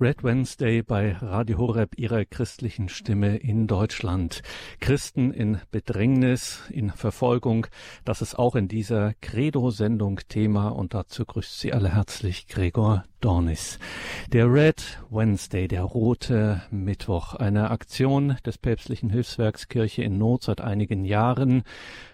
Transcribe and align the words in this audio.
Red 0.00 0.24
Wednesday 0.24 0.82
bei 0.82 1.12
Radio 1.12 1.58
Horeb, 1.58 1.96
ihrer 1.96 2.24
christlichen 2.24 2.88
Stimme 2.88 3.36
in 3.36 3.68
Deutschland. 3.68 4.42
Christen 4.80 5.30
in 5.30 5.60
Bedrängnis, 5.70 6.62
in 6.68 6.90
Verfolgung, 6.90 7.68
das 8.04 8.20
ist 8.20 8.36
auch 8.36 8.56
in 8.56 8.66
dieser 8.66 9.14
Credo-Sendung 9.20 10.20
Thema 10.28 10.68
und 10.68 10.94
dazu 10.94 11.24
grüßt 11.24 11.60
Sie 11.60 11.72
alle 11.72 11.94
herzlich 11.94 12.48
Gregor 12.48 13.04
Dornis. 13.24 13.78
Der 14.34 14.52
Red 14.52 14.98
Wednesday, 15.08 15.66
der 15.66 15.82
rote 15.82 16.60
Mittwoch, 16.70 17.32
eine 17.32 17.70
Aktion 17.70 18.36
des 18.44 18.58
päpstlichen 18.58 19.08
Hilfswerks 19.08 19.68
Kirche 19.68 20.02
in 20.02 20.18
Not 20.18 20.42
seit 20.42 20.60
einigen 20.60 21.06
Jahren, 21.06 21.62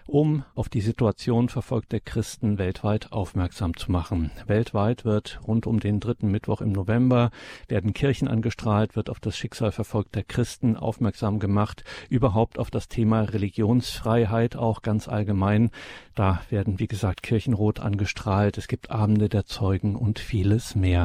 um 0.07 0.43
auf 0.55 0.69
die 0.69 0.81
Situation 0.81 1.49
verfolgter 1.49 1.99
Christen 1.99 2.57
weltweit 2.57 3.11
aufmerksam 3.11 3.75
zu 3.75 3.91
machen. 3.91 4.31
Weltweit 4.45 5.05
wird 5.05 5.39
rund 5.47 5.67
um 5.67 5.79
den 5.79 5.99
dritten 5.99 6.29
Mittwoch 6.29 6.61
im 6.61 6.71
November 6.71 7.31
werden 7.67 7.93
Kirchen 7.93 8.27
angestrahlt, 8.27 8.95
wird 8.95 9.09
auf 9.09 9.19
das 9.19 9.37
Schicksal 9.37 9.71
verfolgter 9.71 10.23
Christen 10.23 10.75
aufmerksam 10.75 11.39
gemacht, 11.39 11.83
überhaupt 12.09 12.59
auf 12.59 12.69
das 12.71 12.87
Thema 12.87 13.21
Religionsfreiheit 13.21 14.55
auch 14.55 14.81
ganz 14.81 15.07
allgemein. 15.07 15.71
Da 16.13 16.41
werden, 16.49 16.79
wie 16.79 16.87
gesagt, 16.87 17.23
Kirchenrot 17.23 17.79
angestrahlt. 17.79 18.57
Es 18.57 18.67
gibt 18.67 18.91
Abende 18.91 19.29
der 19.29 19.45
Zeugen 19.45 19.95
und 19.95 20.19
vieles 20.19 20.75
mehr. 20.75 21.00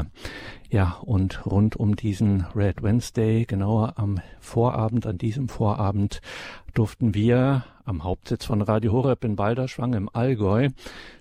Ja, 0.69 0.99
und 1.03 1.47
rund 1.47 1.77
um 1.77 1.97
diesen 1.97 2.45
Red 2.55 2.83
Wednesday, 2.83 3.45
genauer 3.45 3.95
am 3.97 4.21
Vorabend, 4.41 5.07
an 5.07 5.17
diesem 5.17 5.49
Vorabend, 5.49 6.21
durften 6.75 7.15
wir 7.15 7.65
am 7.85 8.03
Hauptsitz 8.03 8.45
von 8.45 8.61
Radio 8.63 8.93
Horeb 8.93 9.25
in 9.25 9.37
Balderschwang 9.37 9.95
im 9.95 10.11
Allgäu 10.13 10.69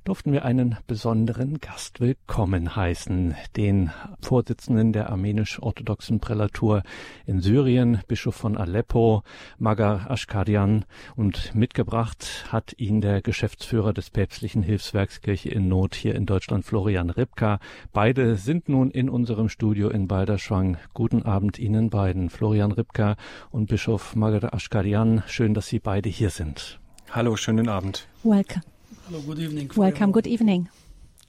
durften 0.05 0.31
wir 0.31 0.45
einen 0.45 0.77
besonderen 0.85 1.59
Gast 1.59 1.99
willkommen 1.99 2.75
heißen, 2.75 3.35
den 3.57 3.89
Vorsitzenden 4.21 4.93
der 4.93 5.09
armenisch-orthodoxen 5.09 6.19
Prälatur 6.19 6.83
in 7.25 7.41
Syrien, 7.41 8.01
Bischof 8.07 8.35
von 8.35 8.55
Aleppo, 8.55 9.23
Magar 9.57 10.09
Ashkadian, 10.11 10.85
und 11.15 11.55
mitgebracht 11.55 12.45
hat 12.51 12.75
ihn 12.77 13.01
der 13.01 13.23
Geschäftsführer 13.23 13.93
des 13.93 14.11
päpstlichen 14.11 14.61
Hilfswerks 14.61 15.21
Kirche 15.21 15.49
in 15.49 15.67
Not 15.67 15.95
hier 15.95 16.13
in 16.13 16.27
Deutschland, 16.27 16.65
Florian 16.65 17.09
Ripka. 17.09 17.59
Beide 17.91 18.35
sind 18.35 18.69
nun 18.69 18.91
in 18.91 19.09
unserem 19.09 19.49
Studio 19.49 19.89
in 19.89 20.07
Balderschwang. 20.07 20.77
Guten 20.93 21.23
Abend 21.23 21.57
Ihnen 21.57 21.89
beiden, 21.89 22.29
Florian 22.29 22.71
Ripka 22.71 23.15
und 23.49 23.69
Bischof 23.69 24.15
Magar 24.15 24.53
Ashkadian. 24.53 25.23
Schön, 25.25 25.55
dass 25.55 25.67
Sie 25.67 25.79
beide 25.79 26.09
hier 26.09 26.29
sind. 26.29 26.79
Hallo, 27.11 27.35
schönen 27.37 27.69
Abend. 27.69 28.07
Welcome. 28.23 28.74
Hello, 29.07 29.21
good 29.21 29.37
evening. 29.37 29.71
Welcome, 29.75 30.11
good 30.11 30.25
evening. 30.25 30.67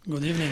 Good 0.06 0.24
evening. 0.24 0.50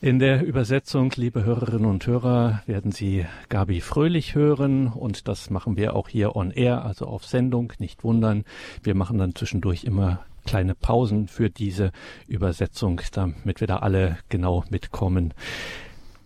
In 0.00 0.18
der 0.18 0.44
Übersetzung, 0.44 1.12
liebe 1.14 1.44
Hörerinnen 1.44 1.88
und 1.88 2.04
Hörer, 2.08 2.64
werden 2.66 2.90
Sie 2.90 3.24
Gabi 3.48 3.80
Fröhlich 3.80 4.34
hören 4.34 4.88
und 4.88 5.28
das 5.28 5.50
machen 5.50 5.76
wir 5.76 5.94
auch 5.94 6.08
hier 6.08 6.34
on 6.34 6.50
air, 6.50 6.84
also 6.84 7.06
auf 7.06 7.24
Sendung, 7.24 7.72
nicht 7.78 8.02
wundern. 8.02 8.42
Wir 8.82 8.96
machen 8.96 9.18
dann 9.18 9.36
zwischendurch 9.36 9.84
immer 9.84 10.24
kleine 10.44 10.74
Pausen 10.74 11.28
für 11.28 11.50
diese 11.50 11.92
Übersetzung, 12.26 13.00
damit 13.12 13.60
wir 13.60 13.68
da 13.68 13.76
alle 13.76 14.18
genau 14.28 14.64
mitkommen. 14.70 15.34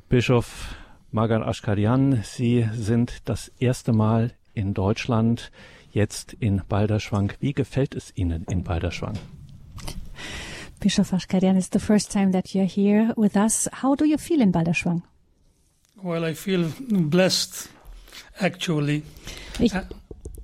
Bischof 0.08 0.74
Magan 1.12 1.42
Ashkarian, 1.42 2.22
Sie 2.22 2.66
sind 2.72 3.28
das 3.28 3.52
erste 3.58 3.92
Mal 3.92 4.32
in 4.54 4.72
Deutschland 4.72 5.52
jetzt 5.92 6.32
in 6.32 6.62
Balderschwang. 6.66 7.34
Wie 7.40 7.52
gefällt 7.52 7.94
es 7.94 8.10
Ihnen 8.16 8.44
in 8.44 8.64
Balderschwang? 8.64 9.18
Bischof 10.80 11.10
Ashkarian, 11.10 11.56
it's 11.56 11.68
the 11.68 11.80
first 11.80 12.12
time 12.12 12.30
that 12.32 12.54
you're 12.54 12.64
here 12.64 13.12
with 13.16 13.36
us. 13.36 13.68
How 13.72 13.96
do 13.96 14.04
you 14.04 14.16
feel 14.16 14.40
in 14.40 14.52
Balderschwang? 14.52 15.02
Well, 16.02 16.24
I 16.24 16.34
feel 16.34 16.70
blessed, 16.80 17.68
actually. 18.40 19.02
Ich, 19.58 19.72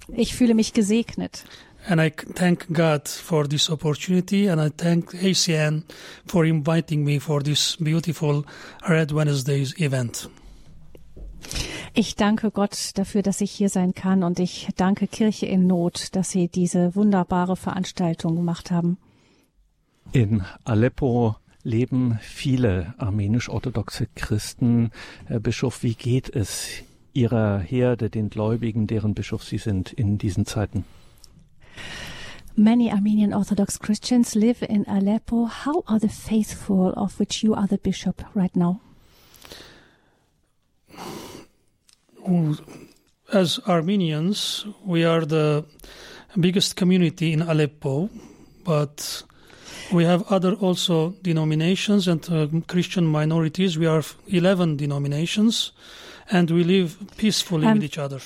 ich 0.09 0.35
fühle 0.35 0.55
mich 0.55 0.73
gesegnet. 0.73 1.45
And 1.87 2.01
I 2.01 2.11
thank 2.11 2.73
God 2.73 3.07
for 3.09 3.47
this 3.47 3.71
opportunity, 3.71 4.49
and 4.49 4.61
I 4.61 4.71
thank 4.71 5.13
ACN 5.15 5.85
for 6.27 6.45
inviting 6.47 7.05
me 7.05 7.21
for 7.21 7.43
this 7.43 7.77
beautiful 7.77 8.45
Red 8.89 9.13
Wednesdays 9.13 9.79
event. 9.79 10.29
Ich 11.93 12.17
danke 12.17 12.51
Gott 12.51 12.91
dafür, 12.95 13.23
dass 13.23 13.41
ich 13.41 13.53
hier 13.53 13.69
sein 13.69 13.95
kann 13.95 14.25
und 14.25 14.41
ich 14.41 14.69
danke 14.77 15.07
Kirche 15.07 15.47
in 15.47 15.69
Not, 15.69 16.17
dass 16.17 16.31
sie 16.31 16.49
diese 16.49 16.97
wunderbare 16.97 17.55
Veranstaltung 17.55 18.35
gemacht 18.35 18.73
haben. 18.73 18.99
In 20.15 20.45
Aleppo 20.63 21.35
leben 21.65 22.21
viele 22.23 22.95
armenisch-orthodoxe 22.99 24.07
Christen. 24.15 24.93
Herr 25.27 25.41
Bischof, 25.41 25.83
wie 25.83 25.97
geht 25.97 26.33
es 26.33 26.69
Ihrer 27.13 27.59
Herde, 27.59 28.11
den 28.11 28.31
Gläubigen, 28.31 28.87
deren 28.87 29.15
Bischof 29.15 29.43
Sie 29.43 29.59
sind, 29.59 29.93
in 29.93 30.17
diesen 30.17 30.47
Zeiten? 30.47 30.85
Many 32.55 32.93
Armenian 32.93 33.35
Orthodox 33.35 33.81
Christians 33.81 34.37
live 34.37 34.63
in 34.63 34.87
Aleppo. 34.87 35.49
How 35.65 35.83
are 35.87 35.99
the 35.99 36.09
faithful 36.09 36.93
of 36.93 37.19
which 37.19 37.43
you 37.43 37.53
are 37.53 37.67
the 37.67 37.77
bishop 37.77 38.25
right 38.37 38.55
now? 38.55 38.79
As 43.33 43.61
Armenians, 43.67 44.65
we 44.87 45.05
are 45.05 45.27
the 45.27 45.65
biggest 46.37 46.77
community 46.77 47.33
in 47.33 47.43
Aleppo, 47.43 48.11
but 48.63 49.25
we 49.93 50.05
have 50.07 50.25
other 50.31 50.57
also 50.61 51.15
denominations 51.23 52.09
and 52.09 52.29
uh, 52.31 52.47
Christian 52.67 53.07
minorities. 53.07 53.79
We 53.79 53.87
are 53.87 54.03
11 54.29 54.77
denominations 54.77 55.73
and 56.31 56.51
we 56.51 56.65
live 56.65 56.97
peacefully 57.17 57.67
Um, 57.67 57.75
with 57.75 57.85
each 57.85 57.99
other. 57.99 58.21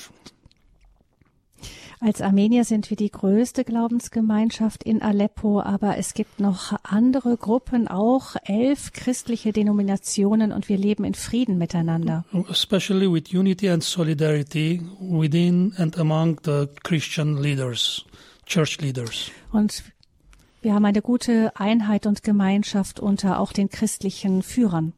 Als 2.01 2.21
Armenier 2.21 2.63
sind 2.63 2.89
wir 2.89 2.95
die 2.95 3.11
größte 3.11 3.65
Glaubensgemeinschaft 3.65 4.85
in 4.85 5.01
Aleppo, 5.01 5.59
aber 5.59 5.97
es 5.97 6.13
gibt 6.13 6.39
noch 6.39 6.71
andere 6.83 7.35
Gruppen, 7.35 7.89
auch 7.89 8.37
elf 8.45 8.93
christliche 8.93 9.51
Denominationen 9.51 10.53
und 10.53 10.69
wir 10.69 10.77
leben 10.77 11.03
in 11.03 11.13
Frieden 11.13 11.57
miteinander. 11.57 12.23
especially 12.49 13.05
with 13.11 13.33
unity 13.33 13.69
and 13.69 13.83
solidarity 13.83 14.81
within 15.01 15.73
and 15.75 15.97
among 15.99 16.39
the 16.45 16.67
Christian 16.83 17.41
leaders, 17.41 18.05
church 18.45 18.79
leaders. 18.79 19.29
Und 19.51 19.83
wir 20.61 20.73
haben 20.73 20.85
eine 20.85 21.01
gute 21.01 21.51
Einheit 21.55 22.05
und 22.05 22.23
Gemeinschaft 22.23 22.99
unter 22.99 23.39
auch 23.39 23.53
den 23.53 23.69
christlichen 23.69 24.43
Führern. 24.43 24.93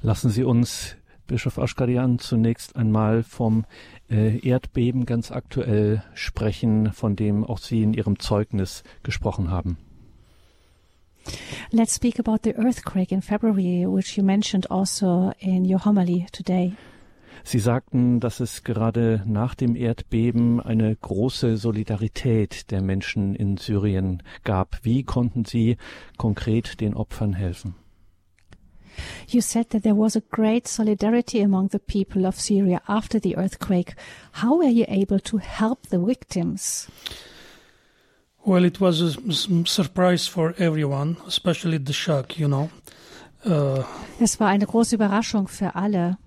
Lassen 0.00 0.30
Sie 0.30 0.44
uns, 0.44 0.96
Bischof 1.26 1.58
Aschkadian, 1.58 2.18
zunächst 2.18 2.76
einmal 2.76 3.22
vom 3.22 3.64
äh, 4.08 4.38
Erdbeben 4.46 5.06
ganz 5.06 5.32
aktuell 5.32 6.02
sprechen, 6.14 6.92
von 6.92 7.16
dem 7.16 7.44
auch 7.44 7.58
Sie 7.58 7.82
in 7.82 7.94
Ihrem 7.94 8.18
Zeugnis 8.18 8.84
gesprochen 9.02 9.50
haben. 9.50 9.78
Let's 11.72 11.96
speak 11.96 12.20
about 12.20 12.38
the 12.44 12.54
earthquake 12.54 13.12
in 13.12 13.22
February, 13.22 13.84
which 13.86 14.16
you 14.16 14.22
mentioned 14.22 14.70
also 14.70 15.32
in 15.40 15.64
your 15.64 15.84
homily 15.84 16.26
today. 16.30 16.74
Sie 17.48 17.60
sagten, 17.60 18.18
dass 18.18 18.40
es 18.40 18.64
gerade 18.64 19.22
nach 19.24 19.54
dem 19.54 19.76
Erdbeben 19.76 20.60
eine 20.60 20.96
große 20.96 21.56
Solidarität 21.58 22.72
der 22.72 22.82
Menschen 22.82 23.36
in 23.36 23.56
Syrien 23.56 24.24
gab. 24.42 24.80
Wie 24.82 25.04
konnten 25.04 25.44
Sie 25.44 25.76
konkret 26.16 26.80
den 26.80 26.94
Opfern 26.94 27.34
helfen? 27.34 27.76
You 29.28 29.40
said 29.40 29.70
that 29.70 29.84
there 29.84 29.96
was 29.96 30.16
a 30.16 30.22
great 30.32 30.66
solidarity 30.66 31.40
among 31.40 31.70
the 31.70 31.78
people 31.78 32.26
of 32.26 32.40
Syria 32.40 32.82
after 32.88 33.20
the 33.22 33.36
earthquake. 33.36 33.94
How 34.42 34.58
were 34.58 34.68
you 34.68 34.86
able 34.88 35.20
to 35.20 35.38
help 35.38 35.86
the 35.90 36.04
victims? 36.04 36.88
Well, 38.44 38.64
it 38.64 38.80
was 38.80 39.00
a 39.00 39.12
surprise 39.66 40.26
for 40.26 40.52
everyone, 40.58 41.16
especially 41.28 41.78
the 41.78 41.92
shock, 41.92 42.36
you 42.40 42.48
know. 42.48 42.70
Uh, 43.44 43.84
Es 44.18 44.40
war 44.40 44.48
eine 44.48 44.66
große 44.66 44.96
Überraschung 44.96 45.46
für 45.46 45.76
alle, 45.76 46.18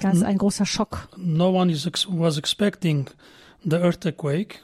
ganz 0.00 0.22
ein 0.22 0.38
großer 0.38 0.66
Schock. 0.66 1.08
no 1.16 1.50
one 1.50 1.70
is 1.72 1.86
ex- 1.86 2.06
was 2.08 2.36
expecting 2.38 3.08
the 3.68 3.76
earthquake. 3.76 4.60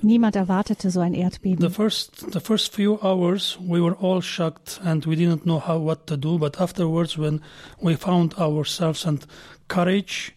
Niemand 0.00 0.36
erwartete 0.36 0.90
so 0.90 1.00
ein 1.00 1.12
Erdbeben. 1.12 1.58
The 1.60 1.70
first, 1.74 2.30
the 2.32 2.40
first 2.40 2.72
few 2.72 3.00
hours, 3.02 3.58
we 3.60 3.80
were 3.80 3.96
all 4.00 4.22
shocked 4.22 4.80
and 4.84 5.04
we 5.06 5.16
didn't 5.16 5.42
know 5.44 5.58
how 5.58 5.78
what 5.78 6.06
to 6.06 6.16
do. 6.16 6.38
But 6.38 6.60
afterwards, 6.60 7.18
when 7.18 7.40
we 7.80 7.96
found 7.96 8.34
ourselves 8.38 9.04
and 9.04 9.26
courage, 9.66 10.34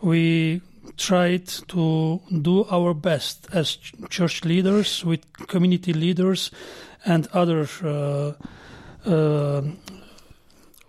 we 0.00 0.60
tried 0.96 1.46
to 1.68 2.20
do 2.30 2.66
our 2.70 2.94
best 2.94 3.48
as 3.52 3.74
ch- 3.76 3.94
church 4.10 4.44
leaders, 4.44 5.04
with 5.04 5.20
community 5.48 5.92
leaders, 5.92 6.52
and 7.04 7.26
other 7.32 7.66
uh, 7.82 8.32
uh, 9.10 9.62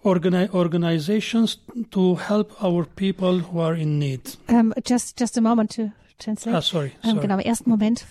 organi- 0.06 0.54
organizations 0.54 1.60
to 1.92 2.18
help 2.30 2.62
our 2.63 2.86
people 2.96 3.42
who 3.52 3.60
are 3.60 3.75
in 3.75 4.00
need. 4.00 4.22
Um, 4.48 4.74
just, 4.86 5.19
just 5.19 5.38
a 5.38 5.42
moment 5.42 5.75
to 5.75 5.92
translate. 6.19 6.56
Ah, 6.56 6.62
sorry, 6.62 6.92
Ähm, 7.04 7.12
sorry. 7.16 7.22
genau, 7.22 7.34
im 7.36 7.46
ersten 7.46 7.69
Moment 7.69 8.06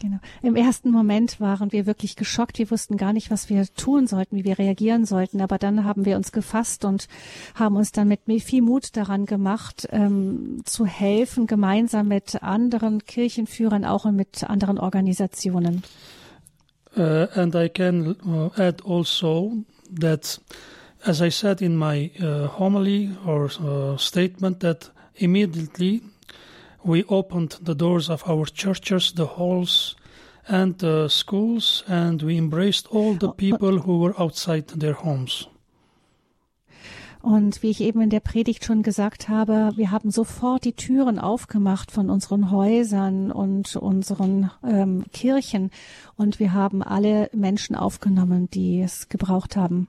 Genau. 0.00 0.16
Im 0.42 0.56
ersten 0.56 0.90
Moment 0.90 1.40
waren 1.40 1.72
wir 1.72 1.86
wirklich 1.86 2.16
geschockt. 2.16 2.58
Wir 2.58 2.70
wussten 2.70 2.96
gar 2.96 3.12
nicht, 3.12 3.30
was 3.30 3.50
wir 3.50 3.66
tun 3.74 4.06
sollten, 4.06 4.34
wie 4.36 4.44
wir 4.44 4.58
reagieren 4.58 5.04
sollten. 5.04 5.40
Aber 5.42 5.58
dann 5.58 5.84
haben 5.84 6.06
wir 6.06 6.16
uns 6.16 6.32
gefasst 6.32 6.84
und 6.84 7.06
haben 7.54 7.76
uns 7.76 7.92
dann 7.92 8.08
mit 8.08 8.20
viel 8.42 8.62
Mut 8.62 8.96
daran 8.96 9.26
gemacht, 9.26 9.86
ähm, 9.92 10.62
zu 10.64 10.86
helfen, 10.86 11.46
gemeinsam 11.46 12.08
mit 12.08 12.42
anderen 12.42 13.04
Kirchenführern, 13.04 13.84
auch 13.84 14.06
und 14.06 14.16
mit 14.16 14.42
anderen 14.48 14.78
Organisationen. 14.78 15.82
Uh, 16.96 17.26
and 17.34 17.54
I 17.54 17.68
can 17.68 18.16
uh, 18.26 18.50
add 18.56 18.82
also 18.84 19.52
that, 20.00 20.40
as 21.04 21.22
I 21.22 21.30
said 21.30 21.62
in 21.62 21.76
my 21.76 22.10
uh, 22.20 22.46
homily 22.46 23.10
or 23.26 23.46
uh, 23.46 23.96
statement, 23.96 24.60
that 24.60 24.90
immediately 25.16 26.02
we 26.84 27.04
opened 27.04 27.58
the 27.62 27.74
doors 27.74 28.08
of 28.08 28.22
our 28.28 28.46
churches, 28.46 29.12
the 29.12 29.26
halls, 29.26 29.96
and 30.48 30.78
the 30.78 31.08
schools, 31.08 31.84
and 31.86 32.22
we 32.22 32.36
embraced 32.36 32.86
all 32.88 33.14
the 33.14 33.32
people 33.32 33.78
who 33.80 33.98
were 33.98 34.14
outside 34.18 34.68
their 34.68 34.94
homes. 34.94 35.46
Und 37.22 37.62
wie 37.62 37.68
ich 37.68 37.82
eben 37.82 38.00
in 38.00 38.08
der 38.08 38.20
Predigt 38.20 38.64
schon 38.64 38.82
gesagt 38.82 39.28
habe, 39.28 39.72
wir 39.76 39.90
haben 39.90 40.10
sofort 40.10 40.64
die 40.64 40.72
Türen 40.72 41.18
aufgemacht 41.18 41.90
von 41.90 42.08
unseren 42.08 42.50
Häusern 42.50 43.30
und 43.30 43.76
unseren 43.76 44.50
ähm, 44.64 45.04
Kirchen 45.12 45.70
und 46.16 46.40
wir 46.40 46.54
haben 46.54 46.82
alle 46.82 47.28
Menschen 47.34 47.76
aufgenommen, 47.76 48.48
die 48.50 48.80
es 48.80 49.10
gebraucht 49.10 49.54
haben. 49.54 49.86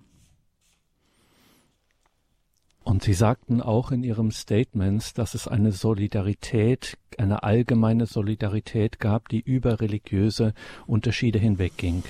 Und 2.84 3.04
Sie 3.04 3.14
sagten 3.14 3.62
auch 3.62 3.92
in 3.92 4.04
Ihrem 4.04 4.32
Statement, 4.32 5.18
dass 5.18 5.36
es 5.36 5.48
eine 5.48 5.72
Solidarität, 5.72 6.98
eine 7.18 7.44
allgemeine 7.44 8.08
Solidarität 8.08 9.00
gab, 9.00 9.30
die 9.30 9.40
über 9.40 9.82
religiöse 9.82 10.54
Unterschiede 10.88 11.38
hinwegging. 11.38 12.04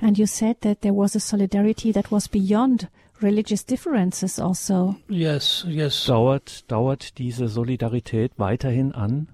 And 0.00 0.18
you 0.18 0.26
said 0.26 0.60
that 0.62 0.82
there 0.82 0.94
was 0.94 1.16
a 1.16 1.20
solidarity 1.20 1.92
that 1.92 2.10
was 2.10 2.28
beyond 2.28 2.88
religious 3.22 3.64
differences 3.64 4.38
also. 4.38 4.96
Yes, 5.08 5.64
yes. 5.68 6.04
Dauert, 6.06 6.70
dauert 6.70 7.18
diese 7.18 7.48
Solidarität 7.48 8.32
weiterhin 8.36 8.92
an? 8.92 9.28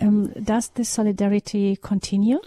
Um, 0.00 0.30
does 0.34 0.72
this 0.72 0.94
solidarity 0.94 1.76
continue? 1.80 2.40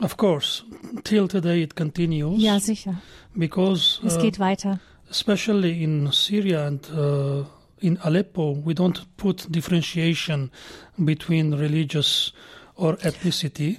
Of 0.00 0.16
course, 0.18 0.62
till 1.04 1.26
today 1.28 1.62
it 1.62 1.74
continues. 1.74 2.42
Ja, 2.42 2.60
sicher. 2.60 3.00
Because 3.34 4.00
Es 4.04 4.16
uh, 4.16 4.20
geht 4.20 4.38
weiter. 4.38 4.78
especially 5.10 5.82
in 5.82 6.10
Syria 6.12 6.66
and 6.66 6.80
uh, 6.90 7.44
in 7.80 7.98
Aleppo, 7.98 8.52
we 8.64 8.74
don't 8.74 9.04
put 9.16 9.46
differentiation 9.50 10.50
between 10.98 11.54
religious 11.54 12.32
or 12.74 12.96
ethnicity. 13.02 13.78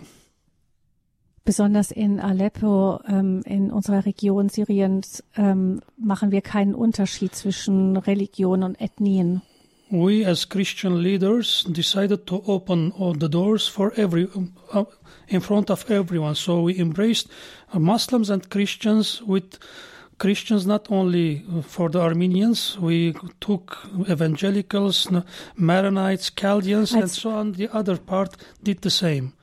Besonders 1.45 1.91
in 1.91 2.19
Aleppo, 2.19 2.99
ähm, 3.07 3.41
in 3.45 3.71
unserer 3.71 4.05
Region 4.05 4.49
Syriens, 4.49 5.23
ähm, 5.37 5.81
machen 5.97 6.31
wir 6.31 6.41
keinen 6.41 6.75
Unterschied 6.75 7.33
zwischen 7.35 7.95
Religion 7.95 8.63
und 8.63 8.81
Ethnien. 8.81 9.41
We, 9.89 10.25
as 10.25 10.43
Christian 10.43 11.01
leaders, 11.01 11.63
decided 11.63 12.27
to 12.27 12.43
open 12.45 12.91
all 12.91 13.13
the 13.13 13.29
doors 13.29 13.67
for 13.67 13.93
every, 13.95 14.27
uh, 14.73 14.83
in 15.29 15.39
front 15.39 15.69
of 15.69 15.89
everyone. 15.89 16.35
So 16.35 16.61
we 16.61 16.77
embraced 16.77 17.29
uh, 17.73 17.79
Muslims 17.79 18.29
and 18.29 18.49
Christians 18.49 19.21
with 19.21 19.57
Christians 20.17 20.65
not 20.65 20.87
only 20.89 21.45
for 21.61 21.89
the 21.89 22.01
Armenians, 22.01 22.77
we 22.79 23.13
took 23.39 23.77
evangelicals, 24.09 25.07
Maronites, 25.57 26.35
Chaldeans, 26.35 26.93
and 26.93 27.09
so 27.09 27.29
on. 27.29 27.51
The 27.53 27.69
other 27.71 27.97
part 27.97 28.35
did 28.63 28.81
the 28.81 28.89
same. 28.89 29.33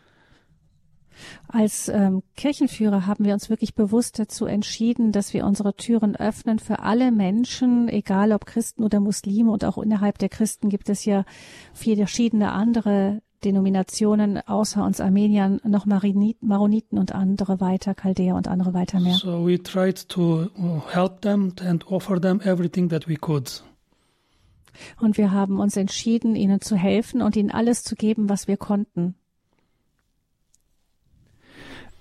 Als 1.48 1.88
ähm, 1.88 2.22
Kirchenführer 2.36 3.06
haben 3.06 3.24
wir 3.24 3.34
uns 3.34 3.50
wirklich 3.50 3.74
bewusst 3.74 4.18
dazu 4.18 4.46
entschieden, 4.46 5.12
dass 5.12 5.34
wir 5.34 5.44
unsere 5.44 5.74
Türen 5.74 6.16
öffnen 6.16 6.58
für 6.58 6.80
alle 6.80 7.12
Menschen, 7.12 7.88
egal 7.88 8.32
ob 8.32 8.46
Christen 8.46 8.82
oder 8.82 9.00
Muslime. 9.00 9.50
Und 9.50 9.64
auch 9.64 9.78
innerhalb 9.78 10.18
der 10.18 10.28
Christen 10.28 10.68
gibt 10.68 10.88
es 10.88 11.04
ja 11.04 11.24
viele 11.72 12.04
verschiedene 12.04 12.52
andere 12.52 13.22
Denominationen, 13.44 14.38
außer 14.38 14.84
uns 14.84 15.00
Armeniern, 15.00 15.60
noch 15.64 15.86
Maronit- 15.86 16.38
Maroniten 16.40 16.98
und 16.98 17.14
andere 17.14 17.60
weiter, 17.60 17.94
Chaldäer 17.94 18.34
und 18.34 18.48
andere 18.48 18.72
weiter 18.72 19.00
mehr. 19.00 19.14
So 19.14 19.46
we 19.46 19.62
tried 19.62 20.08
to 20.08 20.48
uh, 20.58 20.80
help 20.92 21.20
them 21.20 21.52
and 21.64 21.86
offer 21.86 22.20
them 22.20 22.40
everything 22.40 22.88
that 22.88 23.06
we 23.06 23.16
could. 23.16 23.62
Und 25.00 25.18
wir 25.18 25.30
haben 25.30 25.60
uns 25.60 25.76
entschieden, 25.76 26.34
ihnen 26.34 26.60
zu 26.60 26.76
helfen 26.76 27.22
und 27.22 27.36
ihnen 27.36 27.50
alles 27.50 27.84
zu 27.84 27.94
geben, 27.94 28.28
was 28.28 28.48
wir 28.48 28.56
konnten. 28.56 29.14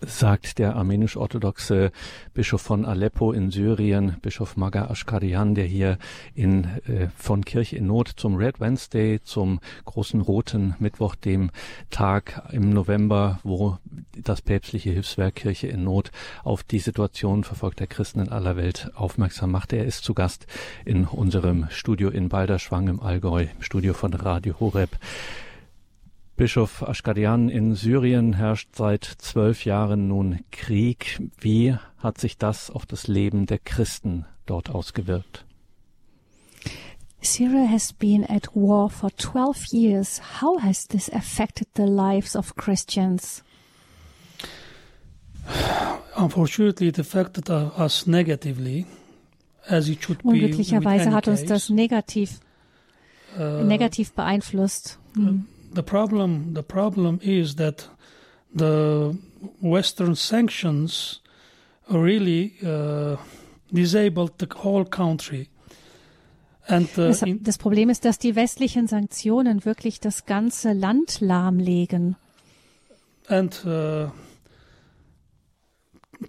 Sagt 0.05 0.59
der 0.59 0.75
armenisch-orthodoxe 0.75 1.91
Bischof 2.33 2.61
von 2.61 2.85
Aleppo 2.85 3.31
in 3.31 3.51
Syrien, 3.51 4.17
Bischof 4.21 4.57
Maga 4.57 4.89
Ashkarian, 4.89 5.55
der 5.55 5.65
hier 5.65 5.97
in, 6.35 6.65
äh, 6.87 7.07
von 7.15 7.45
Kirche 7.45 7.77
in 7.77 7.87
Not 7.87 8.09
zum 8.15 8.35
Red 8.35 8.59
Wednesday, 8.59 9.19
zum 9.23 9.59
großen 9.85 10.21
roten 10.21 10.75
Mittwoch, 10.79 11.15
dem 11.15 11.51
Tag 11.89 12.43
im 12.51 12.69
November, 12.69 13.39
wo 13.43 13.77
das 14.17 14.41
päpstliche 14.41 14.91
Hilfswerk 14.91 15.35
Kirche 15.35 15.67
in 15.67 15.83
Not 15.83 16.11
auf 16.43 16.63
die 16.63 16.79
Situation 16.79 17.43
verfolgter 17.43 17.87
Christen 17.87 18.19
in 18.19 18.29
aller 18.29 18.55
Welt 18.55 18.91
aufmerksam 18.95 19.51
macht. 19.51 19.73
Er 19.73 19.85
ist 19.85 20.03
zu 20.03 20.13
Gast 20.13 20.47
in 20.85 21.05
unserem 21.05 21.67
Studio 21.69 22.09
in 22.09 22.29
Balderschwang 22.29 22.87
im 22.87 22.99
Allgäu, 22.99 23.43
im 23.43 23.61
Studio 23.61 23.93
von 23.93 24.13
Radio 24.13 24.59
Horeb. 24.59 24.97
Bischof 26.35 26.81
Ashkadian 26.81 27.47
in 27.49 27.75
Syrien 27.75 28.33
herrscht 28.33 28.75
seit 28.75 29.03
zwölf 29.03 29.65
Jahren 29.65 30.07
nun 30.07 30.39
Krieg. 30.51 31.21
Wie 31.39 31.75
hat 31.99 32.19
sich 32.19 32.39
das 32.39 32.71
auf 32.71 32.87
das 32.87 33.07
Leben 33.07 33.45
der 33.45 33.59
Christen 33.59 34.25
dort 34.47 34.71
ausgewirkt? 34.71 35.45
Syria 37.21 37.67
has 37.69 37.93
been 37.93 38.25
at 38.27 38.47
war 38.55 38.89
for 38.89 39.11
12 39.15 39.67
years. 39.71 40.21
How 40.41 40.59
has 40.61 40.87
this 40.87 41.07
affected 41.13 41.67
the 41.75 41.83
lives 41.83 42.35
of 42.35 42.55
Christians? 42.55 43.43
Unfortunately, 46.15 46.87
it 46.87 46.99
affected 46.99 47.49
uh, 47.49 47.69
us 47.77 48.07
negatively, 48.07 48.87
as 49.67 49.87
it 49.87 50.03
should 50.03 50.23
be. 50.23 50.29
Unglücklicherweise 50.29 51.11
hat 51.11 51.27
uns 51.27 51.41
case. 51.41 51.53
das 51.53 51.69
negativ, 51.69 52.39
Uh, 53.35 53.63
negativ 53.63 54.11
beeinflusst. 54.13 54.99
Hm. 55.15 55.47
The 55.73 55.83
problem, 55.83 56.53
the 56.53 56.63
problem 56.63 57.19
is 57.21 57.55
that 57.55 57.87
the 58.55 59.15
Western 59.61 60.15
sanctions 60.15 61.19
really 61.89 62.53
uh, 62.63 63.17
disabled 63.71 64.37
the 64.37 64.47
whole 64.63 64.85
country. 64.85 65.49
And 66.67 66.87
uh, 66.97 67.07
Das, 67.07 67.23
das 67.41 67.57
Problem 67.57 67.89
ist, 67.89 68.05
dass 68.05 68.17
die 68.19 68.35
westlichen 68.35 68.87
Sanktionen 68.87 69.65
wirklich 69.65 69.99
das 69.99 70.25
ganze 70.25 70.71
Land 70.73 71.19
lahmlegen. 71.19 72.15
and 73.29 73.65
uh, 73.65 74.09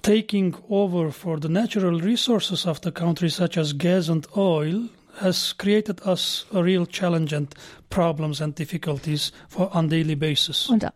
taking 0.02 0.54
over 0.68 1.10
for 1.12 1.38
the 1.40 1.48
natural 1.48 2.00
resources 2.00 2.66
of 2.66 2.80
the 2.82 2.92
country, 2.92 3.28
such 3.28 3.56
as 3.58 3.72
gas 3.72 4.08
and 4.08 4.26
oil, 4.36 4.88
has 5.20 5.56
created 5.56 6.04
us 6.06 6.46
a 6.52 6.62
real 6.62 6.86
challenge 6.86 7.34
and 7.34 7.54
problems 7.90 8.40
and 8.40 8.58
difficulties 8.58 9.32
for 9.48 9.74
on 9.74 9.88
daily 9.88 10.16
basis. 10.16 10.68
Und, 10.68 10.86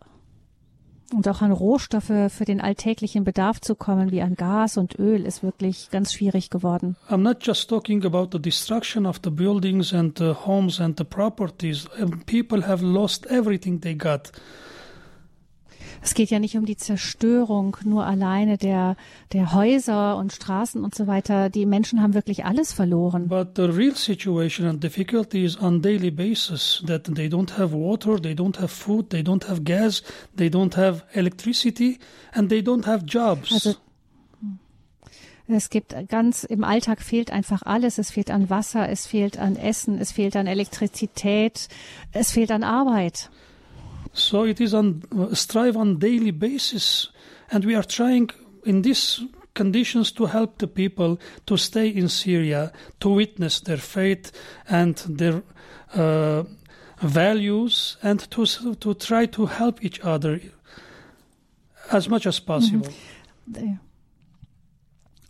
und 1.15 1.29
auch 1.29 1.41
an 1.41 1.53
Rohstoffe 1.53 2.31
für 2.31 2.45
den 2.45 2.61
alltäglichen 2.61 3.25
Bedarf 3.25 3.61
zu 3.61 3.75
kommen, 3.75 4.11
wie 4.11 4.21
an 4.21 4.35
Gas 4.35 4.77
und 4.77 4.99
Öl, 4.99 5.25
ist 5.25 5.43
wirklich 5.43 5.91
ganz 5.91 6.13
schwierig 6.13 6.51
geworden. 6.51 6.97
I'm 7.09 7.19
not 7.19 7.47
just 7.47 7.71
talking 7.71 8.05
about 8.05 8.29
the 8.33 8.41
destruction 8.41 9.07
of 9.07 9.21
the 9.25 9.31
buildings 9.31 9.95
and 9.95 10.19
the 10.19 10.35
homes 10.47 10.81
and 10.81 10.99
the 10.99 11.05
properties. 11.05 11.87
People 12.27 12.67
have 12.67 12.85
lost 12.85 13.27
everything 13.27 13.81
they 13.81 13.95
got. 13.95 14.33
Es 16.03 16.15
geht 16.15 16.31
ja 16.31 16.39
nicht 16.39 16.57
um 16.57 16.65
die 16.65 16.77
Zerstörung 16.77 17.77
nur 17.85 18.05
alleine 18.07 18.59
der, 18.59 18.97
der 19.33 19.53
Häuser 19.53 20.17
und 20.17 20.33
Straßen 20.33 20.83
und 20.85 20.95
so 20.95 21.07
weiter. 21.07 21.51
Die 21.51 21.67
Menschen 21.67 22.03
haben 22.03 22.15
wirklich 22.15 22.45
alles 22.45 22.73
verloren. 22.73 23.29
But 23.29 23.57
the 23.57 23.63
real 23.63 23.95
situation 23.95 24.67
and 24.67 24.83
difficulty 24.83 25.45
is 25.45 25.61
on 25.61 25.83
daily 25.83 26.11
basis 26.11 26.83
that 26.87 27.05
they 27.15 27.29
don't 27.29 27.59
have 27.59 27.75
water, 27.75 28.21
they 28.21 28.35
don't 28.35 28.59
have 28.59 28.69
food, 28.69 29.11
they 29.11 29.21
don't 29.21 29.49
have 29.49 29.63
gas, 29.63 30.03
they 30.37 30.49
don't 30.49 30.77
have 30.77 31.03
electricity, 31.13 31.99
and 32.33 32.49
they 32.49 32.61
don't 32.61 32.87
have 32.87 33.05
jobs. 33.07 33.53
Also 33.53 33.75
es 35.51 35.71
gibt 35.71 35.95
ganz 36.09 36.45
im 36.45 36.63
Alltag 36.63 37.01
fehlt 37.01 37.31
einfach 37.31 37.63
alles. 37.63 37.97
Es 37.97 38.11
fehlt 38.11 38.31
an 38.31 38.51
Wasser, 38.51 38.89
es 38.89 39.07
fehlt 39.07 39.39
an 39.39 39.57
Essen, 39.57 39.99
es 39.99 40.13
fehlt 40.13 40.37
an 40.37 40.47
Elektrizität, 40.47 41.69
es 42.13 42.33
fehlt 42.33 42.51
an 42.51 42.63
Arbeit. 42.63 43.31
So 44.19 44.45
it 44.45 44.61
is 44.61 44.75
on 44.75 45.03
strive 45.35 45.77
on 45.77 45.99
daily 45.99 46.31
basis, 46.33 47.09
and 47.51 47.65
we 47.65 47.75
are 47.75 47.83
trying 47.87 48.31
in 48.65 48.83
these 48.83 49.23
conditions 49.55 50.13
to 50.13 50.27
help 50.27 50.59
the 50.59 50.67
people 50.67 51.19
to 51.47 51.57
stay 51.57 51.89
in 51.89 52.09
Syria, 52.09 52.73
to 53.01 53.09
witness 53.09 53.61
their 53.61 53.79
faith 53.79 54.31
and 54.69 54.97
their 55.09 55.43
uh, 55.95 56.45
values 57.03 57.97
and 58.03 58.21
to, 58.31 58.45
to 58.75 58.95
try 58.95 59.27
to 59.27 59.47
help 59.47 59.85
each 59.85 60.01
other 60.01 60.41
as 61.91 62.09
much 62.09 62.27
as 62.27 62.41
possible. 62.41 62.89
Mhm. 63.51 63.79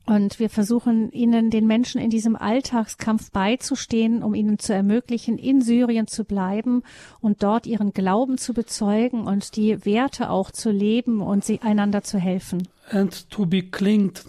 Und 0.09 0.39
wir 0.39 0.49
versuchen 0.49 1.13
ihnen, 1.13 1.51
den 1.51 1.67
Menschen 1.67 2.01
in 2.01 2.09
diesem 2.09 2.35
Alltagskampf 2.35 3.31
beizustehen, 3.31 4.23
um 4.23 4.35
ihnen 4.35 4.59
zu 4.59 4.73
ermöglichen, 4.73 5.37
in 5.37 5.61
Syrien 5.61 6.07
zu 6.07 6.25
bleiben 6.25 6.83
und 7.21 7.43
dort 7.43 7.67
ihren 7.67 7.93
Glauben 7.93 8.39
zu 8.39 8.55
bezeugen 8.55 9.27
und 9.27 9.57
die 9.57 9.85
Werte 9.85 10.31
auch 10.31 10.51
zu 10.51 10.71
leben 10.71 11.21
und 11.21 11.45
sie 11.45 11.61
einander 11.61 12.03
zu 12.03 12.19
helfen. 12.19 12.69
And 12.91 13.29
to 13.29 13.45
be 13.45 13.61
clinged 13.63 14.25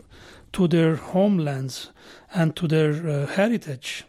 to 0.51 0.67
their 0.67 0.99
homelands 1.13 1.93
and 2.27 2.57
to 2.57 2.67
their 2.67 2.89
uh, 3.05 3.27
heritage, 3.33 4.03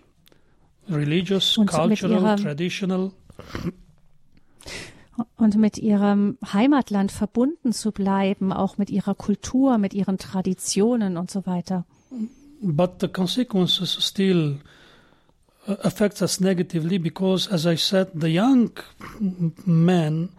religious, 0.88 1.56
Und 1.56 1.70
cultural, 1.70 2.34
traditional. 2.34 3.12
Und 5.36 5.56
mit 5.56 5.78
ihrem 5.78 6.38
Heimatland 6.52 7.12
verbunden 7.12 7.72
zu 7.72 7.92
bleiben, 7.92 8.52
auch 8.52 8.78
mit 8.78 8.90
ihrer 8.90 9.14
Kultur, 9.14 9.78
mit 9.78 9.94
ihren 9.94 10.18
Traditionen 10.18 11.16
und 11.16 11.30
so 11.30 11.46
weiter. 11.46 11.84
but 12.62 13.00
the 13.00 13.08
consequences 13.08 13.96
still 14.00 14.58
uh, 15.66 15.76
affects 15.82 16.22
us 16.22 16.40
negatively 16.40 16.98
because 16.98 17.48
as 17.48 17.66
i 17.66 17.74
said 17.74 18.08
the 18.14 18.28
young 18.28 18.70
men 19.66 20.30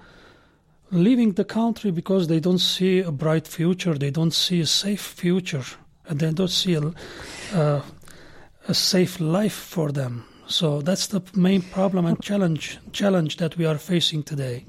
leaving 0.92 1.34
the 1.34 1.44
country 1.44 1.92
because 1.92 2.28
they 2.28 2.40
don't 2.40 2.60
see 2.60 3.00
a 3.00 3.12
bright 3.12 3.48
future 3.48 3.98
they 3.98 4.12
don't 4.12 4.34
see 4.34 4.62
a 4.62 4.66
safe 4.66 5.02
future 5.02 5.66
and 6.08 6.20
they 6.20 6.32
don't 6.32 6.50
see 6.50 6.76
a, 6.76 6.94
uh, 7.56 7.82
a 8.68 8.74
safe 8.74 9.20
life 9.20 9.56
for 9.56 9.92
them 9.92 10.24
so 10.52 10.82
that's 10.82 11.08
the 11.08 11.22
main 11.34 11.62
problem 11.62 12.06
and 12.06 12.20
challenge 12.22 12.80
challenge 12.92 13.38
that 13.38 13.58
we 13.58 13.68
are 13.68 13.80
facing 13.80 14.24
today 14.24 14.66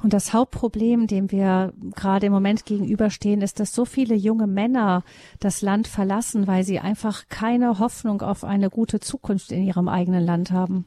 Und 0.00 0.12
das 0.12 0.32
Hauptproblem, 0.32 1.08
dem 1.08 1.32
wir 1.32 1.72
gerade 1.96 2.26
im 2.26 2.32
Moment 2.32 2.64
gegenüberstehen, 2.64 3.42
ist, 3.42 3.58
dass 3.58 3.74
so 3.74 3.84
viele 3.84 4.14
junge 4.14 4.46
Männer 4.46 5.02
das 5.40 5.60
Land 5.60 5.88
verlassen, 5.88 6.46
weil 6.46 6.62
sie 6.62 6.78
einfach 6.78 7.24
keine 7.28 7.80
Hoffnung 7.80 8.22
auf 8.22 8.44
eine 8.44 8.70
gute 8.70 9.00
Zukunft 9.00 9.50
in 9.50 9.64
ihrem 9.64 9.88
eigenen 9.88 10.24
Land 10.24 10.52
haben. 10.52 10.86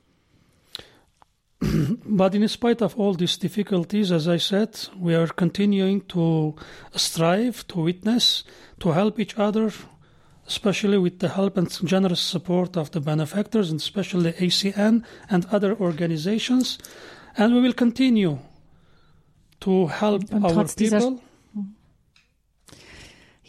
But 2.05 2.33
in 2.33 2.48
spite 2.48 2.83
of 2.83 2.98
all 2.98 3.15
these 3.15 3.38
difficulties, 3.38 4.12
as 4.12 4.27
I 4.27 4.39
said, 4.39 4.89
we 5.00 5.15
are 5.15 5.27
continuing 5.27 6.07
to 6.07 6.55
strive, 6.95 7.67
to 7.67 7.86
witness, 7.86 8.45
to 8.79 8.93
help 8.95 9.19
each 9.19 9.38
other, 9.38 9.71
especially 10.51 10.98
with 10.98 11.20
the 11.20 11.29
help 11.29 11.58
and 11.58 11.70
generous 11.88 12.20
support 12.20 12.75
of 12.75 12.91
the 12.91 13.00
benefactors, 13.00 13.72
and 13.72 13.79
especially 13.79 14.34
ACN 14.34 15.03
and 15.29 15.46
other 15.51 15.75
organizations. 15.79 16.77
And 17.38 17.55
we 17.55 17.62
will 17.62 17.74
continue 17.74 18.38
to 19.62 19.88
help 19.88 20.24
Und 20.34 20.43
our 20.43 20.65
people. 20.65 21.22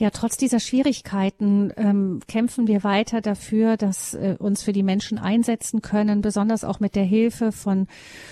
Ja, 0.03 0.11
trotz 0.11 0.37
dieser 0.37 0.59
Schwierigkeiten 0.59 1.73
ähm, 1.77 2.19
kämpfen 2.27 2.67
wir 2.67 2.83
weiter 2.83 3.21
dafür, 3.21 3.77
dass 3.77 4.15
äh, 4.15 4.35
uns 4.37 4.65
für 4.65 4.73
die 4.73 4.83
Menschen 4.83 5.17
einsetzen 5.17 5.81
können, 5.81 6.23
besonders 6.23 6.65
auch 6.65 6.81
mit 6.81 6.97
der 6.97 7.05
Hilfe 7.05 7.53
von 7.53 7.87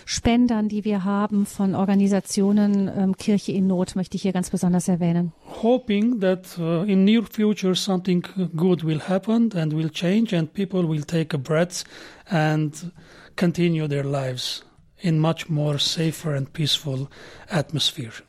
Spendern, 0.05 0.69
die 0.69 0.85
wir 0.85 1.05
haben, 1.05 1.47
von 1.47 1.77
Organisationen 1.77 2.91
ähm, 2.93 3.17
Kirche 3.17 3.53
in 3.53 3.69
Not, 3.69 3.95
möchte 3.95 4.17
ich 4.17 4.23
hier 4.23 4.33
ganz 4.33 4.50
besonders 4.50 4.89
erwähnen. 4.89 5.33
hoping 5.62 6.19
that 6.19 6.59
uh, 6.59 6.83
in 6.83 7.05
near 7.05 7.23
future 7.23 7.77
something 7.77 8.25
good 8.57 8.85
will 8.85 9.03
happen 9.09 9.53
and 9.55 9.73
will 9.73 9.91
change 9.91 10.37
and 10.37 10.53
people 10.53 10.89
will 10.89 11.05
take 11.05 11.33
a 11.37 11.39
breath 11.39 11.85
and 12.27 12.91
continue 13.37 13.87
their 13.87 14.03
lives 14.03 14.65
in 14.99 15.21
much 15.21 15.49
more 15.49 15.79
safer 15.79 16.35
and 16.35 16.53
peaceful 16.53 17.07
atmosphere. 17.49 18.25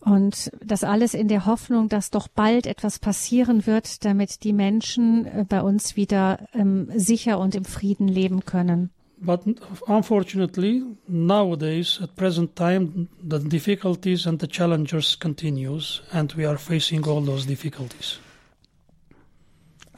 Und 0.00 0.50
das 0.64 0.84
alles 0.84 1.14
in 1.14 1.28
der 1.28 1.46
Hoffnung, 1.46 1.88
dass 1.88 2.10
doch 2.10 2.28
bald 2.28 2.66
etwas 2.66 2.98
passieren 2.98 3.66
wird, 3.66 4.04
damit 4.04 4.44
die 4.44 4.52
Menschen 4.52 5.26
äh, 5.26 5.44
bei 5.48 5.62
uns 5.62 5.96
wieder 5.96 6.48
ähm, 6.54 6.88
sicher 6.94 7.38
und 7.38 7.54
im 7.54 7.64
Frieden 7.64 8.08
leben 8.08 8.44
können. 8.44 8.90
But 9.20 9.42
unfortunately, 9.88 10.84
nowadays, 11.08 11.98
at 12.00 12.14
present 12.14 12.54
time, 12.54 13.08
the 13.28 13.40
difficulties 13.40 14.26
and 14.28 14.40
the 14.40 14.46
challenges 14.46 15.18
continues, 15.18 16.02
and 16.12 16.36
we 16.36 16.48
are 16.48 16.56
facing 16.56 17.04
all 17.04 17.24
those 17.24 17.44
difficulties. 17.46 18.20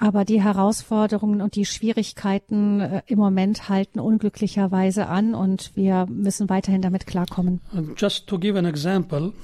Aber 0.02 0.24
die 0.24 0.42
Herausforderungen 0.42 1.42
und 1.42 1.56
die 1.56 1.66
Schwierigkeiten 1.66 2.80
äh, 2.80 3.02
im 3.06 3.18
Moment 3.18 3.68
halten 3.68 4.00
unglücklicherweise 4.00 5.06
an 5.08 5.34
und 5.34 5.72
wir 5.74 6.06
müssen 6.06 6.48
weiterhin 6.48 6.80
damit 6.80 7.06
klarkommen. 7.06 7.60
And 7.74 8.00
just 8.00 8.26
to 8.26 8.38
give 8.38 8.58
an 8.58 8.64
example, 8.64 9.34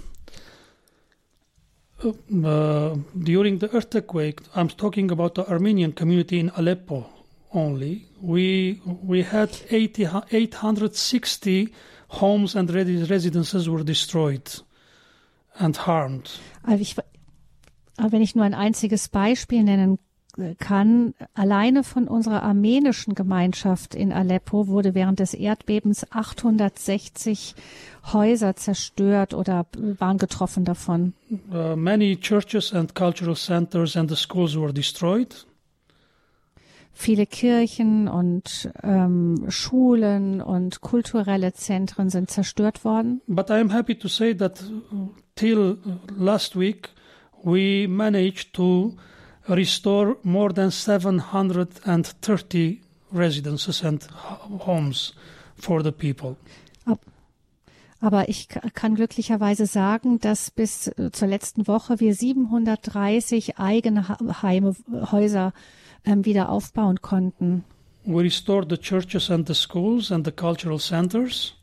uh, 2.05 2.09
uh, 2.09 2.97
during 3.19 3.59
the 3.59 3.69
earthquake, 3.73 4.41
I'm 4.55 4.69
talking 4.69 5.11
about 5.11 5.35
the 5.35 5.49
Armenian 5.49 5.93
community 5.93 6.39
in 6.39 6.51
Aleppo 6.57 7.07
only. 7.53 8.07
We 8.21 8.81
we 8.85 9.23
had 9.23 9.51
80, 9.71 10.09
860 10.31 11.73
homes 12.09 12.55
and 12.55 12.69
resi- 12.69 13.09
residences 13.09 13.69
were 13.69 13.85
destroyed 13.85 14.63
and 15.59 15.77
harmed. 15.77 16.31
Aber, 16.63 16.81
ich, 16.81 16.97
wenn 17.99 18.23
ich 18.23 18.35
nur 18.35 18.45
ein 18.45 18.55
einziges 18.55 19.09
Beispiel 19.09 19.63
nennen 19.65 19.99
äh, 20.37 20.55
kann, 20.57 21.15
alleine 21.35 21.83
von 21.83 22.09
unserer 22.09 22.43
armenischen 22.43 23.15
Gemeinschaft 23.15 23.95
in 23.95 24.13
Aleppo 24.13 24.69
wurde 24.69 24.95
während 24.95 25.19
des 25.19 25.35
Erdbebens 25.35 26.11
860 26.13 27.55
Häuser 28.13 28.57
zerstört 28.57 29.35
oder 29.35 29.67
waren 29.99 30.19
getroffen 30.19 30.65
davon. 30.65 31.15
Uh, 31.51 31.77
many 31.77 32.17
churches 32.17 32.73
and 32.73 32.95
cultural 32.95 33.35
centers 33.35 33.97
and 33.97 34.09
the 34.09 34.17
schools 34.17 34.57
were 34.57 34.73
destroyed. 34.73 35.47
Viele 36.93 37.27
Kirchen 37.27 38.09
und 38.09 38.71
ähm, 38.83 39.45
Schulen 39.49 40.41
und 40.41 40.81
kulturelle 40.81 41.53
Zentren 41.53 42.09
sind 42.09 42.31
zerstört 42.31 42.85
worden. 42.85 43.21
But 43.27 43.51
I 43.51 43.61
am 43.61 43.71
happy 43.71 43.99
to 43.99 44.09
say 44.09 44.35
that 44.35 44.63
uh, 44.63 45.09
till 45.35 45.77
last 46.17 46.57
week 46.57 46.89
we 47.45 47.87
managed 47.87 48.55
to 48.55 48.95
restore 49.47 50.17
more 50.23 50.55
than 50.55 50.71
730 50.71 52.81
residences 53.13 53.85
and 53.85 54.09
homes 54.65 55.13
for 55.59 55.83
the 55.83 55.93
people. 55.93 56.37
Aber 58.01 58.29
ich 58.29 58.49
kann 58.49 58.95
glücklicherweise 58.95 59.67
sagen, 59.67 60.19
dass 60.21 60.51
bis 60.51 60.89
äh, 60.89 61.11
zur 61.13 61.29
letzten 61.29 61.67
Woche 61.67 61.99
wir 61.99 62.15
730 62.15 63.59
eigene 63.59 64.07
Heime, 64.43 64.75
Häuser 65.11 65.53
ähm, 66.05 66.25
wieder 66.25 66.51
aufbauen 66.51 67.01
konnten. 67.01 67.65
We 68.05 68.23
restored 68.23 68.71
the 68.71 68.77
churches 68.79 69.31
and 69.31 69.49
the 69.49 69.55
schools 69.55 70.13
and 70.13 70.25
the 70.27 70.33
cultural 70.33 70.79
centers, 70.79 71.55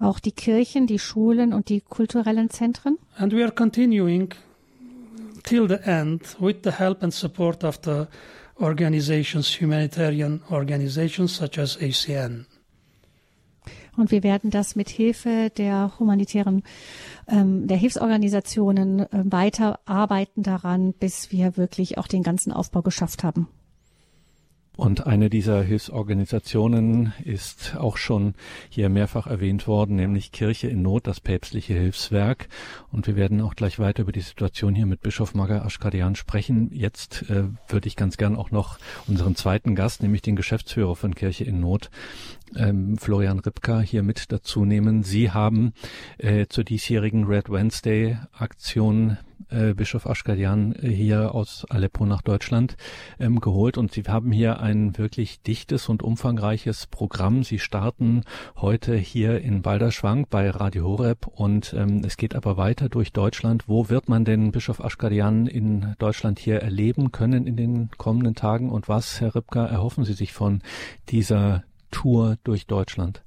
Auch 0.00 0.20
die 0.20 0.30
Kirchen, 0.32 0.86
die 0.86 0.98
Schulen 1.00 1.52
und 1.52 1.68
die 1.70 1.80
kulturellen 1.80 2.50
Zentren. 2.50 2.98
and 3.16 3.32
we 3.32 3.42
are 3.42 3.50
continuing 3.52 4.28
till 5.44 5.66
the 5.68 5.78
end 5.84 6.36
with 6.40 6.56
the 6.62 6.70
help 6.72 7.02
and 7.02 7.12
support 7.14 7.64
of 7.64 7.80
the 7.84 8.06
organizations, 8.60 9.60
humanitarian 9.60 10.40
organizations 10.50 11.34
such 11.36 11.58
as 11.58 11.76
ACN. 11.80 12.46
Und 13.98 14.10
wir 14.10 14.22
werden 14.22 14.50
das 14.50 14.76
mit 14.76 14.88
Hilfe 14.88 15.50
der 15.56 15.92
humanitären, 15.98 16.62
ähm, 17.26 17.66
der 17.66 17.76
Hilfsorganisationen 17.76 19.00
äh, 19.00 19.06
weiter 19.24 19.80
arbeiten 19.84 20.42
daran, 20.42 20.92
bis 20.92 21.32
wir 21.32 21.56
wirklich 21.56 21.98
auch 21.98 22.06
den 22.06 22.22
ganzen 22.22 22.52
Aufbau 22.52 22.82
geschafft 22.82 23.24
haben. 23.24 23.48
Und 24.78 25.08
eine 25.08 25.28
dieser 25.28 25.60
Hilfsorganisationen 25.60 27.12
ist 27.24 27.74
auch 27.76 27.96
schon 27.96 28.34
hier 28.68 28.88
mehrfach 28.88 29.26
erwähnt 29.26 29.66
worden, 29.66 29.96
nämlich 29.96 30.30
Kirche 30.30 30.68
in 30.68 30.82
Not, 30.82 31.08
das 31.08 31.18
päpstliche 31.20 31.74
Hilfswerk. 31.74 32.46
Und 32.92 33.08
wir 33.08 33.16
werden 33.16 33.40
auch 33.40 33.56
gleich 33.56 33.80
weiter 33.80 34.02
über 34.02 34.12
die 34.12 34.20
Situation 34.20 34.76
hier 34.76 34.86
mit 34.86 35.00
Bischof 35.00 35.34
Maga 35.34 35.62
Aschkadian 35.62 36.14
sprechen. 36.14 36.70
Jetzt 36.72 37.28
äh, 37.28 37.46
würde 37.66 37.88
ich 37.88 37.96
ganz 37.96 38.18
gern 38.18 38.36
auch 38.36 38.52
noch 38.52 38.78
unseren 39.08 39.34
zweiten 39.34 39.74
Gast, 39.74 40.00
nämlich 40.00 40.22
den 40.22 40.36
Geschäftsführer 40.36 40.94
von 40.94 41.12
Kirche 41.16 41.42
in 41.42 41.58
Not, 41.58 41.90
ähm, 42.56 42.96
Florian 42.98 43.38
Ripka 43.38 43.80
hier 43.80 44.02
mit 44.02 44.32
dazu 44.32 44.64
nehmen. 44.64 45.02
Sie 45.02 45.30
haben 45.30 45.72
äh, 46.18 46.46
zur 46.48 46.64
diesjährigen 46.64 47.24
Red 47.24 47.50
Wednesday 47.50 48.18
Aktion 48.32 49.18
äh, 49.50 49.74
Bischof 49.74 50.06
Ashkadian 50.06 50.74
äh, 50.74 50.88
hier 50.88 51.34
aus 51.34 51.64
Aleppo 51.68 52.06
nach 52.06 52.22
Deutschland 52.22 52.76
ähm, 53.18 53.40
geholt 53.40 53.78
und 53.78 53.92
Sie 53.92 54.02
haben 54.02 54.32
hier 54.32 54.60
ein 54.60 54.96
wirklich 54.98 55.42
dichtes 55.42 55.88
und 55.88 56.02
umfangreiches 56.02 56.86
Programm. 56.86 57.44
Sie 57.44 57.58
starten 57.58 58.24
heute 58.56 58.96
hier 58.96 59.40
in 59.40 59.62
Balderschwang 59.62 60.26
bei 60.28 60.50
Radio 60.50 60.84
Horeb 60.84 61.26
und 61.26 61.74
ähm, 61.74 62.02
es 62.04 62.16
geht 62.16 62.34
aber 62.34 62.56
weiter 62.56 62.88
durch 62.88 63.12
Deutschland. 63.12 63.64
Wo 63.68 63.88
wird 63.88 64.08
man 64.08 64.24
denn 64.24 64.52
Bischof 64.52 64.80
Ashkadian 64.80 65.46
in 65.46 65.94
Deutschland 65.98 66.38
hier 66.38 66.60
erleben 66.60 67.12
können 67.12 67.46
in 67.46 67.56
den 67.56 67.90
kommenden 67.96 68.34
Tagen 68.34 68.70
und 68.70 68.88
was, 68.88 69.20
Herr 69.20 69.34
Ripka, 69.34 69.66
erhoffen 69.66 70.04
Sie 70.04 70.14
sich 70.14 70.32
von 70.32 70.62
dieser 71.08 71.64
Tour 71.90 72.36
durch 72.44 72.66
Deutschland? 72.66 73.22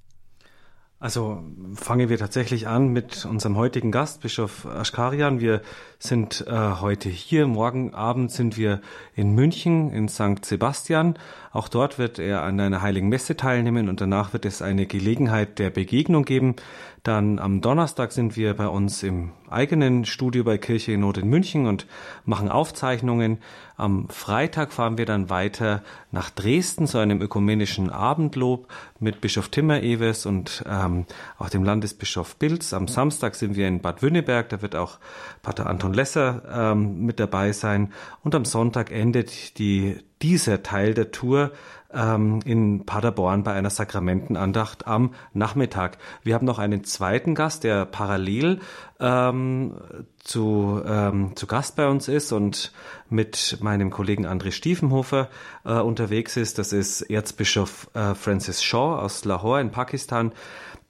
Also 1.01 1.43
fangen 1.73 2.09
wir 2.09 2.19
tatsächlich 2.19 2.67
an 2.67 2.89
mit 2.89 3.25
unserem 3.25 3.57
heutigen 3.57 3.91
Gast, 3.91 4.21
Bischof 4.21 4.67
Aschkarian. 4.67 5.39
Wir 5.39 5.63
sind 5.97 6.45
äh, 6.47 6.53
heute 6.79 7.09
hier. 7.09 7.47
Morgen 7.47 7.95
Abend 7.95 8.31
sind 8.31 8.55
wir 8.55 8.81
in 9.15 9.33
München, 9.33 9.91
in 9.91 10.09
St. 10.09 10.45
Sebastian. 10.45 11.17
Auch 11.51 11.69
dort 11.69 11.97
wird 11.97 12.19
er 12.19 12.43
an 12.43 12.59
einer 12.59 12.83
heiligen 12.83 13.09
Messe 13.09 13.35
teilnehmen 13.35 13.89
und 13.89 13.99
danach 13.99 14.31
wird 14.31 14.45
es 14.45 14.61
eine 14.61 14.85
Gelegenheit 14.85 15.57
der 15.57 15.71
Begegnung 15.71 16.23
geben. 16.23 16.55
Dann 17.03 17.39
am 17.39 17.61
Donnerstag 17.61 18.11
sind 18.11 18.37
wir 18.37 18.53
bei 18.53 18.67
uns 18.67 19.01
im 19.01 19.31
eigenen 19.49 20.05
Studio 20.05 20.43
bei 20.43 20.59
Kirche 20.59 20.91
in 20.91 20.99
Not 20.99 21.17
in 21.17 21.29
München 21.29 21.65
und 21.65 21.87
machen 22.25 22.47
Aufzeichnungen. 22.47 23.39
Am 23.75 24.07
Freitag 24.09 24.71
fahren 24.71 24.99
wir 24.99 25.07
dann 25.07 25.31
weiter 25.31 25.81
nach 26.11 26.29
Dresden 26.29 26.85
zu 26.85 26.99
einem 26.99 27.19
ökumenischen 27.19 27.89
Abendlob 27.89 28.67
mit 28.99 29.19
Bischof 29.19 29.49
Timmer 29.49 29.81
Ewes 29.81 30.27
und 30.27 30.63
ähm, 30.69 31.07
auch 31.39 31.49
dem 31.49 31.63
Landesbischof 31.63 32.35
Bilz. 32.35 32.71
Am 32.71 32.87
Samstag 32.87 33.33
sind 33.33 33.55
wir 33.55 33.67
in 33.67 33.81
Bad 33.81 34.03
Wünnenberg, 34.03 34.49
da 34.49 34.61
wird 34.61 34.75
auch 34.75 34.99
Pater 35.41 35.65
Anton 35.65 35.95
Lesser 35.95 36.43
ähm, 36.71 37.03
mit 37.03 37.19
dabei 37.19 37.51
sein. 37.51 37.91
Und 38.23 38.35
am 38.35 38.45
Sonntag 38.45 38.91
endet 38.91 39.57
die 39.57 39.97
dieser 40.21 40.61
Teil 40.61 40.93
der 40.93 41.09
Tour 41.11 41.51
ähm, 41.93 42.39
in 42.45 42.85
Paderborn 42.85 43.43
bei 43.43 43.53
einer 43.53 43.69
Sakramentenandacht 43.69 44.87
am 44.87 45.13
Nachmittag. 45.33 45.97
Wir 46.23 46.35
haben 46.35 46.45
noch 46.45 46.59
einen 46.59 46.83
zweiten 46.83 47.35
Gast, 47.35 47.63
der 47.63 47.85
parallel 47.85 48.59
ähm, 48.99 49.75
zu, 50.23 50.81
ähm, 50.85 51.35
zu 51.35 51.47
Gast 51.47 51.75
bei 51.75 51.87
uns 51.87 52.07
ist 52.07 52.31
und 52.31 52.71
mit 53.09 53.57
meinem 53.61 53.89
Kollegen 53.89 54.25
André 54.25 54.51
Stiefenhofer 54.51 55.29
äh, 55.65 55.73
unterwegs 55.73 56.37
ist. 56.37 56.57
Das 56.59 56.73
ist 56.73 57.01
Erzbischof 57.01 57.89
äh, 57.93 58.15
Francis 58.15 58.63
Shaw 58.63 58.99
aus 58.99 59.25
Lahore 59.25 59.61
in 59.61 59.71
Pakistan. 59.71 60.31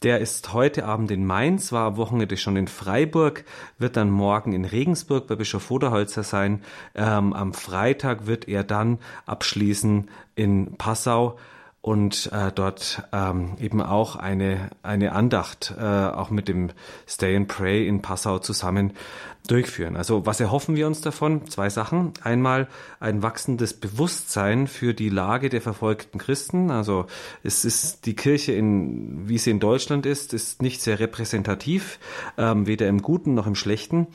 Der 0.03 0.17
ist 0.17 0.51
heute 0.51 0.85
Abend 0.85 1.11
in 1.11 1.27
Mainz, 1.27 1.71
war 1.71 1.85
am 1.85 1.97
Wochenende 1.97 2.35
schon 2.35 2.55
in 2.57 2.67
Freiburg, 2.67 3.45
wird 3.77 3.97
dann 3.97 4.09
morgen 4.09 4.51
in 4.51 4.65
Regensburg 4.65 5.27
bei 5.27 5.35
Bischof 5.35 5.61
Voderholzer 5.61 6.23
sein. 6.23 6.63
Ähm, 6.95 7.33
am 7.33 7.53
Freitag 7.53 8.25
wird 8.25 8.47
er 8.47 8.63
dann 8.63 8.97
abschließen 9.27 10.09
in 10.33 10.75
Passau 10.77 11.37
und 11.81 12.31
äh, 12.31 12.51
dort 12.53 13.03
ähm, 13.11 13.55
eben 13.59 13.81
auch 13.81 14.15
eine, 14.15 14.69
eine 14.83 15.13
Andacht 15.13 15.73
äh, 15.79 15.83
auch 15.83 16.29
mit 16.29 16.47
dem 16.47 16.69
Stay 17.07 17.35
and 17.35 17.47
Pray 17.47 17.87
in 17.87 18.03
Passau 18.03 18.37
zusammen 18.37 18.93
durchführen. 19.47 19.97
Also 19.97 20.27
was 20.27 20.39
erhoffen 20.39 20.75
wir 20.75 20.85
uns 20.85 21.01
davon? 21.01 21.47
Zwei 21.47 21.71
Sachen. 21.71 22.13
Einmal 22.23 22.67
ein 22.99 23.23
wachsendes 23.23 23.73
Bewusstsein 23.73 24.67
für 24.67 24.93
die 24.93 25.09
Lage 25.09 25.49
der 25.49 25.61
verfolgten 25.61 26.19
Christen. 26.19 26.69
Also 26.69 27.07
es 27.43 27.65
ist 27.65 28.05
die 28.05 28.15
Kirche, 28.15 28.51
in, 28.51 29.27
wie 29.27 29.39
sie 29.39 29.49
in 29.49 29.59
Deutschland 29.59 30.05
ist, 30.05 30.35
ist 30.35 30.61
nicht 30.61 30.81
sehr 30.81 30.99
repräsentativ, 30.99 31.97
ähm, 32.37 32.67
weder 32.67 32.87
im 32.87 33.01
Guten 33.01 33.33
noch 33.33 33.47
im 33.47 33.55
Schlechten. 33.55 34.05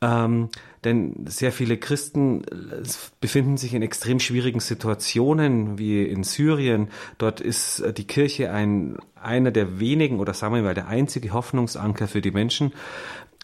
Ähm, 0.00 0.48
denn 0.84 1.26
sehr 1.26 1.52
viele 1.52 1.76
Christen 1.76 2.42
äh, 2.44 2.82
befinden 3.20 3.56
sich 3.56 3.74
in 3.74 3.82
extrem 3.82 4.18
schwierigen 4.18 4.60
Situationen, 4.60 5.78
wie 5.78 6.02
in 6.02 6.24
Syrien. 6.24 6.88
Dort 7.18 7.40
ist 7.40 7.80
äh, 7.80 7.92
die 7.92 8.06
Kirche 8.06 8.52
ein, 8.52 8.96
einer 9.14 9.52
der 9.52 9.78
wenigen 9.78 10.18
oder 10.18 10.34
sagen 10.34 10.54
wir 10.54 10.62
mal 10.62 10.74
der 10.74 10.88
einzige 10.88 11.32
Hoffnungsanker 11.32 12.08
für 12.08 12.20
die 12.20 12.32
Menschen 12.32 12.72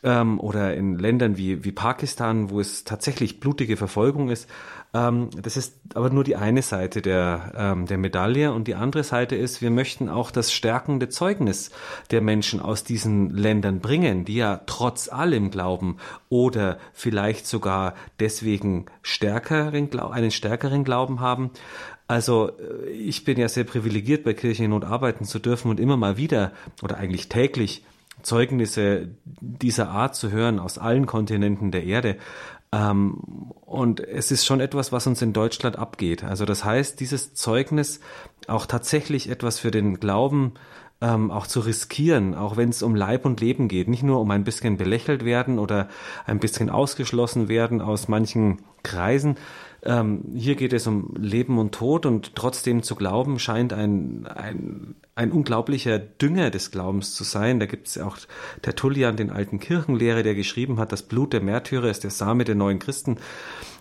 ähm, 0.03 0.39
oder 0.39 0.75
in 0.75 0.99
Ländern 0.99 1.37
wie, 1.37 1.65
wie 1.65 1.73
Pakistan, 1.73 2.51
wo 2.51 2.61
es 2.61 2.85
tatsächlich 2.85 3.41
blutige 3.41 3.77
Verfolgung 3.77 4.29
ist. 4.29 4.49
Ähm, 4.95 5.31
das 5.41 5.57
ist 5.57 5.77
aber 5.95 6.11
nur 6.11 6.25
die 6.25 6.37
eine 6.37 6.63
Seite 6.63 7.03
der, 7.03 7.53
ähm, 7.57 7.87
der 7.87 7.99
Medaille. 7.99 8.53
Und 8.53 8.69
die 8.69 8.75
andere 8.75 9.05
Seite 9.05 9.37
ist, 9.37 9.61
wir 9.61 9.71
möchten 9.71 10.09
auch 10.09 10.31
das 10.31 10.53
stärkende 10.53 11.09
Zeugnis 11.09 11.71
der 12.11 12.21
Menschen 12.21 12.61
aus 12.61 12.85
diesen 12.85 13.31
Ländern 13.31 13.81
bringen, 13.81 14.25
die 14.25 14.37
ja 14.37 14.61
trotz 14.67 15.09
allem 15.09 15.51
glauben 15.51 15.99
oder 16.29 16.79
vielleicht 16.93 17.47
sogar 17.47 17.95
deswegen 18.21 18.87
stärkeren, 19.03 19.91
einen 19.99 20.31
stärkeren 20.31 20.85
Glauben 20.85 21.21
haben. 21.21 21.51
Also 22.07 22.51
äh, 22.51 22.89
ich 22.91 23.25
bin 23.25 23.39
ja 23.39 23.49
sehr 23.49 23.65
privilegiert, 23.65 24.25
bei 24.25 24.33
Kirche 24.33 24.65
in 24.65 24.71
Not 24.71 24.85
arbeiten 24.85 25.25
zu 25.25 25.39
dürfen 25.39 25.71
und 25.71 25.81
immer 25.81 25.97
mal 25.97 26.17
wieder 26.17 26.53
oder 26.83 26.97
eigentlich 26.97 27.29
täglich 27.29 27.85
Zeugnisse 28.23 29.09
dieser 29.41 29.91
Art 29.91 30.15
zu 30.15 30.31
hören 30.31 30.59
aus 30.59 30.79
allen 30.79 31.07
Kontinenten 31.07 31.71
der 31.71 31.85
Erde. 31.85 32.17
Ähm, 32.73 33.53
und 33.65 34.01
es 34.01 34.31
ist 34.31 34.45
schon 34.45 34.61
etwas, 34.61 34.93
was 34.93 35.07
uns 35.07 35.23
in 35.23 35.33
Deutschland 35.33 35.77
abgeht. 35.77 36.25
Also 36.25 36.45
das 36.45 36.65
heißt, 36.65 37.01
dieses 37.01 37.35
Zeugnis 37.35 38.01
auch 38.47 38.67
tatsächlich 38.67 39.29
etwas 39.31 39.59
für 39.59 39.71
den 39.71 40.01
Glauben 40.01 40.55
ähm, 41.01 41.31
auch 41.31 41.47
zu 41.47 41.61
riskieren, 41.61 42.35
auch 42.35 42.57
wenn 42.57 42.71
es 42.71 42.83
um 42.83 42.95
Leib 42.95 43.25
und 43.25 43.41
Leben 43.41 43.69
geht, 43.69 43.89
nicht 43.89 44.03
nur 44.03 44.21
um 44.21 44.31
ein 44.31 44.45
bisschen 44.45 44.77
belächelt 44.77 45.25
werden 45.25 45.59
oder 45.59 45.89
ein 46.27 46.41
bisschen 46.41 46.71
ausgeschlossen 46.71 47.49
werden 47.49 47.81
aus 47.81 48.09
manchen 48.09 48.59
Kreisen, 48.83 49.37
ähm, 49.83 50.25
hier 50.35 50.57
geht 50.57 50.73
es 50.73 50.87
um 50.87 51.15
Leben 51.17 51.59
und 51.59 51.73
Tod 51.73 52.05
und 52.05 52.35
trotzdem 52.35 52.83
zu 52.83 52.97
glauben 52.97 53.39
scheint 53.39 53.73
ein, 53.73 54.27
ein, 54.27 54.97
ein 55.19 55.33
unglaublicher 55.33 55.99
Dünger 55.99 56.51
des 56.51 56.71
Glaubens 56.71 57.13
zu 57.17 57.25
sein. 57.25 57.59
Da 57.59 57.67
gibt 57.67 57.89
es 57.89 57.99
auch 57.99 58.17
Tertullian, 58.63 59.17
den 59.17 59.31
alten 59.31 59.59
Kirchenlehrer, 59.59 60.23
der 60.23 60.37
geschrieben 60.37 60.79
hat, 60.79 60.93
das 60.93 61.03
Blut 61.03 61.33
der 61.33 61.41
Märtyrer 61.41 61.91
ist 61.91 62.05
der 62.05 62.13
Same 62.13 62.45
der 62.45 62.55
neuen 62.55 62.79
Christen. 62.79 63.19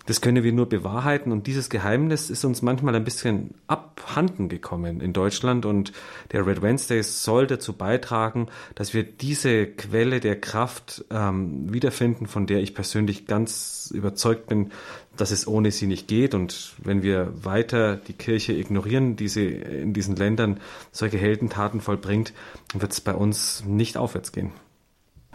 Das 0.07 0.21
können 0.21 0.43
wir 0.43 0.53
nur 0.53 0.67
bewahrheiten 0.67 1.33
und 1.33 1.47
dieses 1.47 1.69
Geheimnis 1.69 2.29
ist 2.29 2.45
uns 2.45 2.61
manchmal 2.61 2.95
ein 2.95 3.03
bisschen 3.03 3.53
abhanden 3.67 4.47
gekommen 4.47 5.01
in 5.01 5.11
Deutschland 5.11 5.65
und 5.65 5.91
der 6.31 6.47
Red 6.47 6.61
Wednesday 6.61 7.03
soll 7.03 7.45
dazu 7.45 7.73
beitragen, 7.73 8.47
dass 8.73 8.93
wir 8.93 9.03
diese 9.03 9.67
Quelle 9.67 10.21
der 10.21 10.39
Kraft 10.39 11.03
ähm, 11.11 11.71
wiederfinden, 11.73 12.25
von 12.25 12.47
der 12.47 12.61
ich 12.61 12.73
persönlich 12.73 13.27
ganz 13.27 13.91
überzeugt 13.93 14.47
bin, 14.47 14.71
dass 15.17 15.31
es 15.31 15.47
ohne 15.47 15.71
sie 15.71 15.87
nicht 15.87 16.07
geht. 16.07 16.33
Und 16.33 16.73
wenn 16.77 17.03
wir 17.03 17.33
weiter 17.43 17.97
die 17.97 18.13
Kirche 18.13 18.53
ignorieren, 18.53 19.15
die 19.15 19.27
sie 19.27 19.47
in 19.47 19.93
diesen 19.93 20.15
Ländern 20.15 20.59
solche 20.91 21.17
Heldentaten 21.17 21.81
vollbringt, 21.81 22.33
wird 22.73 22.91
es 22.91 23.01
bei 23.01 23.13
uns 23.13 23.63
nicht 23.65 23.97
aufwärts 23.97 24.31
gehen. 24.31 24.51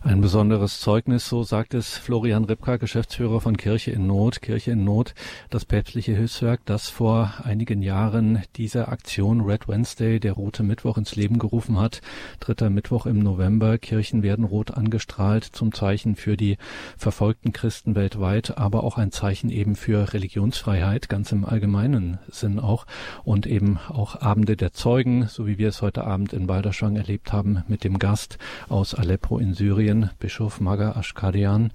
Ein 0.05 0.21
besonderes 0.21 0.81
Zeugnis, 0.81 1.29
so 1.29 1.45
sagt 1.45 1.75
es 1.75 1.97
Florian 1.97 2.43
Ripka, 2.45 2.77
Geschäftsführer 2.77 3.41
von 3.41 3.57
Kirche 3.57 3.93
in 3.93 4.09
Not. 4.09 4.43
Kirche 4.43 4.73
in 4.73 4.83
Not, 4.83 5.15
das 5.49 5.65
päpstliche 5.65 6.13
Hilfswerk, 6.13 6.61
das 6.65 6.89
vor 6.89 7.35
einigen 7.45 7.83
Jahren 7.83 8.43
diese 8.57 8.89
Aktion 8.89 9.43
Red 9.43 9.69
Wednesday, 9.69 10.19
der 10.19 10.33
Rote 10.33 10.65
Mittwoch, 10.65 10.99
ins 10.99 11.15
Leben 11.15 11.39
gerufen 11.39 11.79
hat. 11.79 12.01
Dritter 12.41 12.69
Mittwoch 12.69 13.07
im 13.07 13.21
November. 13.21 13.79
Kirchen 13.79 14.25
werden 14.25 14.45
rot 14.45 14.73
angestrahlt 14.73 15.45
zum 15.45 15.73
Zeichen 15.73 16.17
für 16.17 16.37
die 16.37 16.59
verfolgten 16.97 17.53
Christen 17.53 17.95
weltweit, 17.95 18.59
aber 18.59 18.83
auch 18.83 18.99
ein 18.99 19.13
Zeichen 19.13 19.51
eben 19.51 19.77
für 19.77 20.13
Religionsfreiheit, 20.13 21.09
ganz 21.09 21.31
im 21.31 21.45
allgemeinen 21.45 22.19
Sinn 22.29 22.59
auch. 22.59 22.87
Und 23.23 23.47
eben 23.47 23.79
auch 23.89 24.21
Abende 24.21 24.57
der 24.57 24.73
Zeugen, 24.73 25.29
so 25.29 25.47
wie 25.47 25.59
wir 25.59 25.69
es 25.69 25.81
heute 25.81 26.03
Abend 26.03 26.33
in 26.33 26.49
Balderschwang 26.49 26.97
erlebt 26.97 27.33
haben, 27.33 27.63
mit 27.69 27.85
dem 27.85 28.01
Gast 28.01 28.39
aus 28.69 28.97
Aleppo 28.97 29.39
in 29.39 29.55
Syrien 29.55 29.92
Syrien, 29.93 30.11
Bischof 30.19 30.61
Maga 30.61 30.93
Ashkadian, 30.93 31.71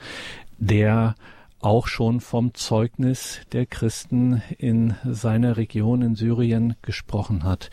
der 0.57 1.15
auch 1.59 1.87
schon 1.87 2.19
vom 2.19 2.55
Zeugnis 2.55 3.41
der 3.51 3.67
Christen 3.67 4.41
in 4.57 4.95
seiner 5.05 5.55
Region 5.57 6.01
in 6.01 6.15
Syrien 6.15 6.75
gesprochen 6.81 7.43
hat. 7.43 7.69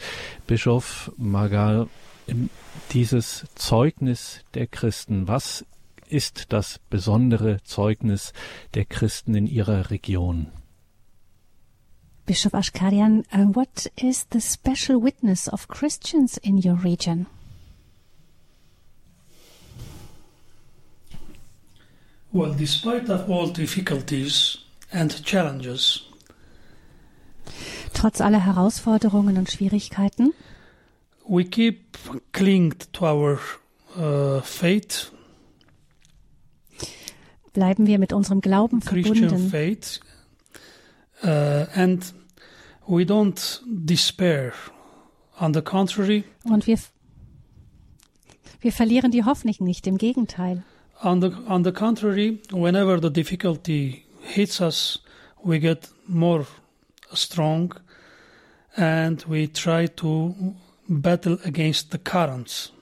Bischof 0.47 1.11
Magal, 1.17 1.89
dieses 2.93 3.47
Zeugnis 3.55 4.41
der 4.53 4.67
Christen, 4.67 5.29
was 5.29 5.65
ist 6.09 6.53
das 6.53 6.79
besondere 6.91 7.63
Zeugnis 7.65 8.35
der 8.75 8.85
Christen 8.85 9.35
in 9.35 9.47
ihrer 9.47 9.91
Region? 9.91 10.49
Bishop 12.27 12.55
Ashkarian, 12.55 13.25
uh, 13.33 13.55
what 13.55 13.91
is 13.97 14.27
the 14.33 14.41
special 14.41 15.03
witness 15.03 15.47
of 15.49 15.69
Christians 15.69 16.39
in 16.39 16.57
your 16.57 16.83
region? 16.83 17.27
Well, 22.35 22.53
despite 22.53 23.09
of 23.11 23.31
all 23.31 23.49
difficulties 23.53 24.59
and 24.91 25.25
challenges, 25.25 26.03
trotz 27.93 28.21
aller 28.21 28.45
Herausforderungen 28.45 29.39
und 29.39 29.49
Schwierigkeiten, 29.49 30.35
we 31.29 31.45
keep 31.45 31.97
clinged 32.33 32.93
to 32.93 33.05
our 33.05 33.39
uh, 33.97 34.41
faith, 34.41 35.13
Bleiben 37.53 37.87
wir 37.87 38.01
mit 38.01 38.13
unserem 38.13 38.41
Glauben 38.41 38.81
Christian 38.81 39.29
verbunden 39.29 39.51
faith, 39.51 40.01
uh, 41.23 41.67
and 41.77 42.13
we 42.89 43.05
don't 43.05 43.61
despair. 43.65 44.53
On 45.39 45.55
the 45.55 45.63
contrary, 45.63 46.25
und 46.43 46.67
wir, 46.67 46.81
wir 48.61 48.73
verlieren 48.73 49.13
die 49.13 49.23
Hoffnung 49.23 49.55
nicht, 49.61 49.87
im 49.87 49.99
Gegenteil. 49.99 50.65
On 51.05 51.21
the 51.21 51.31
on 51.47 51.65
the 51.65 51.73
contrary, 51.73 52.41
whenever 52.51 53.01
the 53.01 53.11
difficulty 53.11 54.05
hits 54.23 54.61
us, 54.61 54.99
we 55.45 55.59
get 55.59 55.89
more 56.07 56.47
strong, 57.13 57.75
and 58.77 59.25
we 59.29 59.47
try 59.47 59.87
to 59.87 60.35
battle 60.89 61.39
against 61.45 61.93
the 61.93 61.99
currents. 61.99 62.73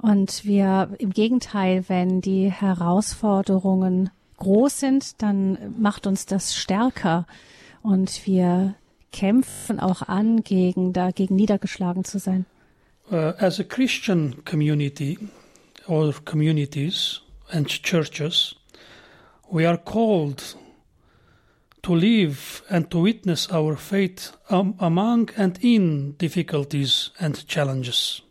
Und 0.00 0.44
wir 0.44 0.90
im 0.98 1.10
Gegenteil, 1.10 1.84
wenn 1.88 2.20
die 2.20 2.50
Herausforderungen 2.52 4.10
groß 4.36 4.78
sind, 4.78 5.22
dann 5.22 5.74
macht 5.76 6.06
uns 6.06 6.24
das 6.24 6.54
stärker 6.54 7.26
und 7.82 8.24
wir 8.24 8.76
kämpfen 9.10 9.80
auch 9.80 10.02
an, 10.02 10.44
gegen 10.44 10.92
dagegen 10.92 11.34
niedergeschlagen 11.34 12.04
zu 12.04 12.18
sein. 12.18 12.46
Uh, 13.10 13.32
as 13.38 13.58
a 13.58 13.64
Christian 13.64 14.44
community 14.44 15.18
or 15.88 16.12
communities 16.24 17.20
and 17.50 17.66
churches, 17.66 18.54
we 19.50 19.66
are 19.66 19.78
called 19.78 20.54
to 21.82 21.94
live 21.94 22.62
and 22.68 22.90
to 22.90 23.02
witness 23.02 23.50
our 23.50 23.76
faith 23.76 24.32
among 24.50 25.30
and 25.36 25.58
in 25.62 26.14
difficulties 26.18 27.10
and 27.18 27.46
challenges. 27.48 28.22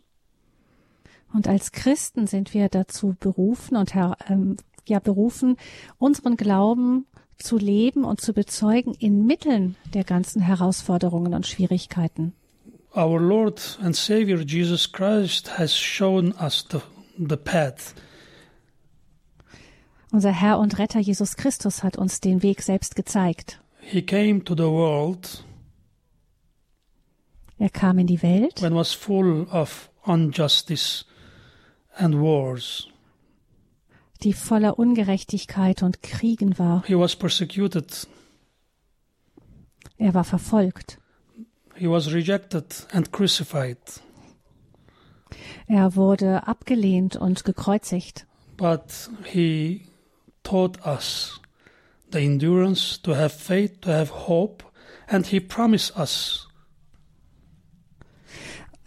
Und 1.34 1.46
als 1.46 1.72
Christen 1.72 2.26
sind 2.26 2.54
wir 2.54 2.68
dazu 2.68 3.14
berufen 3.20 3.76
und 3.76 3.94
ähm, 4.28 4.56
ja 4.86 4.98
berufen, 4.98 5.56
unseren 5.98 6.36
Glauben 6.36 7.06
zu 7.38 7.58
leben 7.58 8.04
und 8.04 8.20
zu 8.20 8.32
bezeugen 8.32 8.94
inmitten 8.94 9.76
der 9.94 10.04
ganzen 10.04 10.40
Herausforderungen 10.40 11.34
und 11.34 11.46
Schwierigkeiten. 11.46 12.32
Our 12.96 13.20
Lord 13.20 13.78
and 13.82 13.94
Savior 13.94 14.40
Jesus 14.40 14.90
Christ 14.90 15.58
has 15.58 15.76
shown 15.76 16.32
us 16.40 16.64
the, 16.70 16.80
the 17.18 17.36
path. 17.36 17.94
Unser 20.10 20.32
Herr 20.32 20.58
und 20.58 20.78
Retter 20.78 21.00
Jesus 21.00 21.36
Christus 21.36 21.82
hat 21.82 21.98
uns 21.98 22.20
den 22.20 22.42
Weg 22.42 22.62
selbst 22.62 22.96
gezeigt. 22.96 23.60
He 23.80 24.02
came 24.02 24.42
to 24.44 24.54
the 24.54 24.62
world 24.64 25.44
Er 27.58 27.70
kam 27.70 27.98
in 27.98 28.06
die 28.06 28.22
Welt, 28.22 28.62
when 28.62 28.74
was 28.74 28.92
full 28.92 29.46
of 29.50 29.90
injustice 30.06 31.04
and 31.96 32.14
wars. 32.14 32.86
die 34.22 34.32
voller 34.32 34.78
Ungerechtigkeit 34.78 35.82
und 35.82 36.02
Kriegen 36.02 36.58
war. 36.58 36.84
He 36.86 36.96
was 36.96 37.16
persecuted, 37.16 38.06
Er 39.98 40.14
war 40.14 40.24
verfolgt. 40.24 40.98
he 41.74 41.88
was 41.88 42.12
rejected 42.12 42.86
and 42.92 43.10
crucified. 43.12 43.78
Er 45.68 45.94
wurde 45.96 46.46
abgelehnt 46.48 47.16
und 47.16 47.44
gekreuzigt. 47.44 48.26
But 48.56 49.10
he 49.24 49.82
taught 50.42 50.84
us 50.84 51.40
the 52.10 52.18
endurance 52.18 53.00
to 53.02 53.14
have 53.14 53.30
faith, 53.30 53.80
to 53.82 53.90
have 53.90 54.12
hope, 54.26 54.64
and 55.06 55.26
he 55.26 55.40
promised 55.40 55.96
us 55.96 56.48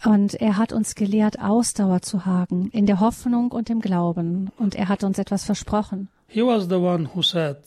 Und 0.04 0.34
er 0.34 0.56
hat 0.56 0.72
uns 0.72 0.96
gelehrt, 0.96 1.38
Ausdauer 1.38 2.02
zu 2.02 2.26
haben, 2.26 2.70
in 2.70 2.86
der 2.86 2.98
Hoffnung 2.98 3.52
und 3.52 3.70
im 3.70 3.80
Glauben. 3.80 4.50
Und 4.58 4.74
er 4.74 4.88
hat 4.88 5.04
uns 5.04 5.18
etwas 5.18 5.44
versprochen. 5.44 6.08
He 6.26 6.42
was 6.42 6.64
the 6.68 6.76
one 6.76 7.10
who 7.14 7.22
said, 7.22 7.58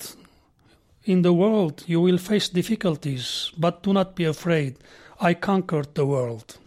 In 1.03 1.23
the 1.23 1.29
world 1.29 1.87
you 1.87 2.03
will 2.03 2.17
face 2.17 2.51
difficulties, 2.51 3.53
but 3.57 3.85
do 3.85 3.93
not 3.93 4.15
be 4.15 4.27
afraid. 4.27 4.75
I 5.21 5.33
conquered 5.33 5.89
the 5.95 6.05
world. 6.05 6.59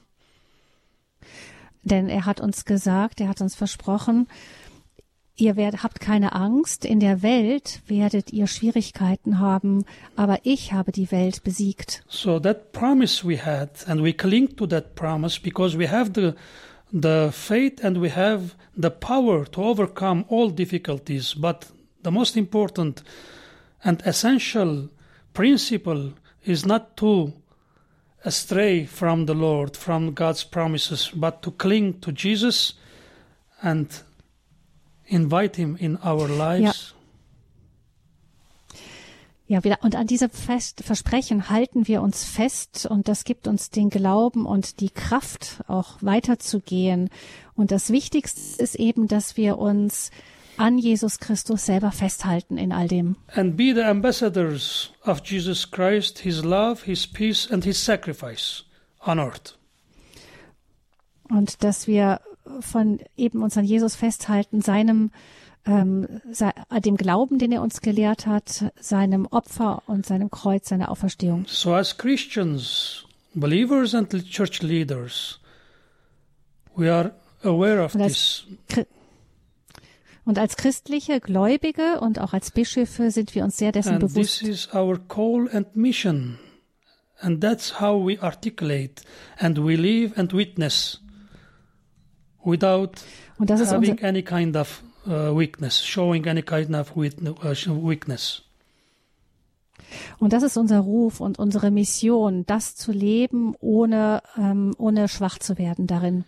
Denn 1.88 2.08
er 2.08 2.26
hat 2.26 2.40
uns 2.40 2.64
gesagt, 2.64 3.20
er 3.20 3.28
hat 3.28 3.40
uns 3.40 3.54
versprochen, 3.54 4.28
ihr 5.36 5.56
werdet, 5.56 5.82
habt 5.82 6.00
keine 6.00 6.34
Angst, 6.34 6.84
in 6.84 7.00
der 7.00 7.22
Welt 7.22 7.80
werdet 7.86 8.32
ihr 8.32 8.46
Schwierigkeiten 8.46 9.38
haben, 9.38 9.84
aber 10.16 10.40
ich 10.42 10.72
habe 10.72 10.92
die 10.92 11.10
Welt 11.10 11.42
besiegt. 11.44 12.02
So 12.08 12.38
that 12.40 12.72
promise 12.72 13.26
we 13.26 13.44
had, 13.44 13.88
and 13.88 14.02
we 14.02 14.12
cling 14.12 14.56
to 14.56 14.66
that 14.66 14.94
promise 14.94 15.40
because 15.40 15.78
we 15.78 15.90
have 15.90 16.12
the 16.14 16.34
the 16.90 17.30
faith 17.32 17.84
and 17.84 18.00
we 18.00 18.10
have 18.14 18.54
the 18.74 18.90
power 18.90 19.44
to 19.44 19.62
overcome 19.62 20.24
all 20.28 20.50
difficulties. 20.50 21.34
But 21.38 21.66
the 22.02 22.10
most 22.10 22.36
important 22.36 23.02
and 23.82 24.02
essential 24.06 24.88
principle 25.34 26.12
is 26.44 26.64
not 26.64 26.96
to 26.96 27.32
astray 28.24 28.86
from 28.86 29.26
the 29.26 29.34
Lord, 29.34 29.76
from 29.76 30.14
God's 30.14 30.44
promises, 30.44 31.10
but 31.14 31.42
to 31.42 31.50
cling 31.50 32.00
to 32.00 32.12
Jesus 32.12 32.74
and 33.62 33.88
invite 35.06 35.56
Him 35.56 35.76
in 35.80 35.98
our 36.04 36.28
lives. 36.28 36.94
Ja, 39.50 39.64
wieder, 39.64 39.78
und 39.80 39.96
an 39.96 40.06
diesem 40.06 40.28
Fest, 40.28 40.82
Versprechen 40.84 41.48
halten 41.48 41.88
wir 41.88 42.02
uns 42.02 42.22
fest 42.22 42.84
und 42.84 43.08
das 43.08 43.24
gibt 43.24 43.48
uns 43.48 43.70
den 43.70 43.88
Glauben 43.88 44.44
und 44.44 44.80
die 44.80 44.90
Kraft, 44.90 45.62
auch 45.68 45.96
weiterzugehen. 46.02 47.08
Und 47.54 47.70
das 47.70 47.88
Wichtigste 47.88 48.62
ist 48.62 48.74
eben, 48.74 49.08
dass 49.08 49.38
wir 49.38 49.56
uns 49.56 50.10
an 50.58 50.78
Jesus 50.78 51.18
Christus 51.18 51.66
selber 51.66 51.92
festhalten 51.92 52.58
in 52.58 52.72
all 52.72 52.88
dem. 52.88 53.16
and 53.34 53.56
be 53.56 53.72
the 53.72 53.84
ambassadors 53.84 54.90
of 55.04 55.22
Jesus 55.24 55.70
Christ, 55.70 56.18
His 56.20 56.44
love, 56.44 56.84
His 56.84 57.06
peace, 57.06 57.48
and 57.50 57.64
His 57.64 57.82
sacrifice 57.82 58.64
on 59.06 59.18
earth. 59.18 59.56
Und 61.30 61.62
dass 61.62 61.86
wir 61.86 62.20
von 62.60 63.00
eben 63.16 63.42
uns 63.42 63.56
an 63.58 63.64
Jesus 63.64 63.94
festhalten, 63.94 64.62
seinem, 64.62 65.10
ähm, 65.66 66.06
dem 66.84 66.96
Glauben, 66.96 67.38
den 67.38 67.52
er 67.52 67.60
uns 67.62 67.80
gelehrt 67.82 68.26
hat, 68.26 68.72
seinem 68.80 69.26
Opfer 69.26 69.82
und 69.86 70.06
seinem 70.06 70.30
Kreuz, 70.30 70.68
seiner 70.68 70.90
Auferstehung. 70.90 71.44
So, 71.46 71.74
as 71.74 71.98
Christians, 71.98 73.04
believers, 73.34 73.94
and 73.94 74.08
church 74.30 74.62
leaders, 74.62 75.38
we 76.74 76.90
are 76.90 77.12
aware 77.44 77.84
of 77.84 77.92
this. 77.92 78.44
Chri- 78.70 78.86
und 80.28 80.38
als 80.38 80.56
christliche 80.58 81.20
Gläubige 81.20 82.00
und 82.00 82.20
auch 82.20 82.34
als 82.34 82.50
Bischöfe 82.50 83.10
sind 83.10 83.34
wir 83.34 83.44
uns 83.44 83.56
sehr 83.56 83.72
dessen 83.72 83.94
And 83.94 84.00
this 84.02 84.12
bewusst. 84.12 84.42
is 84.42 84.68
our 84.74 84.98
call 84.98 85.48
and 85.50 85.74
mission. 85.74 86.38
And 87.20 87.40
that's 87.40 87.80
how 87.80 88.06
we 88.06 88.20
articulate 88.22 89.02
and 89.38 89.56
we 89.56 89.74
live 89.74 90.18
and 90.18 90.34
witness 90.34 91.00
without 92.44 92.90
Und 93.38 93.48
das 93.48 93.60
ist 93.60 93.72
having 93.72 93.92
unser, 93.92 94.04
any 94.06 94.22
kind 94.22 94.54
of 94.54 94.82
uh, 95.06 95.34
weakness, 95.34 95.82
showing 95.82 96.28
any 96.28 96.42
kind 96.42 96.74
of 96.74 96.94
uh, 96.94 97.00
weakness. 97.00 98.42
und 100.18 100.34
das 100.34 100.42
ist 100.42 100.58
unser 100.58 100.80
Ruf 100.80 101.20
und 101.20 101.38
unsere 101.38 101.70
Mission, 101.70 102.44
das 102.44 102.76
zu 102.76 102.92
leben, 102.92 103.54
ohne, 103.60 104.22
ähm, 104.36 104.74
ohne 104.76 105.08
schwach 105.08 105.38
zu 105.38 105.56
werden 105.56 105.86
darin. 105.86 106.24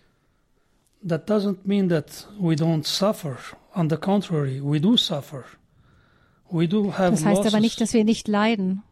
That 1.07 1.27
doesn't 1.27 1.65
mean 1.65 1.89
that 1.89 2.27
we 2.39 2.55
don't 2.55 2.85
suffer. 2.85 3.37
On 3.75 3.89
the 3.89 3.97
contrary, 3.97 4.61
we 4.61 4.79
do 4.79 4.97
suffer. 4.97 5.45
We 6.51 6.67
do 6.67 6.91
have 6.91 7.11
Das 7.11 7.25
heißt 7.25 7.37
losses. 7.37 7.53
aber 7.53 7.61
nicht, 7.61 7.79
dass 7.81 7.93
wir 7.93 8.03
nicht 8.03 8.27
leiden. 8.27 8.83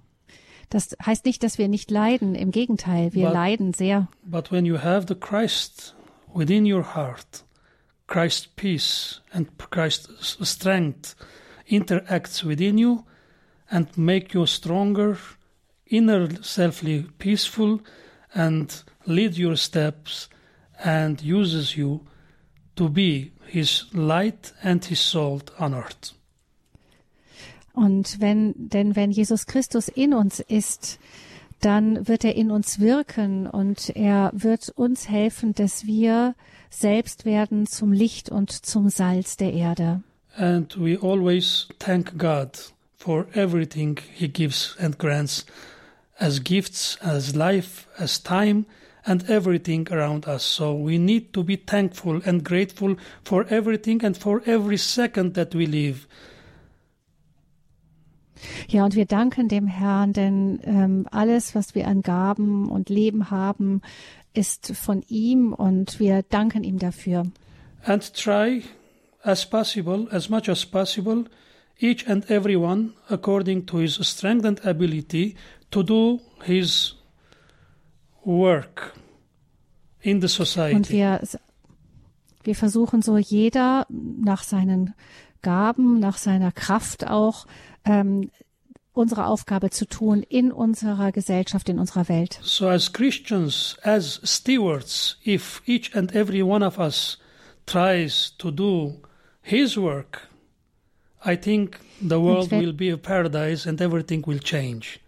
Das 0.70 0.96
heißt 1.04 1.26
nicht, 1.26 1.44
dass 1.44 1.58
wir 1.58 1.68
nicht 1.68 1.92
leiden. 1.92 2.36
Im 2.36 2.52
Gegenteil, 2.52 3.14
wir 3.14 3.26
But- 3.28 3.34
leiden 3.34 3.74
sehr. 3.74 4.08
But 4.24 4.52
when 4.52 4.66
you 4.66 4.78
have 4.82 5.06
the 5.08 5.16
Christ 5.16 5.96
within 6.34 6.72
your 6.72 6.96
heart, 6.96 7.44
Christ's 8.08 8.48
peace 8.48 9.22
and 9.32 9.48
Christ's 9.70 10.38
strength 10.44 11.16
interacts 11.68 12.44
within 12.46 12.78
you 12.78 13.04
and 13.70 13.96
make 13.98 14.34
you 14.34 14.46
stronger, 14.46 15.18
inner 15.86 16.28
selfly 16.44 17.06
peaceful, 17.18 17.80
and 18.34 18.84
lead 19.06 19.38
your 19.38 19.56
steps 19.56 20.29
and 20.84 21.22
uses 21.22 21.76
you 21.76 22.02
to 22.76 22.90
be 22.90 23.32
his 23.48 23.86
light 23.94 24.54
and 24.64 24.86
his 24.86 25.00
salt 25.02 25.52
on 25.60 25.74
earth. 25.74 26.14
Und 27.74 28.20
wenn, 28.20 28.54
denn 28.58 28.96
wenn 28.96 29.12
Jesus 29.12 29.46
Christus 29.46 29.88
in 29.88 30.14
uns 30.14 30.40
ist, 30.40 31.00
dann 31.62 32.08
wird 32.08 32.24
er 32.24 32.36
in 32.36 32.52
uns 32.52 32.80
wirken 32.80 33.48
und 33.48 33.90
er 33.96 34.32
wird 34.34 34.70
uns 34.70 35.10
helfen, 35.10 35.54
dass 35.54 35.86
wir 35.86 36.36
selbst 36.70 37.26
werden 37.26 37.68
zum 37.68 37.92
Licht 37.92 38.30
und 38.30 38.52
zum 38.52 38.90
Salz 38.90 39.38
der 39.38 39.54
Erde. 39.54 40.02
And 40.38 40.78
we 40.78 40.98
always 41.02 41.68
thank 41.80 42.18
God 42.18 42.72
for 42.96 43.26
everything 43.34 44.00
He 44.14 44.28
gives 44.28 44.76
and 44.80 44.98
grants 44.98 45.46
as 46.18 46.44
gifts, 46.44 46.98
as 47.02 47.36
life, 47.36 47.88
as 47.98 48.22
time, 48.22 48.66
and 49.10 49.30
everything 49.30 49.88
around 49.92 50.28
us. 50.28 50.44
So 50.44 50.74
we 50.74 50.98
need 50.98 51.34
to 51.34 51.44
be 51.44 51.58
thankful 51.58 52.22
and 52.26 52.44
grateful 52.44 52.96
for 53.24 53.46
everything 53.50 54.06
and 54.06 54.16
for 54.16 54.42
every 54.46 54.78
second 54.78 55.34
that 55.34 55.56
we 55.56 55.66
live. 55.66 56.08
Ja, 58.70 58.86
und 58.86 58.96
wir 58.96 59.06
danken 59.06 59.50
dem 59.50 59.68
Herrn, 59.68 60.14
denn 60.14 60.62
ähm, 60.64 61.08
alles, 61.12 61.56
was 61.56 61.76
wir 61.76 61.88
an 61.88 62.02
Gaben 62.02 62.70
und 62.70 62.88
Leben 62.88 63.32
haben, 63.32 63.82
ist 64.34 64.72
von 64.78 65.04
ihm 65.10 65.52
und 65.52 66.00
wir 66.00 66.24
danken 66.24 66.64
ihm 66.64 66.80
dafür. 66.80 67.26
And 67.84 68.14
try 68.14 68.64
as 69.24 69.46
possible, 69.46 70.08
as 70.12 70.30
much 70.30 70.48
as 70.48 70.66
possible, 70.66 71.26
each 71.80 72.08
and 72.08 72.30
every 72.30 72.56
one, 72.56 72.94
according 73.10 73.66
to 73.66 73.80
his 73.80 73.96
strength 73.96 74.46
and 74.46 74.66
ability, 74.66 75.36
to 75.72 75.84
do 75.84 76.20
his 76.44 76.99
work 78.24 78.94
in 80.02 80.22
the 80.22 80.28
society. 80.28 80.76
Und 80.76 80.90
wir, 80.90 81.22
wir 82.44 82.56
versuchen 82.56 83.02
so 83.02 83.18
jeder 83.18 83.86
nach 83.90 84.44
seinen 84.44 84.94
Gaben, 85.42 86.00
nach 86.00 86.18
seiner 86.18 86.52
Kraft 86.52 87.08
auch, 87.08 87.46
ähm, 87.86 88.30
unsere 88.94 89.28
Aufgabe 89.28 89.70
zu 89.70 89.86
tun 89.86 90.24
in 90.24 90.52
unserer 90.52 91.12
Gesellschaft, 91.12 91.70
in 91.70 91.80
unserer 91.80 92.10
Welt. 92.10 92.40
So 92.42 92.68
as 92.68 92.92
Christians, 92.92 93.78
as 93.84 94.20
stewards, 94.24 95.18
if 95.26 95.62
each 95.66 95.96
and 95.96 96.14
every 96.14 96.42
one 96.42 96.66
of 96.66 96.78
us 96.78 97.18
tries 97.66 98.36
to 98.38 98.52
do 98.52 99.00
his 99.42 99.78
work, 99.78 100.28
I 101.26 101.38
think 101.38 101.80
the 102.02 102.20
world 102.20 102.52
will 102.52 102.74
be 102.74 102.92
a 102.92 102.98
paradise 102.98 103.68
and 103.68 103.80
everything 103.82 104.26
will 104.26 104.40
change. 104.40 105.00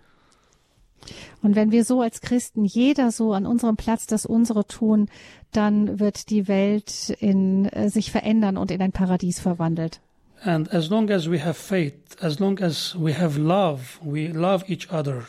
Und 1.41 1.55
wenn 1.55 1.71
wir 1.71 1.83
so 1.83 2.01
als 2.01 2.21
Christen 2.21 2.65
jeder 2.65 3.11
so 3.11 3.33
an 3.33 3.45
unserem 3.45 3.75
Platz 3.75 4.05
das 4.07 4.25
unsere 4.25 4.65
tun, 4.65 5.09
dann 5.51 5.99
wird 5.99 6.29
die 6.29 6.47
Welt 6.47 7.15
in, 7.19 7.65
äh, 7.65 7.89
sich 7.89 8.11
verändern 8.11 8.57
und 8.57 8.71
in 8.71 8.81
ein 8.81 8.91
Paradies 8.91 9.39
verwandelt. 9.39 10.01
And 10.43 10.73
as 10.73 10.89
long 10.89 11.09
as 11.11 11.29
we 11.29 11.43
have 11.43 11.53
faith, 11.53 11.93
as 12.19 12.39
long 12.39 12.59
as 12.59 12.95
we 12.99 13.13
have 13.13 13.39
love, 13.39 13.99
we 14.03 14.27
love 14.27 14.65
each 14.67 14.91
other, 14.91 15.23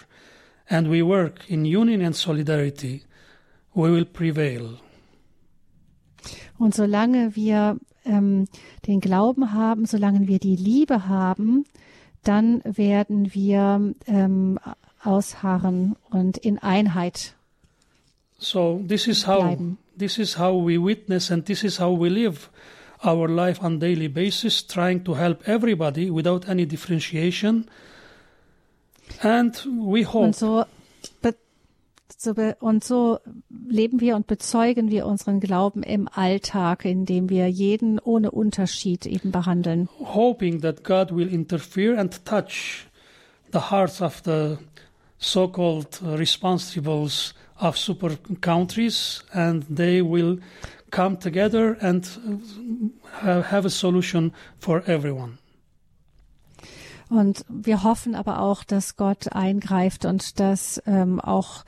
and 0.68 0.90
we 0.90 1.04
work 1.04 1.48
in 1.50 1.66
union 1.66 2.00
and 2.02 2.16
solidarity, 2.16 3.02
we 3.74 3.92
will 3.92 4.06
prevail. 4.06 4.78
Und 6.58 6.74
solange 6.74 7.37
wir 7.37 7.76
ähm, 8.04 8.46
den 8.87 9.00
Glauben 9.00 9.52
haben, 9.52 9.85
solange 9.85 10.28
wir 10.28 10.38
die 10.38 10.56
Liebe 10.56 11.08
haben, 11.08 11.64
dann 12.24 12.62
werden 12.64 13.35
wir 13.35 13.94
ähm, 14.06 14.58
ausharren 15.02 15.96
und 16.10 16.38
in 16.38 16.58
Einheit 16.58 17.34
So 18.38 18.82
this 18.88 19.06
is 19.06 19.26
how 19.26 19.40
bleiben. 19.42 19.78
this 19.96 20.18
is 20.18 20.36
how 20.38 20.52
we 20.66 20.76
witness 20.76 21.30
and 21.30 21.46
this 21.46 21.62
is 21.62 21.78
how 21.78 21.96
we 21.98 22.08
live 22.08 22.50
our 23.04 23.28
life 23.28 23.60
on 23.62 23.78
daily 23.80 24.08
basis, 24.08 24.66
trying 24.66 25.04
to 25.04 25.14
help 25.16 25.46
everybody 25.48 26.08
without 26.10 26.48
any 26.48 26.66
differentiation. 26.66 27.66
And 29.22 29.54
we 29.66 30.04
hope 30.04 30.26
Und 30.26 30.36
so, 30.36 30.64
be, 31.20 31.34
so 32.16 32.32
be, 32.34 32.56
und 32.60 32.84
so 32.84 33.18
leben 33.68 34.00
wir 34.00 34.14
und 34.16 34.26
bezeugen 34.28 34.90
wir 34.90 35.06
unseren 35.06 35.40
Glauben 35.40 35.82
im 35.82 36.08
Alltag, 36.12 36.84
indem 36.84 37.28
wir 37.28 37.48
jeden 37.48 37.98
ohne 37.98 38.30
Unterschied 38.30 39.06
eben 39.06 39.32
behandeln. 39.32 39.88
hoping 39.98 40.60
that 40.62 40.84
God 40.84 41.10
will 41.14 41.28
interfere 41.32 41.98
and 41.98 42.24
touch 42.24 42.86
the 43.52 43.70
hearts 43.70 44.00
of 44.00 44.22
the 44.24 44.58
so-called 45.22 46.00
responsibles 46.02 47.35
of 47.61 47.78
super 47.78 48.16
countries 48.40 49.22
and 49.32 49.64
they 49.74 50.02
will 50.02 50.38
come 50.90 51.18
together 51.18 51.76
and 51.80 52.04
uh, 53.22 53.42
have, 53.42 53.64
a 53.64 53.70
solution 53.70 54.32
for 54.58 54.82
everyone. 54.87 55.38
Und 57.08 57.44
wir 57.48 57.82
hoffen 57.82 58.14
aber 58.14 58.40
auch, 58.40 58.64
dass 58.64 58.96
Gott 58.96 59.32
eingreift 59.32 60.06
und 60.06 60.40
dass 60.40 60.82
ähm, 60.87 61.20
auch 61.20 61.64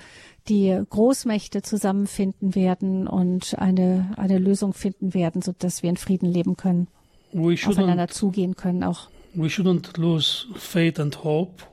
die 0.49 0.83
Großmächte 0.91 1.63
zusammenfinden 1.63 2.55
werden 2.55 3.07
und 3.07 3.59
eine, 3.59 4.13
eine 4.17 4.39
Lösung 4.39 4.73
finden 4.75 5.15
werden, 5.15 5.43
so 5.43 5.53
dass 5.59 5.83
wir 5.83 5.91
in 5.91 5.97
Frieden 5.97 6.31
leben 6.31 6.57
können, 6.57 6.89
We 7.33 7.57
aufeinander 7.67 8.09
zugehen 8.09 8.57
können 8.57 8.85
auch. 8.85 9.09
we 9.35 9.49
shouldn't 9.49 9.99
lose 9.99 10.47
faith 10.55 11.01
and 11.01 11.25
hope 11.25 11.65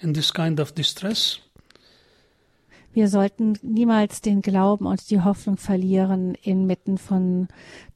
in 0.00 0.14
this 0.14 0.32
kind 0.32 0.60
of 0.60 0.74
distress. 0.74 1.40
Wir 2.92 3.08
sollten 3.08 3.58
niemals 3.60 4.22
den 4.22 4.40
Glauben 4.40 4.86
und 4.86 5.10
die 5.10 5.20
Hoffnung 5.20 5.58
verlieren 5.58 6.34
inmitten 6.42 6.96
von 6.96 7.48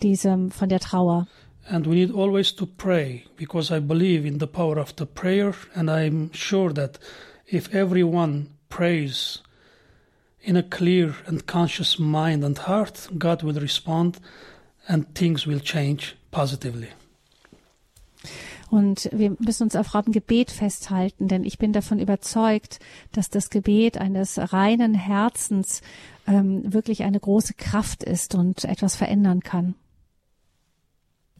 diesem, 0.03 0.51
von 0.51 0.69
der 0.69 0.81
Trauer. 0.81 1.27
And 1.71 1.87
we 1.87 1.95
need 1.95 2.13
always 2.15 2.55
to 2.57 2.67
pray 2.67 3.25
because 3.37 3.75
I 3.75 3.81
believe 3.81 4.27
in 4.27 4.41
the 4.41 4.47
power 4.47 4.77
of 4.77 4.93
the 4.99 5.07
prayer, 5.07 5.55
and 5.75 5.89
I'm 5.89 6.31
sure 6.35 6.73
that 6.75 6.99
if 7.47 7.73
everyone 7.73 8.49
prays 8.69 9.43
in 10.43 10.57
a 10.57 10.63
clear 10.63 11.15
and 11.27 11.47
conscious 11.47 11.99
mind 11.99 12.45
and 12.45 12.59
heart, 12.59 13.09
God 13.17 13.43
will 13.43 13.61
respond 13.61 14.19
and 14.89 15.15
things 15.15 15.47
will 15.47 15.61
change 15.61 16.17
positively. 16.31 16.89
Und 18.71 19.09
wir 19.13 19.37
müssen 19.41 19.65
uns 19.65 19.75
auf 19.75 19.95
Raum 19.95 20.13
Gebet 20.13 20.53
festhalten, 20.53 21.27
denn 21.27 21.45
ich 21.45 21.59
bin 21.59 21.73
davon 21.73 21.99
überzeugt, 21.99 22.79
dass 23.11 23.29
das 23.29 23.51
Gebet 23.51 23.99
eines 23.99 24.53
reinen 24.53 24.95
Herzens 24.95 25.83
ähm, 26.29 26.73
wirklich 26.73 27.03
eine 27.03 27.19
große 27.19 27.55
Kraft 27.55 28.05
ist 28.05 28.37
und 28.37 28.65
etwas 28.65 28.95
verändern 28.95 29.41
kann. 29.41 29.75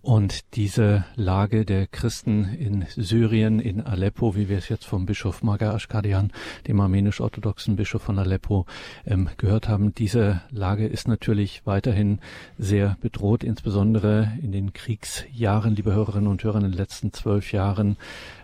Und 0.03 0.57
diese 0.57 1.05
Lage 1.15 1.67
der 1.67 1.87
Christen 1.87 2.45
in 2.45 2.87
Syrien, 2.97 3.61
in 3.61 3.83
Aleppo, 3.83 4.35
wie 4.35 4.49
wir 4.49 4.57
es 4.57 4.71
jetzt 4.71 4.87
vom 4.87 5.05
Bischof 5.05 5.43
Maga 5.43 5.75
Ashkadian, 5.75 6.33
dem 6.67 6.81
armenisch-orthodoxen 6.81 7.77
Bischof 7.77 8.03
von 8.03 8.19
Aleppo, 8.19 8.65
ähm, 9.07 9.29
gehört 9.37 9.69
haben, 9.69 9.95
diese 9.95 10.41
Lage 10.51 10.87
ist 10.87 11.07
natürlich 11.07 11.67
weiterhin 11.67 12.21
sehr 12.57 12.97
bedroht, 13.03 13.45
insbesondere 13.45 14.33
in 14.43 14.53
den 14.53 14.73
Kriegsjahren, 14.73 15.77
liebe 15.77 15.93
Hörerinnen 15.93 16.29
und 16.29 16.43
Hörer, 16.43 16.57
in 16.57 16.71
den 16.71 16.73
letzten 16.73 17.13
zwölf 17.13 17.53
Jahren 17.53 17.99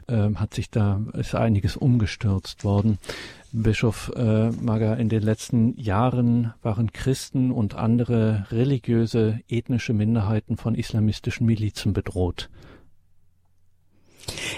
ähm, 0.08 0.38
hat 0.38 0.52
sich 0.52 0.70
da, 0.70 1.00
ist 1.14 1.34
einiges 1.34 1.76
umgestürzt 1.76 2.64
worden. 2.64 2.98
Bischof 3.62 4.12
äh, 4.14 4.50
Maga, 4.50 4.94
in 4.94 5.08
den 5.08 5.22
letzten 5.22 5.78
Jahren 5.78 6.52
waren 6.60 6.92
Christen 6.92 7.50
und 7.50 7.74
andere 7.74 8.46
religiöse, 8.50 9.40
ethnische 9.48 9.94
Minderheiten 9.94 10.58
von 10.58 10.74
islamistischen 10.74 11.46
Milizen 11.46 11.94
bedroht. 11.94 12.50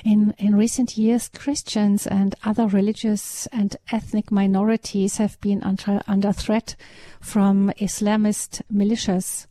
In, 0.02 0.30
in 0.37 0.54
recent 0.54 0.96
years, 0.96 1.30
Christians 1.30 2.08
and 2.08 2.34
other 2.44 2.72
religious 2.72 3.48
and 3.52 3.78
ethnic 3.87 4.32
minorities 4.32 5.20
have 5.20 5.38
been 5.40 5.62
under, 5.62 6.02
under 6.08 6.34
threat 6.34 6.76
from 7.20 7.70
Islamist 7.76 8.64
militias. 8.68 9.46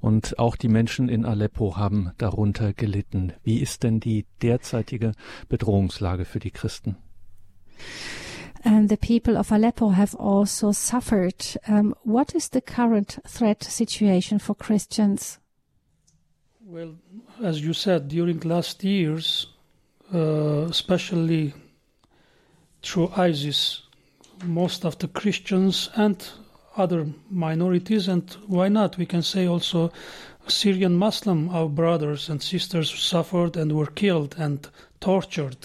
Und 0.00 0.38
auch 0.38 0.56
die 0.56 0.68
Menschen 0.68 1.08
in 1.08 1.24
Aleppo 1.24 1.78
haben 1.78 2.10
darunter 2.18 2.74
gelitten. 2.74 3.32
Wie 3.42 3.60
ist 3.60 3.84
denn 3.84 4.00
die 4.00 4.26
derzeitige 4.42 5.12
Bedrohungslage 5.48 6.26
für 6.26 6.40
die 6.40 6.50
Christen? 6.50 6.96
And 8.64 8.88
the 8.88 8.96
people 8.96 9.36
of 9.36 9.52
Aleppo 9.52 9.90
have 9.90 10.14
also 10.14 10.72
suffered. 10.72 11.44
Um, 11.68 11.94
what 12.02 12.34
is 12.34 12.48
the 12.48 12.62
current 12.62 13.18
threat 13.28 13.62
situation 13.62 14.38
for 14.38 14.54
Christians? 14.54 15.38
Well, 16.64 16.94
as 17.42 17.60
you 17.60 17.74
said, 17.74 18.08
during 18.08 18.40
last 18.40 18.82
years, 18.82 19.48
uh, 20.14 20.66
especially 20.70 21.52
through 22.82 23.12
ISIS, 23.16 23.82
most 24.44 24.84
of 24.84 24.98
the 24.98 25.08
Christians 25.08 25.90
and 25.94 26.26
other 26.76 27.06
minorities, 27.30 28.08
and 28.08 28.30
why 28.46 28.68
not? 28.68 28.96
We 28.96 29.06
can 29.06 29.22
say 29.22 29.46
also 29.46 29.92
Syrian 30.48 30.96
Muslim, 30.96 31.50
our 31.50 31.68
brothers 31.68 32.28
and 32.30 32.42
sisters 32.42 32.90
suffered 32.90 33.56
and 33.56 33.72
were 33.72 33.86
killed 33.86 34.36
and 34.38 34.66
tortured. 35.00 35.56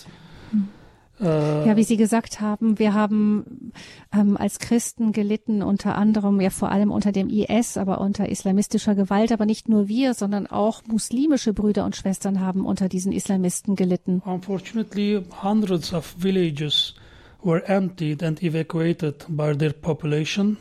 Uh, 1.21 1.65
Ja, 1.65 1.75
wie 1.75 1.83
Sie 1.83 1.97
gesagt 1.97 2.39
haben, 2.39 2.79
wir 2.79 2.93
haben 2.93 3.73
ähm, 4.13 4.37
als 4.37 4.59
Christen 4.59 5.11
gelitten, 5.11 5.61
unter 5.61 5.95
anderem 5.95 6.39
ja 6.39 6.49
vor 6.49 6.71
allem 6.71 6.91
unter 6.91 7.11
dem 7.11 7.29
IS, 7.29 7.77
aber 7.77 7.99
unter 7.99 8.29
islamistischer 8.29 8.95
Gewalt. 8.95 9.31
Aber 9.31 9.45
nicht 9.45 9.67
nur 9.67 9.87
wir, 9.87 10.13
sondern 10.13 10.47
auch 10.47 10.83
muslimische 10.87 11.53
Brüder 11.53 11.83
und 11.85 11.95
Schwestern 11.95 12.39
haben 12.39 12.65
unter 12.65 12.87
diesen 12.87 13.11
Islamisten 13.11 13.75
gelitten. 13.75 14.21
Unfortunately, 14.25 15.21
hundreds 15.43 15.93
of 15.93 16.15
villages 16.17 16.95
were 17.43 17.67
emptied 17.67 18.23
and 18.23 18.41
evacuated 18.41 19.25
by 19.27 19.55
their 19.55 19.73
population. 19.73 20.57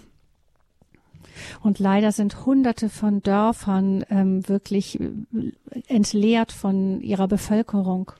Und 1.62 1.78
leider 1.78 2.12
sind 2.12 2.46
Hunderte 2.46 2.88
von 2.88 3.22
Dörfern 3.22 4.04
ähm, 4.10 4.48
wirklich 4.48 4.98
äh, 5.00 5.10
entleert 5.86 6.52
von 6.52 7.00
ihrer 7.00 7.28
Bevölkerung. 7.28 8.12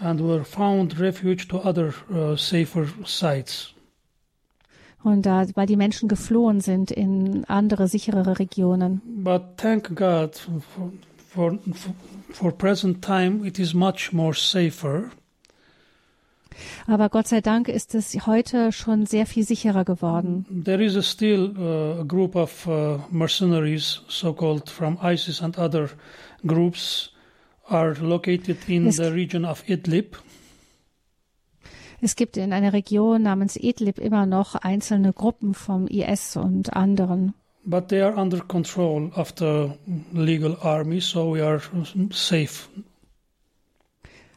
And 0.00 0.20
were 0.20 0.44
found 0.44 0.98
refuge 0.98 1.48
to 1.48 1.58
other 1.58 1.94
uh, 2.12 2.36
safer 2.36 2.88
sites. 3.04 3.70
Und 5.02 5.26
da, 5.26 5.44
weil 5.54 5.66
die 5.66 5.76
Menschen 5.76 6.08
geflohen 6.08 6.60
sind 6.60 6.90
in 6.90 7.44
andere, 7.44 7.88
sicherere 7.88 8.38
Regionen. 8.38 9.02
But 9.04 9.58
thank 9.58 9.94
God 9.94 10.34
for, 10.34 10.88
for, 11.28 11.58
for 12.32 12.52
present 12.52 13.02
time 13.04 13.46
it 13.46 13.58
is 13.58 13.74
much 13.74 14.12
more 14.12 14.34
safer. 14.34 15.10
Aber 16.86 17.08
Gott 17.08 17.28
sei 17.28 17.40
Dank 17.40 17.68
ist 17.68 17.94
es 17.94 18.26
heute 18.26 18.72
schon 18.72 19.06
sehr 19.06 19.26
viel 19.26 19.44
sicherer 19.44 19.84
geworden. 19.84 20.46
There 20.64 20.82
is 20.82 20.96
a 20.96 21.02
still 21.02 21.52
uh, 21.58 22.00
a 22.00 22.04
group 22.04 22.36
of 22.36 22.66
uh, 22.66 22.98
mercenaries, 23.10 24.02
so-called 24.08 24.70
from 24.70 24.98
ISIS 25.02 25.42
and 25.42 25.58
other 25.58 25.90
groups, 26.46 27.10
are 27.68 27.94
located 28.00 28.58
in 28.68 28.86
Es- 28.88 28.96
the 28.96 29.12
region 29.12 29.44
of 29.44 29.68
Idlib. 29.68 30.16
Es 32.00 32.16
gibt 32.16 32.36
in 32.36 32.52
einer 32.52 32.72
Region 32.74 33.22
namens 33.22 33.56
Idlib 33.56 33.98
immer 33.98 34.26
noch 34.26 34.56
einzelne 34.56 35.12
Gruppen 35.12 35.54
vom 35.54 35.86
IS 35.86 36.36
und 36.36 36.74
anderen. 36.74 37.32
But 37.64 37.88
they 37.88 38.02
are 38.02 38.14
under 38.20 38.40
control 38.40 39.10
of 39.16 39.32
the 39.38 39.70
legal 40.12 40.56
army, 40.60 41.00
so 41.00 41.32
we 41.34 41.42
are 41.42 41.62
safe. 42.10 42.68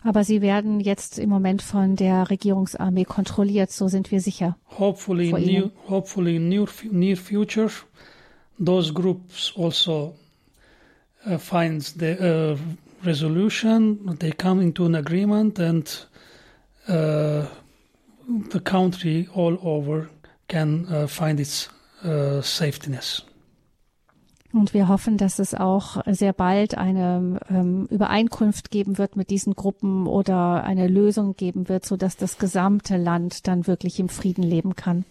Aber 0.04 0.24
sie 0.24 0.42
werden 0.42 0.80
jetzt 0.80 1.20
im 1.20 1.28
Moment 1.30 1.62
von 1.62 1.98
der 1.98 2.30
Regierungsarmee 2.30 3.04
kontrolliert, 3.04 3.72
so 3.72 3.90
sind 3.90 4.12
wir 4.12 4.22
sicher. 4.22 4.56
Hopefully, 4.80 5.32
in 5.32 5.36
near, 5.46 5.72
hopefully 5.90 6.38
in 6.38 6.48
near, 6.48 6.68
near 6.90 7.18
future, 7.18 7.70
those 8.64 8.94
groups 8.94 9.52
also 9.58 10.16
uh, 11.26 11.38
find 11.38 11.84
the 12.00 12.16
uh, 12.54 12.58
resolution. 13.08 14.18
They 14.20 14.32
come 14.32 14.62
into 14.62 14.86
an 14.86 14.96
agreement, 14.96 15.60
and 15.60 15.88
uh, 16.88 17.46
the 18.52 18.60
country 18.60 19.28
all 19.34 19.58
over 19.62 20.10
can 20.48 20.86
uh, 20.86 21.08
find 21.08 21.40
its 21.40 21.70
uh, 22.04 22.42
safetyness. 22.42 23.24
Und 24.54 24.74
wir 24.74 24.88
hoffen, 24.88 25.18
dass 25.18 25.40
es 25.40 25.54
auch 25.54 26.02
sehr 26.08 26.34
bald 26.34 26.78
eine 26.78 27.40
ähm, 27.50 27.86
Übereinkunft 27.92 28.72
geben 28.72 28.98
wird 28.98 29.16
mit 29.16 29.30
diesen 29.30 29.54
Gruppen 29.56 30.08
oder 30.08 30.64
eine 30.64 30.88
Lösung 30.88 31.36
geben 31.36 31.68
wird, 31.68 31.86
sodass 31.86 32.16
das 32.16 32.38
gesamte 32.38 32.98
Land 32.98 33.48
dann 33.48 33.68
wirklich 33.68 34.00
im 34.00 34.10
Frieden 34.10 34.44
leben 34.44 34.76
kann. 34.76 35.06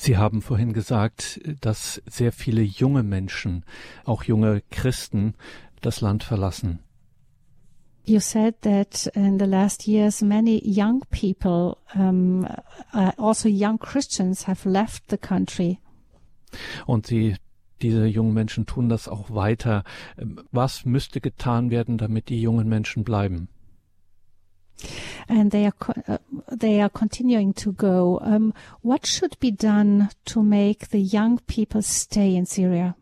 Sie 0.00 0.16
haben 0.16 0.42
vorhin 0.42 0.72
gesagt, 0.74 1.40
dass 1.60 2.00
sehr 2.06 2.30
viele 2.30 2.62
junge 2.62 3.02
Menschen, 3.02 3.64
auch 4.04 4.22
junge 4.22 4.62
Christen, 4.70 5.34
das 5.80 6.00
Land 6.00 6.22
verlassen. 6.22 6.78
You 8.04 8.20
said 8.20 8.62
that 8.62 9.10
in 9.14 9.40
the 9.40 9.44
last 9.44 9.88
years, 9.88 10.22
many 10.22 10.62
young 10.64 11.02
people, 11.10 11.76
um, 11.96 12.46
uh, 12.94 13.10
also 13.18 13.48
young 13.48 13.80
Christians, 13.80 14.46
have 14.46 14.68
left 14.68 15.10
the 15.10 15.18
country. 15.18 15.80
Und 16.86 17.08
sie, 17.08 17.34
diese 17.82 18.06
jungen 18.06 18.32
Menschen 18.32 18.66
tun 18.66 18.88
das 18.88 19.08
auch 19.08 19.30
weiter. 19.30 19.82
Ähm, 20.16 20.40
Was 20.52 20.84
müsste 20.84 21.20
getan 21.20 21.70
werden, 21.70 21.98
damit 21.98 22.28
die 22.28 22.40
jungen 22.40 22.68
Menschen 22.68 23.02
bleiben? 23.02 23.48
And 25.28 25.50
they 25.50 25.66
are 25.66 25.74
uh, 26.06 26.18
they 26.50 26.80
are 26.80 26.88
continuing 26.88 27.52
to 27.54 27.72
go. 27.72 28.18
Um, 28.22 28.54
what 28.82 29.06
should 29.06 29.38
be 29.40 29.50
done 29.50 30.10
to 30.26 30.42
make 30.42 30.88
the 30.88 31.00
young 31.00 31.38
people 31.46 31.82
stay 31.82 32.34
in 32.34 32.46
Syria? 32.46 32.96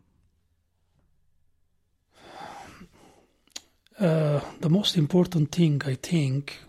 Uh, 3.99 4.41
the 4.59 4.69
most 4.69 4.95
important 4.95 5.51
thing, 5.51 5.81
I 5.85 5.95
think, 5.95 6.59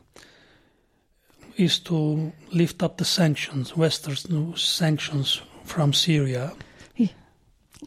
is 1.56 1.78
to 1.80 2.32
lift 2.52 2.82
up 2.82 2.96
the 2.96 3.04
sanctions, 3.04 3.76
Western 3.76 4.56
sanctions 4.56 5.42
from 5.64 5.92
Syria. 5.92 6.52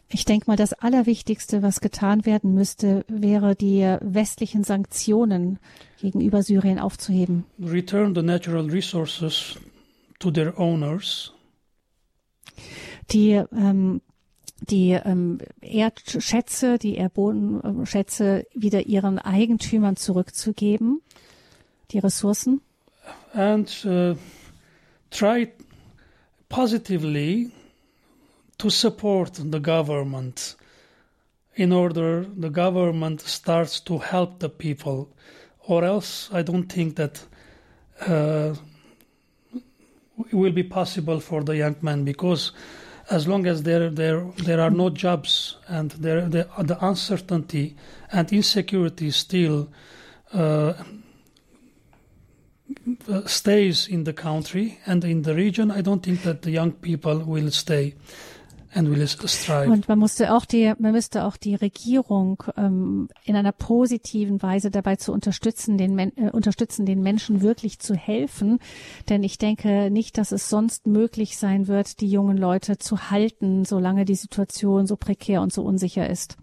Ich 0.09 0.25
denke 0.25 0.45
mal, 0.47 0.55
das 0.57 0.73
Allerwichtigste, 0.73 1.61
was 1.61 1.81
getan 1.81 2.25
werden 2.25 2.53
müsste, 2.53 3.03
wäre 3.07 3.55
die 3.55 3.81
westlichen 4.01 4.63
Sanktionen 4.63 5.59
gegenüber 5.99 6.43
Syrien 6.43 6.79
aufzuheben. 6.79 7.45
return 7.61 8.15
the 8.15 8.21
natural 8.21 8.69
resources 8.69 9.57
to 10.19 10.31
their 10.31 10.57
owners 10.57 11.33
Die 13.11 13.31
ähm, 13.51 14.01
die 14.69 14.91
ähm, 14.91 15.39
Erdschätze, 15.61 16.77
die 16.77 16.95
Erdbodenschätze 16.95 18.45
wieder 18.53 18.85
ihren 18.85 19.17
Eigentümern 19.17 19.95
zurückzugeben, 19.95 21.01
die 21.91 21.99
Ressourcen. 21.99 22.61
and 23.33 23.85
uh, 23.85 24.15
try 25.09 25.47
positively 26.49 27.51
to 28.61 28.69
support 28.69 29.33
the 29.33 29.59
government 29.59 30.55
in 31.55 31.73
order 31.73 32.23
the 32.37 32.49
government 32.49 33.19
starts 33.21 33.79
to 33.79 33.97
help 33.97 34.37
the 34.39 34.49
people. 34.49 35.09
Or 35.67 35.83
else 35.83 36.29
i 36.31 36.41
don't 36.43 36.71
think 36.71 36.95
that 36.95 37.25
uh, 38.07 38.53
it 40.29 40.33
will 40.33 40.51
be 40.51 40.63
possible 40.63 41.19
for 41.19 41.43
the 41.43 41.57
young 41.57 41.75
men 41.81 42.03
because 42.03 42.51
as 43.09 43.27
long 43.27 43.47
as 43.47 43.63
there 43.63 43.89
there 43.89 44.25
there 44.45 44.59
are 44.61 44.69
no 44.69 44.89
jobs 44.89 45.57
and 45.67 45.91
there 45.91 46.29
the, 46.29 46.77
uncertainty 46.81 47.75
and 48.11 48.31
insecurity 48.31 49.11
still 49.11 49.69
uh, 50.33 50.73
stays 53.25 53.87
in 53.87 54.03
the 54.03 54.13
country 54.13 54.79
and 54.85 55.03
in 55.03 55.23
the 55.23 55.35
region, 55.35 55.71
I 55.71 55.81
don't 55.81 56.03
think 56.03 56.23
that 56.23 56.41
the 56.41 56.51
young 56.51 56.71
people 56.71 57.19
will 57.19 57.51
stay 57.51 57.95
Und 58.73 59.87
man 59.89 59.99
musste 59.99 60.33
auch 60.33 60.45
die, 60.45 60.73
man 60.79 60.93
müsste 60.93 61.25
auch 61.25 61.35
die 61.35 61.55
Regierung 61.55 62.43
ähm, 62.55 63.09
in 63.25 63.35
einer 63.35 63.51
positiven 63.51 64.41
Weise 64.41 64.71
dabei 64.71 64.95
zu 64.95 65.11
unterstützen, 65.11 65.77
den 65.77 65.93
Men 65.93 66.13
äh, 66.15 66.29
unterstützen, 66.31 66.85
den 66.85 67.01
Menschen 67.01 67.41
wirklich 67.41 67.79
zu 67.79 67.95
helfen. 67.95 68.59
Denn 69.09 69.23
ich 69.23 69.37
denke 69.37 69.91
nicht, 69.91 70.17
dass 70.17 70.31
es 70.31 70.49
sonst 70.49 70.87
möglich 70.87 71.37
sein 71.37 71.67
wird, 71.67 71.99
die 71.99 72.09
jungen 72.09 72.37
Leute 72.37 72.77
zu 72.77 73.11
halten, 73.11 73.65
solange 73.65 74.05
die 74.05 74.15
Situation 74.15 74.87
so 74.87 74.95
prekär 74.95 75.41
und 75.41 75.51
so 75.51 75.63
unsicher 75.63 76.09
ist. 76.09 76.37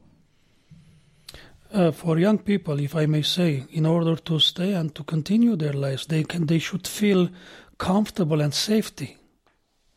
Uh, 1.70 1.92
for 1.92 2.16
young 2.16 2.38
people, 2.38 2.82
if 2.82 2.94
I 2.94 3.06
may 3.06 3.22
say, 3.22 3.64
in 3.70 3.84
order 3.84 4.16
to 4.16 4.38
stay 4.38 4.74
and 4.74 4.94
to 4.94 5.04
continue 5.04 5.54
their 5.54 5.74
lives, 5.74 6.06
they 6.06 6.24
can 6.24 6.46
they 6.46 6.58
should 6.58 6.88
feel 6.88 7.28
comfortable 7.76 8.42
and 8.42 8.54
safety. 8.54 9.17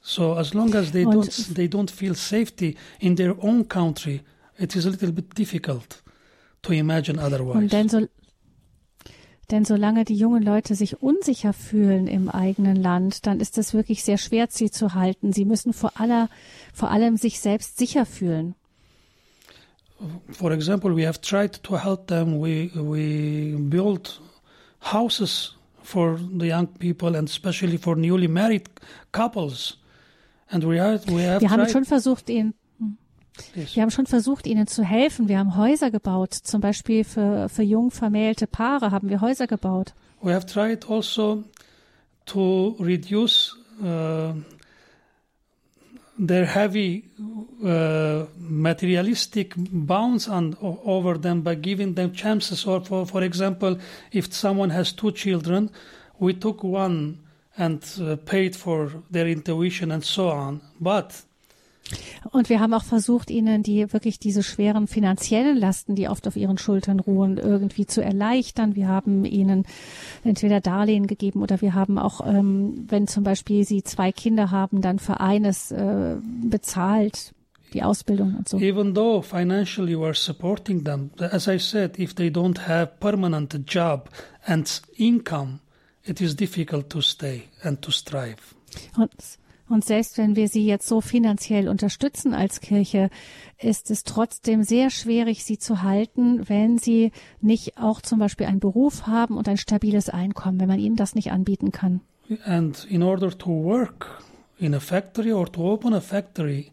So 0.01 0.33
as 0.35 0.53
long 0.53 0.73
as 0.75 0.91
they 0.91 1.05
Und- 1.05 1.15
don't 1.15 1.55
they 1.55 1.67
don't 1.67 1.91
feel 1.91 2.15
safety 2.15 2.75
in 2.99 3.15
their 3.15 3.35
own 3.43 3.67
country, 3.67 4.21
it 4.57 4.75
is 4.75 4.85
a 4.85 4.89
little 4.89 5.11
bit 5.11 5.37
difficult 5.37 6.03
to 6.63 6.73
imagine 6.73 7.21
otherwise. 7.21 7.57
Und 7.57 7.71
denn 7.71 7.89
so 7.89 8.07
denn 9.51 9.65
solange 9.65 10.05
die 10.05 10.15
jungen 10.15 10.41
Leute 10.41 10.75
sich 10.75 11.01
unsicher 11.03 11.51
fühlen 11.51 12.07
im 12.07 12.29
eigenen 12.29 12.77
Land, 12.77 13.27
dann 13.27 13.41
ist 13.41 13.57
es 13.57 13.73
wirklich 13.73 14.03
sehr 14.03 14.17
schwer, 14.17 14.47
sie 14.49 14.71
zu 14.71 14.93
halten. 14.93 15.33
Sie 15.33 15.43
müssen 15.43 15.73
vor 15.73 15.91
aller, 15.95 16.29
vor 16.73 16.89
allem 16.89 17.17
sich 17.17 17.41
selbst 17.41 17.77
sicher 17.77 18.05
fühlen. 18.05 18.55
for 20.31 20.51
example, 20.51 20.95
we 20.95 21.05
have 21.05 21.21
tried 21.21 21.61
to 21.63 21.77
help 21.77 22.07
them. 22.07 22.39
We 22.39 22.71
we 22.73 23.55
built 23.69 24.19
houses 24.79 25.55
for 25.83 26.17
the 26.17 26.47
young 26.47 26.67
people 26.79 27.15
and 27.15 27.29
especially 27.29 27.77
for 27.77 27.95
newly 27.95 28.27
married 28.27 28.67
couples. 29.11 29.77
And 30.51 30.63
we 30.63 30.79
have 30.79 31.07
we 31.07 31.25
have 31.27 31.41
Wir 31.41 31.49
haben 31.49 31.61
tried. 31.63 31.71
schon 31.71 31.85
versucht, 31.85 32.29
ihnen, 32.29 32.53
Yes. 33.55 33.75
wir 33.75 33.81
haben 33.83 33.91
schon 33.91 34.05
versucht, 34.05 34.45
ihnen 34.45 34.67
zu 34.67 34.83
helfen. 34.83 35.29
Wir 35.29 35.39
haben 35.39 35.55
Häuser 35.55 35.89
gebaut. 35.89 36.33
Zum 36.33 36.59
Beispiel 36.59 37.03
für, 37.05 37.47
für 37.47 37.63
jung 37.63 37.89
vermählte 37.89 38.45
Paare 38.45 38.91
haben 38.91 39.09
wir 39.09 39.21
Häuser 39.21 39.47
gebaut. 39.47 39.93
We 40.21 40.33
have 40.33 40.45
tried 40.45 40.85
also 40.89 41.43
to 42.25 42.75
reduce 42.79 43.55
uh, 43.81 44.33
their 46.19 46.45
heavy 46.45 47.05
uh, 47.63 48.25
materialistic 48.37 49.55
bounds 49.57 50.27
on, 50.29 50.55
over 50.61 51.17
them 51.19 51.41
by 51.41 51.55
giving 51.55 51.95
them 51.95 52.11
chances. 52.13 52.65
Or, 52.67 52.83
for, 52.83 53.07
for 53.07 53.21
example, 53.23 53.77
if 54.11 54.31
someone 54.33 54.71
has 54.73 54.93
two 54.93 55.11
children, 55.11 55.69
we 56.19 56.33
took 56.33 56.63
one 56.63 57.17
and 57.57 57.83
uh, 57.99 58.15
paid 58.17 58.55
for 58.55 58.91
their 59.11 59.27
intuition 59.27 59.91
and 59.91 60.03
so 60.03 60.31
on. 60.31 60.61
But 60.79 61.25
Und 62.31 62.49
wir 62.49 62.59
haben 62.59 62.73
auch 62.73 62.83
versucht, 62.83 63.29
ihnen 63.29 63.63
die 63.63 63.91
wirklich 63.91 64.19
diese 64.19 64.43
schweren 64.43 64.87
finanziellen 64.87 65.57
Lasten, 65.57 65.95
die 65.95 66.07
oft 66.07 66.27
auf 66.27 66.35
ihren 66.35 66.57
Schultern 66.57 66.99
ruhen, 66.99 67.37
irgendwie 67.37 67.85
zu 67.85 68.01
erleichtern. 68.01 68.75
Wir 68.75 68.87
haben 68.87 69.25
ihnen 69.25 69.65
entweder 70.23 70.61
Darlehen 70.61 71.07
gegeben 71.07 71.41
oder 71.41 71.59
wir 71.61 71.73
haben 71.73 71.97
auch, 71.97 72.25
ähm, 72.25 72.85
wenn 72.87 73.07
zum 73.07 73.23
Beispiel 73.23 73.65
sie 73.65 73.83
zwei 73.83 74.11
Kinder 74.11 74.51
haben, 74.51 74.81
dann 74.81 74.99
für 74.99 75.19
eines 75.19 75.71
äh, 75.71 76.15
bezahlt, 76.43 77.33
die 77.73 77.83
Ausbildung 77.83 78.35
und 78.37 78.49
so. 78.49 78.59
even 78.59 78.93
though 78.93 79.21
financially 79.21 79.97
we 79.97 80.05
are 80.05 80.13
supporting 80.13 80.83
them, 80.83 81.09
as 81.19 81.47
I 81.47 81.57
said, 81.57 81.97
if 81.97 82.13
they 82.13 82.29
don't 82.29 82.67
have 82.67 82.91
permanent 82.99 83.53
job 83.67 84.09
and 84.45 84.81
income, 84.97 85.59
it 86.05 86.21
is 86.21 86.35
difficult 86.35 86.89
to 86.89 87.01
stay 87.01 87.43
and 87.63 87.81
to 87.81 87.91
strive. 87.91 88.55
Und, 88.97 89.11
und 89.69 89.85
selbst 89.85 90.17
wenn 90.17 90.35
wir 90.35 90.47
sie 90.47 90.65
jetzt 90.65 90.87
so 90.87 91.01
finanziell 91.01 91.67
unterstützen 91.67 92.33
als 92.33 92.61
Kirche, 92.61 93.09
ist 93.59 93.91
es 93.91 94.03
trotzdem 94.03 94.63
sehr 94.63 94.89
schwierig, 94.89 95.43
sie 95.43 95.57
zu 95.57 95.81
halten, 95.81 96.47
wenn 96.49 96.77
sie 96.77 97.11
nicht 97.41 97.77
auch 97.77 98.01
zum 98.01 98.19
Beispiel 98.19 98.47
einen 98.47 98.59
Beruf 98.59 99.07
haben 99.07 99.37
und 99.37 99.47
ein 99.47 99.57
stabiles 99.57 100.09
Einkommen, 100.09 100.59
wenn 100.59 100.67
man 100.67 100.79
ihnen 100.79 100.95
das 100.95 101.15
nicht 101.15 101.31
anbieten 101.31 101.71
kann. 101.71 102.01
And 102.45 102.85
in 102.89 103.03
order 103.03 103.37
to 103.37 103.49
work 103.49 104.21
in 104.57 104.73
a 104.73 104.79
factory 104.79 105.33
or 105.33 105.51
to 105.51 105.61
open 105.61 105.93
a 105.93 106.01
factory, 106.01 106.71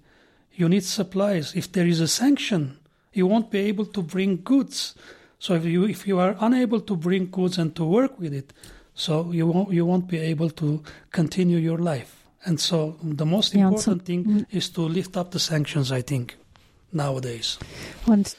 you 0.54 0.68
need 0.68 0.84
supplies. 0.84 1.54
If 1.54 1.72
there 1.72 1.88
is 1.88 2.00
a 2.00 2.06
sanction, 2.06 2.78
you 3.12 3.26
won't 3.26 3.50
be 3.50 3.58
able 3.68 3.86
to 3.86 4.02
bring 4.02 4.44
goods. 4.44 4.94
So 5.40 5.54
if 5.54 5.64
you 5.64 5.84
if 5.84 6.06
you 6.06 6.18
are 6.18 6.36
unable 6.40 6.80
to 6.80 6.96
bring 6.96 7.30
goods 7.30 7.58
and 7.58 7.74
to 7.74 7.84
work 7.84 8.18
with 8.20 8.32
it, 8.32 8.52
so 8.98 9.30
you 9.32 9.46
won't 9.46 9.72
you 9.72 9.86
won't 9.86 10.08
be 10.08 10.18
able 10.18 10.50
to 10.50 10.82
continue 11.10 11.58
your 11.58 11.78
life. 11.78 12.16
And 12.44 12.60
so 12.60 12.96
the 13.02 13.24
most 13.24 13.54
important 13.54 14.04
thing 14.04 14.46
is 14.50 14.72
to 14.72 14.88
lift 14.88 15.16
up 15.16 15.32
the 15.32 15.38
sanctions, 15.38 15.90
I 15.90 16.02
think, 16.02 16.36
nowadays. 16.92 17.58
Und 18.06 18.36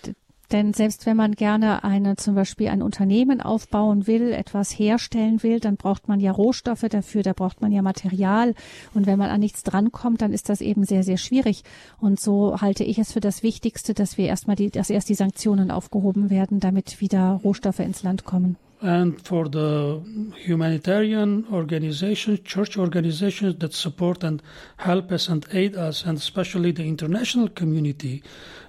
denn 0.51 0.73
selbst 0.73 1.05
wenn 1.05 1.15
man 1.15 1.33
gerne 1.33 1.83
eine, 1.83 2.15
zum 2.15 2.33
Beispiel 2.33 2.69
ein 2.69 2.81
Unternehmen 2.81 3.39
aufbauen 3.39 4.07
will, 4.07 4.31
etwas 4.31 4.71
herstellen 4.71 5.43
will, 5.43 5.59
dann 5.59 5.77
braucht 5.77 6.07
man 6.07 6.19
ja 6.19 6.31
Rohstoffe 6.31 6.87
dafür, 6.89 7.21
da 7.21 7.33
braucht 7.33 7.61
man 7.61 7.71
ja 7.71 7.83
Material. 7.83 8.55
Und 8.95 9.05
wenn 9.05 9.19
man 9.19 9.29
an 9.29 9.41
nichts 9.41 9.61
drankommt, 9.61 10.23
dann 10.23 10.33
ist 10.33 10.49
das 10.49 10.61
eben 10.61 10.85
sehr, 10.85 11.03
sehr 11.03 11.17
schwierig. 11.17 11.63
Und 11.99 12.19
so 12.19 12.59
halte 12.61 12.83
ich 12.83 12.97
es 12.97 13.11
für 13.11 13.19
das 13.19 13.43
Wichtigste, 13.43 13.93
dass 13.93 14.17
wir 14.17 14.25
erstmal 14.25 14.55
die, 14.55 14.71
dass 14.71 14.89
erst 14.89 15.09
die 15.09 15.15
Sanktionen 15.15 15.69
aufgehoben 15.69 16.31
werden, 16.31 16.59
damit 16.59 16.99
wieder 16.99 17.39
Rohstoffe 17.43 17.79
ins 17.79 18.01
Land 18.01 18.25
kommen. 18.25 18.57
And 18.81 19.21
for 19.21 19.49
the 19.49 20.01
humanitarian 20.37 21.45
organizations, 21.51 22.39
church 22.41 22.77
organizations 22.77 23.55
that 23.59 23.73
support 23.73 24.23
and 24.23 24.41
help 24.77 25.11
us 25.11 25.27
and 25.27 25.45
aid 25.51 25.75
us, 25.75 26.05
and 26.05 26.17
especially 26.17 26.71
the 26.71 26.87
international 26.87 27.49
community, 27.49 28.23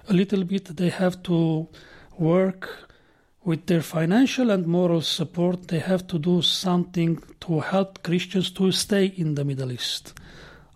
a 0.09 0.13
little 0.13 0.43
bit 0.43 0.75
they 0.75 0.89
have 0.89 1.23
to 1.23 1.69
work 2.17 2.89
with 3.43 3.65
their 3.67 3.81
financial 3.81 4.51
and 4.51 4.67
moral 4.67 5.01
support. 5.01 5.69
They 5.69 5.79
have 5.79 6.07
to 6.07 6.19
do 6.19 6.41
something 6.41 7.23
to 7.41 7.61
help 7.61 8.03
Christians 8.03 8.51
to 8.51 8.71
stay 8.71 9.05
in 9.05 9.35
the 9.35 9.45
Middle 9.45 9.71
East. 9.71 10.13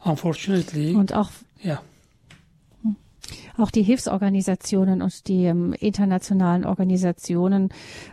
Unfortunately, 0.05 0.95
Und 0.95 1.13
auch 1.13 1.31
yeah. 1.61 1.81
Auch 3.57 3.71
die 3.71 3.83
Hilfsorganisationen 3.83 5.01
und 5.01 5.27
die 5.27 5.45
ähm, 5.45 5.73
internationalen 5.73 6.65
Organisationen 6.65 7.69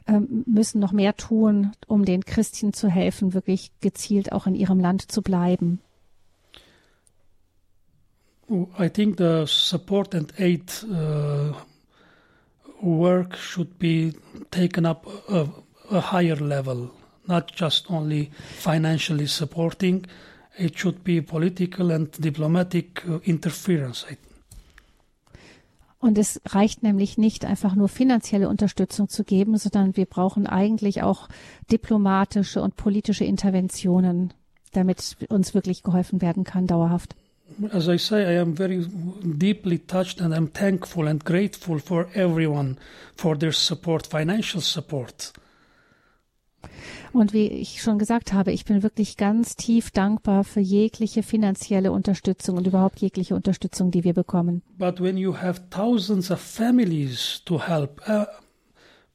ähm, 0.06 0.44
müssen 0.46 0.80
noch 0.80 0.92
mehr 0.92 1.16
tun, 1.16 1.72
um 1.86 2.04
den 2.04 2.24
Christen 2.24 2.72
zu 2.72 2.88
helfen, 2.88 3.34
wirklich 3.34 3.72
gezielt 3.80 4.32
auch 4.32 4.46
in 4.46 4.54
ihrem 4.54 4.78
Land 4.78 5.10
zu 5.10 5.22
bleiben. 5.22 5.80
I 8.78 8.90
think 8.90 9.16
the 9.18 9.44
support 9.46 10.14
and 10.14 10.32
aid 10.38 10.84
uh, 10.84 11.54
work 12.82 13.36
should 13.36 13.78
be 13.78 14.12
taken 14.50 14.84
up 14.84 15.06
a, 15.28 15.46
a 15.90 16.00
higher 16.00 16.36
level, 16.36 16.90
not 17.26 17.52
just 17.54 17.90
only 17.90 18.30
financially 18.58 19.26
supporting. 19.26 20.06
It 20.58 20.78
should 20.78 21.02
be 21.02 21.22
political 21.22 21.92
and 21.92 22.10
diplomatic 22.20 23.02
uh, 23.08 23.20
interference. 23.24 24.04
I 24.10 24.18
Und 26.02 26.18
es 26.18 26.40
reicht 26.44 26.82
nämlich 26.82 27.16
nicht, 27.16 27.44
einfach 27.44 27.76
nur 27.76 27.88
finanzielle 27.88 28.48
Unterstützung 28.48 29.08
zu 29.08 29.22
geben, 29.22 29.56
sondern 29.56 29.96
wir 29.96 30.06
brauchen 30.06 30.48
eigentlich 30.48 31.04
auch 31.04 31.28
diplomatische 31.70 32.60
und 32.60 32.74
politische 32.74 33.24
Interventionen, 33.24 34.34
damit 34.72 35.16
uns 35.28 35.54
wirklich 35.54 35.84
geholfen 35.84 36.20
werden 36.20 36.42
kann, 36.42 36.66
dauerhaft. 36.66 37.14
As 37.70 37.86
I 37.86 37.98
say, 37.98 38.24
I 38.24 38.40
am 38.40 38.56
very 38.56 38.84
deeply 39.22 39.78
touched 39.78 40.20
and 40.20 40.34
I'm 40.34 40.52
thankful 40.52 41.06
and 41.06 41.24
grateful 41.24 41.78
for 41.78 42.08
everyone 42.14 42.78
for 43.14 43.38
their 43.38 43.52
support, 43.52 44.08
financial 44.08 44.60
support. 44.60 45.32
Und 47.12 47.32
wie 47.32 47.46
ich 47.48 47.82
schon 47.82 47.98
gesagt 47.98 48.32
habe, 48.32 48.52
ich 48.52 48.64
bin 48.64 48.82
wirklich 48.82 49.16
ganz 49.16 49.56
tief 49.56 49.90
dankbar 49.90 50.44
für 50.44 50.60
jegliche 50.60 51.22
finanzielle 51.22 51.92
Unterstützung 51.92 52.56
und 52.56 52.66
überhaupt 52.66 53.00
jegliche 53.00 53.34
Unterstützung, 53.34 53.90
die 53.90 54.04
wir 54.04 54.14
bekommen. 54.14 54.62
But 54.78 55.00
when 55.00 55.16
you 55.16 55.36
have 55.36 55.60
thousands 55.70 56.30
of 56.30 56.40
families 56.40 57.42
to 57.44 57.60
help, 57.66 58.00
uh, 58.08 58.24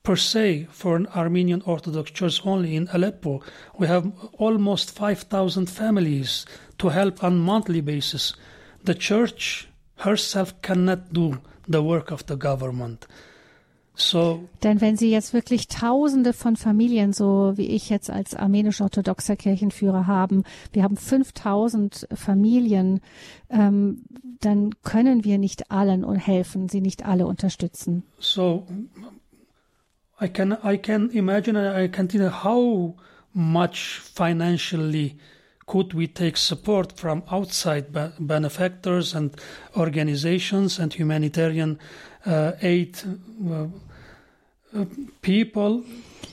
per 0.03 0.15
se, 0.15 0.67
for 0.71 0.95
an 0.95 1.07
Armenian 1.07 1.61
Orthodox 1.63 2.13
Church 2.13 2.45
only 2.45 2.75
in 2.75 2.87
Aleppo, 2.89 3.41
we 3.77 3.87
have 3.87 4.11
almost 4.37 4.97
5,000 4.97 5.69
families 5.69 6.45
to 6.77 6.89
help 6.89 7.23
on 7.23 7.39
monthly 7.39 7.81
basis. 7.81 8.33
The 8.83 8.95
church 8.95 9.67
herself 9.97 10.61
cannot 10.61 11.11
do 11.11 11.39
the 11.67 11.81
work 11.81 12.11
of 12.11 12.25
the 12.27 12.37
government. 12.37 13.07
So, 13.99 14.43
Denn 14.61 14.79
wenn 14.79 14.95
Sie 14.95 15.09
jetzt 15.09 15.33
wirklich 15.33 15.67
Tausende 15.67 16.31
von 16.33 16.55
Familien, 16.55 17.13
so 17.13 17.53
wie 17.55 17.65
ich 17.67 17.89
jetzt 17.89 18.11
als 18.11 18.35
armenisch-orthodoxer 18.35 19.35
Kirchenführer 19.35 20.05
haben, 20.05 20.43
wir 20.71 20.83
haben 20.83 20.97
5000 20.97 22.07
Familien, 22.13 23.01
ähm, 23.49 24.03
dann 24.41 24.69
können 24.83 25.23
wir 25.23 25.39
nicht 25.39 25.71
allen 25.71 26.05
helfen, 26.15 26.69
sie 26.69 26.81
nicht 26.81 27.05
alle 27.05 27.25
unterstützen. 27.25 28.03
so 28.19 28.67
I 30.21 30.27
can 30.27 30.57
I 30.63 30.77
can 30.77 31.09
imagine 31.11 31.55
I 31.57 31.87
can 31.87 32.07
tell 32.07 32.29
how 32.43 32.95
much 33.33 33.99
financially 34.15 35.17
could 35.65 35.93
we 35.95 36.07
take 36.07 36.37
support 36.37 36.99
from 36.99 37.23
outside 37.29 37.91
be- 37.91 38.11
benefactors 38.19 39.15
and 39.15 39.35
organizations 39.75 40.79
and 40.79 40.93
humanitarian 40.93 41.77
uh, 42.25 42.51
aid 42.61 42.97
uh, 43.45 43.67
people 45.21 45.83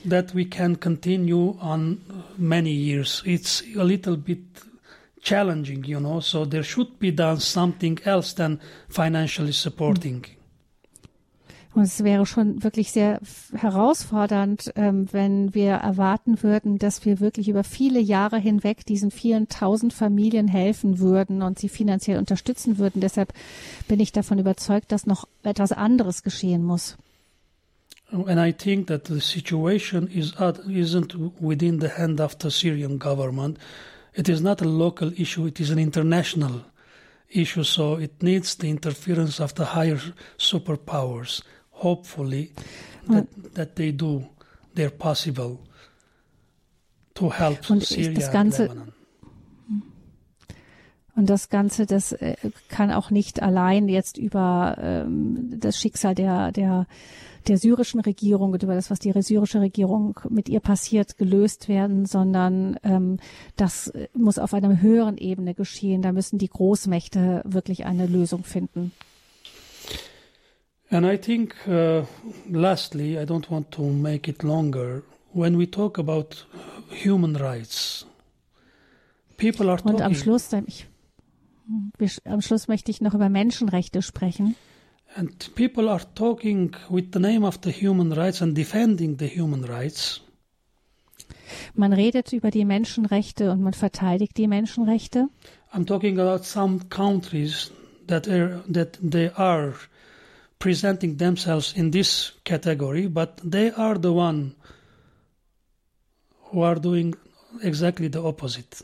that 0.05 0.33
we 0.35 0.45
can 0.45 0.79
continue 0.79 1.57
on 1.59 2.01
many 2.37 2.71
years. 2.71 3.23
It's 3.25 3.63
a 3.77 3.83
little 3.83 4.17
bit 4.17 4.39
challenging, 5.21 5.83
you 5.85 5.99
know, 5.99 6.19
so 6.19 6.45
there 6.45 6.63
should 6.63 6.99
be 6.99 7.11
done 7.11 7.39
something 7.39 7.99
else 8.05 8.33
than 8.33 8.59
financially 8.89 9.53
supporting. 9.53 10.25
Und 11.73 11.83
es 11.83 12.05
wäre 12.05 12.25
schon 12.25 12.63
wirklich 12.63 12.91
sehr 12.93 13.19
herausfordernd, 13.53 14.71
ähm, 14.77 15.07
wenn 15.11 15.53
wir 15.53 15.73
erwarten 15.73 16.41
würden, 16.41 16.77
dass 16.77 17.03
wir 17.03 17.19
wirklich 17.19 17.49
über 17.49 17.65
viele 17.65 17.99
Jahre 17.99 18.37
hinweg 18.37 18.85
diesen 18.85 19.11
vielen 19.11 19.49
tausend 19.49 19.91
Familien 19.91 20.47
helfen 20.47 20.99
würden 20.99 21.41
und 21.41 21.59
sie 21.59 21.67
finanziell 21.67 22.17
unterstützen 22.17 22.77
würden. 22.77 23.01
Deshalb 23.01 23.33
bin 23.89 23.99
ich 23.99 24.13
davon 24.13 24.39
überzeugt, 24.39 24.93
dass 24.93 25.05
noch 25.05 25.27
etwas 25.43 25.73
anderes 25.73 26.23
geschehen 26.23 26.63
muss. 26.63 26.95
And 28.23 28.39
I 28.39 28.51
think 28.51 28.87
that 28.87 29.05
the 29.05 29.19
situation 29.19 30.07
is 30.07 30.33
at, 30.39 30.59
isn't 30.69 31.41
within 31.41 31.79
the 31.79 31.89
hand 31.89 32.21
of 32.21 32.37
the 32.39 32.49
Syrian 32.49 32.97
government. 32.97 33.57
It 34.13 34.29
is 34.29 34.41
not 34.41 34.61
a 34.61 34.65
local 34.65 35.11
issue, 35.19 35.45
it 35.47 35.59
is 35.59 35.69
an 35.69 35.79
international 35.79 36.61
issue, 37.29 37.63
so 37.63 37.95
it 37.95 38.23
needs 38.23 38.55
the 38.55 38.69
interference 38.69 39.41
of 39.41 39.53
the 39.55 39.65
higher 39.65 39.99
superpowers. 40.37 41.41
Hopefully, 41.71 42.53
that, 43.09 43.27
that 43.53 43.75
they 43.75 43.91
do 43.91 44.25
their 44.73 44.89
possible 44.89 45.59
to 47.15 47.29
help 47.29 47.69
Und 47.69 47.83
Syria 47.83 48.29
and 48.31 48.57
Lebanon. 48.57 48.91
Und 51.17 51.29
das 51.29 51.49
Ganze, 51.49 51.85
das 51.85 52.11
äh, 52.11 52.35
kann 52.67 52.91
auch 52.91 53.09
nicht 53.09 53.41
allein 53.41 53.87
jetzt 53.87 54.17
über 54.17 54.75
ähm, 54.79 55.59
das 55.59 55.79
Schicksal 55.79 56.13
der, 56.13 56.51
der, 56.51 56.87
der 57.47 57.57
syrischen 57.57 57.99
Regierung 57.99 58.51
und 58.51 58.63
über 58.63 58.75
das, 58.75 58.89
was 58.91 58.99
die 58.99 59.11
syrische 59.21 59.61
Regierung 59.61 60.19
mit 60.29 60.49
ihr 60.49 60.59
passiert, 60.59 61.17
gelöst 61.17 61.67
werden, 61.67 62.05
sondern 62.05 62.77
ähm, 62.83 63.17
das 63.55 63.91
muss 64.13 64.39
auf 64.39 64.53
einer 64.53 64.81
höheren 64.81 65.17
Ebene 65.17 65.53
geschehen. 65.53 66.01
Da 66.01 66.11
müssen 66.11 66.37
die 66.37 66.49
Großmächte 66.49 67.41
wirklich 67.45 67.85
eine 67.85 68.07
Lösung 68.07 68.43
finden. 68.43 68.91
And 70.89 71.05
I 71.05 71.17
think, 71.17 71.55
uh, 71.67 72.03
lastly, 72.51 73.17
I 73.17 73.23
don't 73.25 73.49
want 73.49 73.71
to 73.71 73.83
make 73.83 74.29
it 74.29 74.43
longer. 74.43 75.01
When 75.33 75.57
we 75.57 75.69
talk 75.69 75.97
about 75.97 76.45
human 77.03 77.35
rights, 77.35 78.05
people 79.37 79.69
are 79.69 79.81
Und 79.83 79.93
am 80.01 80.13
talking, 80.13 80.15
Schluss, 80.15 80.49
ich, 80.67 80.87
wir- 81.97 82.09
am 82.25 82.41
Schluss 82.41 82.67
möchte 82.67 82.91
ich 82.91 83.01
noch 83.01 83.13
über 83.13 83.29
Menschenrechte 83.29 84.01
sprechen. 84.01 84.55
And 85.15 85.55
people 85.55 85.89
are 85.89 86.03
talking 86.13 86.75
with 86.89 87.11
the 87.11 87.19
name 87.19 87.43
of 87.43 87.61
the 87.61 87.71
human 87.71 88.13
rights 88.13 88.41
and 88.41 88.53
defending 88.53 89.15
the 89.17 89.27
human 89.27 89.63
rights. 89.63 90.21
Man 91.73 91.93
redet 91.93 92.33
über 92.33 92.51
die 92.51 92.65
Menschenrechte 92.65 93.51
und 93.51 93.61
man 93.61 93.73
verteidigt 93.73 94.37
die 94.37 94.47
Menschenrechte. 94.47 95.29
I'm 95.73 95.85
talking 95.85 96.19
about 96.19 96.45
some 96.45 96.79
countries 96.89 97.71
that 98.07 98.27
are 98.27 98.63
that 98.67 98.97
they 99.01 99.29
are 99.35 99.73
presenting 100.59 101.17
themselves 101.17 101.73
in 101.75 101.91
this 101.91 102.33
category, 102.43 103.07
but 103.07 103.39
they 103.43 103.71
are 103.71 103.97
the 103.97 104.11
one 104.11 104.55
who 106.51 106.61
are 106.61 106.79
doing 106.79 107.15
exactly 107.61 108.09
the 108.09 108.21
opposite. 108.21 108.83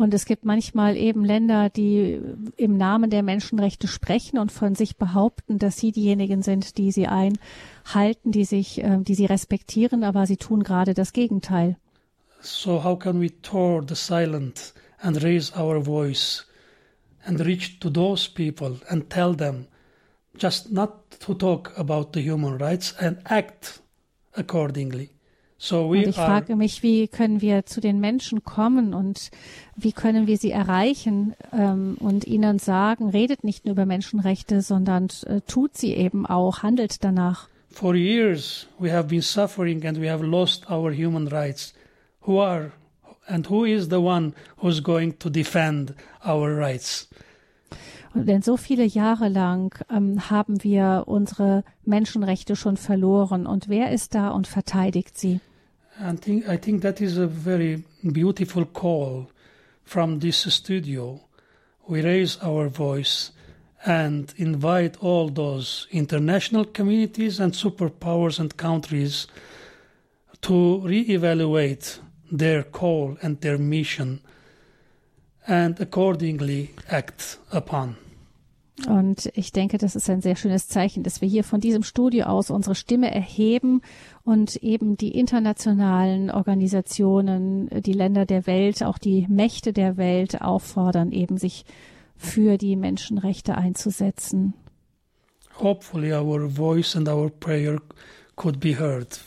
Und 0.00 0.14
es 0.14 0.24
gibt 0.24 0.46
manchmal 0.46 0.96
eben 0.96 1.26
Länder, 1.26 1.68
die 1.68 2.18
im 2.56 2.78
Namen 2.78 3.10
der 3.10 3.22
Menschenrechte 3.22 3.86
sprechen 3.86 4.38
und 4.38 4.50
von 4.50 4.74
sich 4.74 4.96
behaupten, 4.96 5.58
dass 5.58 5.76
sie 5.76 5.92
diejenigen 5.92 6.40
sind, 6.40 6.78
die 6.78 6.90
sie 6.90 7.06
einhalten, 7.06 8.32
die 8.32 8.46
sich, 8.46 8.82
äh, 8.82 8.96
die 9.02 9.14
sie 9.14 9.26
respektieren, 9.26 10.02
aber 10.02 10.26
sie 10.26 10.38
tun 10.38 10.62
gerade 10.62 10.94
das 10.94 11.12
Gegenteil. 11.12 11.76
So 12.40 12.82
how 12.82 12.98
can 12.98 13.20
we 13.20 13.28
tour 13.42 13.84
the 13.86 13.94
silent 13.94 14.72
and 15.02 15.22
raise 15.22 15.52
our 15.54 15.84
voice 15.84 16.46
and 17.26 17.38
reach 17.40 17.78
to 17.80 17.90
those 17.90 18.26
people 18.26 18.76
and 18.88 19.10
tell 19.10 19.36
them 19.36 19.66
just 20.34 20.72
not 20.72 21.10
to 21.20 21.34
talk 21.34 21.76
about 21.76 22.14
the 22.14 22.22
human 22.22 22.56
rights 22.58 22.94
and 22.98 23.18
act 23.24 23.82
accordingly? 24.32 25.10
So 25.62 25.88
und 25.88 25.98
ich 25.98 26.16
frage 26.16 26.56
mich, 26.56 26.82
wie 26.82 27.06
können 27.06 27.42
wir 27.42 27.66
zu 27.66 27.82
den 27.82 28.00
Menschen 28.00 28.44
kommen 28.44 28.94
und 28.94 29.30
wie 29.76 29.92
können 29.92 30.26
wir 30.26 30.38
sie 30.38 30.50
erreichen 30.50 31.34
ähm, 31.52 31.98
und 32.00 32.26
ihnen 32.26 32.58
sagen, 32.58 33.10
redet 33.10 33.44
nicht 33.44 33.66
nur 33.66 33.72
über 33.72 33.84
Menschenrechte, 33.84 34.62
sondern 34.62 35.08
äh, 35.26 35.42
tut 35.42 35.76
sie 35.76 35.92
eben 35.92 36.24
auch, 36.24 36.62
handelt 36.62 37.04
danach. 37.04 37.50
For 37.68 37.94
years 37.94 38.68
we 38.78 38.90
have 38.90 39.08
been 39.08 39.20
suffering 39.20 39.84
and 39.84 40.00
we 40.00 40.10
have 40.10 40.24
lost 40.24 40.70
our 40.70 40.94
human 40.94 41.28
rights. 41.28 41.74
Who 42.22 42.40
are 42.40 42.72
and 43.26 43.50
who 43.50 43.66
is 43.66 43.90
the 43.90 44.00
one 44.00 44.32
who's 44.62 44.82
going 44.82 45.18
to 45.18 45.28
defend 45.28 45.92
our 46.26 46.56
rights? 46.56 47.10
Denn 48.14 48.40
so 48.40 48.56
viele 48.56 48.86
Jahre 48.86 49.28
lang 49.28 49.74
ähm, 49.90 50.30
haben 50.30 50.64
wir 50.64 51.04
unsere 51.06 51.64
Menschenrechte 51.84 52.56
schon 52.56 52.78
verloren. 52.78 53.46
Und 53.46 53.68
wer 53.68 53.92
ist 53.92 54.14
da 54.14 54.30
und 54.30 54.46
verteidigt 54.46 55.18
sie? 55.18 55.40
I 56.02 56.16
think, 56.16 56.48
I 56.48 56.56
think 56.56 56.82
that 56.82 57.00
is 57.00 57.18
a 57.18 57.26
very 57.26 57.82
beautiful 58.12 58.64
call 58.64 59.30
from 59.84 60.20
this 60.20 60.38
studio. 60.38 61.20
We 61.86 62.00
raise 62.02 62.38
our 62.42 62.68
voice 62.68 63.32
and 63.84 64.32
invite 64.36 64.96
all 65.02 65.28
those 65.28 65.86
international 65.90 66.64
communities 66.64 67.40
and 67.40 67.52
superpowers 67.52 68.38
and 68.38 68.56
countries 68.56 69.26
to 70.42 70.82
reevaluate 70.84 71.98
their 72.30 72.62
call 72.62 73.18
and 73.22 73.40
their 73.40 73.58
mission 73.58 74.20
and 75.46 75.80
accordingly 75.80 76.70
act 76.88 77.38
upon. 77.52 77.96
Und 78.86 79.30
ich 79.34 79.52
denke, 79.52 79.76
das 79.76 79.94
ist 79.94 80.08
ein 80.08 80.22
sehr 80.22 80.36
schönes 80.36 80.68
Zeichen, 80.68 81.02
dass 81.02 81.20
wir 81.20 81.28
hier 81.28 81.44
von 81.44 81.60
diesem 81.60 81.82
Studio 81.82 82.26
aus 82.26 82.50
unsere 82.50 82.74
Stimme 82.74 83.12
erheben 83.12 83.82
und 84.24 84.56
eben 84.56 84.96
die 84.96 85.16
internationalen 85.16 86.30
Organisationen, 86.30 87.68
die 87.82 87.92
Länder 87.92 88.26
der 88.26 88.46
Welt, 88.46 88.82
auch 88.82 88.98
die 88.98 89.26
Mächte 89.28 89.72
der 89.72 89.96
Welt 89.96 90.40
auffordern, 90.40 91.12
eben 91.12 91.36
sich 91.36 91.64
für 92.16 92.58
die 92.58 92.76
Menschenrechte 92.76 93.56
einzusetzen. 93.56 94.54
Hopefully 95.58 96.12
our 96.12 96.48
voice 96.48 96.96
and 96.96 97.08
our 97.08 97.30
prayer 97.30 97.80
could 98.36 98.60
be 98.60 98.78
heard. 98.78 99.20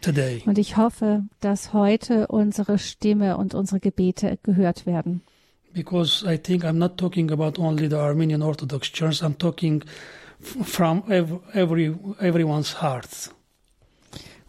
Today. 0.00 0.42
Und 0.46 0.58
ich 0.58 0.76
hoffe, 0.76 1.22
dass 1.38 1.72
heute 1.72 2.26
unsere 2.26 2.78
Stimme 2.78 3.36
und 3.36 3.54
unsere 3.54 3.78
Gebete 3.78 4.38
gehört 4.42 4.84
werden 4.84 5.22
because 5.72 6.24
I 6.24 6.36
think 6.36 6.64
I'm 6.64 6.78
not 6.78 6.98
talking 6.98 7.30
about 7.30 7.58
only 7.58 7.88
the 7.88 7.98
Armenian 7.98 8.42
Orthodox 8.42 8.88
Church. 8.88 9.22
I'm 9.22 9.34
talking 9.34 9.82
from 10.40 11.04
every, 11.08 11.94
everyone's 12.20 12.72
hearts. 12.74 13.30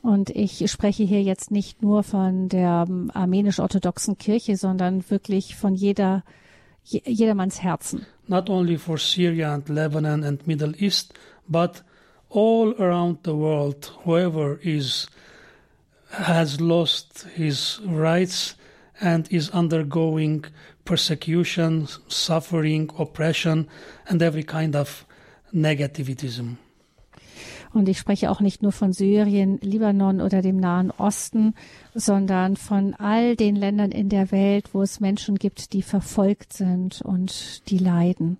Und 0.04 0.32
ich 0.32 0.70
spreche 0.70 1.04
hier 1.04 1.24
jetzt 1.24 1.49
nicht 1.49 1.82
nur 1.82 2.04
von 2.04 2.49
der 2.49 2.86
ähm, 2.89 3.10
armenisch-orthodoxen 3.14 4.18
Kirche, 4.18 4.58
sondern 4.58 5.10
wirklich 5.10 5.56
von 5.56 5.76
jeder, 5.76 6.26
jedermanns 6.84 7.64
Herzen. 7.64 8.06
Not 8.28 8.49
only 8.49 8.78
for 8.78 8.97
Syria 8.97 9.54
and 9.54 9.70
Lebanon 9.70 10.26
and 10.26 10.45
Middle 10.45 10.74
East, 10.78 11.14
but 11.47 11.86
all 12.30 12.76
around 12.80 13.20
the 13.24 13.32
world, 13.32 13.93
whoever 14.04 14.60
is 14.62 15.08
has 16.10 16.60
lost 16.60 17.26
his 17.36 17.80
rights 17.86 18.58
and 18.99 19.32
is 19.32 19.51
undergoing 19.51 20.45
persecution, 20.84 21.88
suffering, 22.10 22.91
oppression 22.99 23.70
and 24.10 24.22
every 24.22 24.43
kind 24.43 24.76
of 24.76 25.06
negativism. 25.54 26.58
Und 27.74 27.89
ich 27.89 27.97
spreche 27.97 28.30
auch 28.30 28.39
nicht 28.39 28.61
nur 28.61 28.71
von 28.71 28.93
Syrien, 28.93 29.57
Libanon 29.61 30.21
oder 30.21 30.41
dem 30.41 30.57
Nahen 30.57 30.91
Osten, 30.91 31.55
sondern 31.95 32.55
von 32.55 32.93
all 32.93 33.36
den 33.36 33.55
Ländern 33.55 33.91
in 33.91 34.09
der 34.09 34.32
Welt, 34.32 34.69
wo 34.74 34.82
es 34.82 34.99
Menschen 34.99 35.36
gibt, 35.36 35.74
die 35.74 35.82
verfolgt 35.82 36.53
sind 36.53 37.01
und 37.01 37.69
die 37.69 37.80
leiden. 37.80 38.38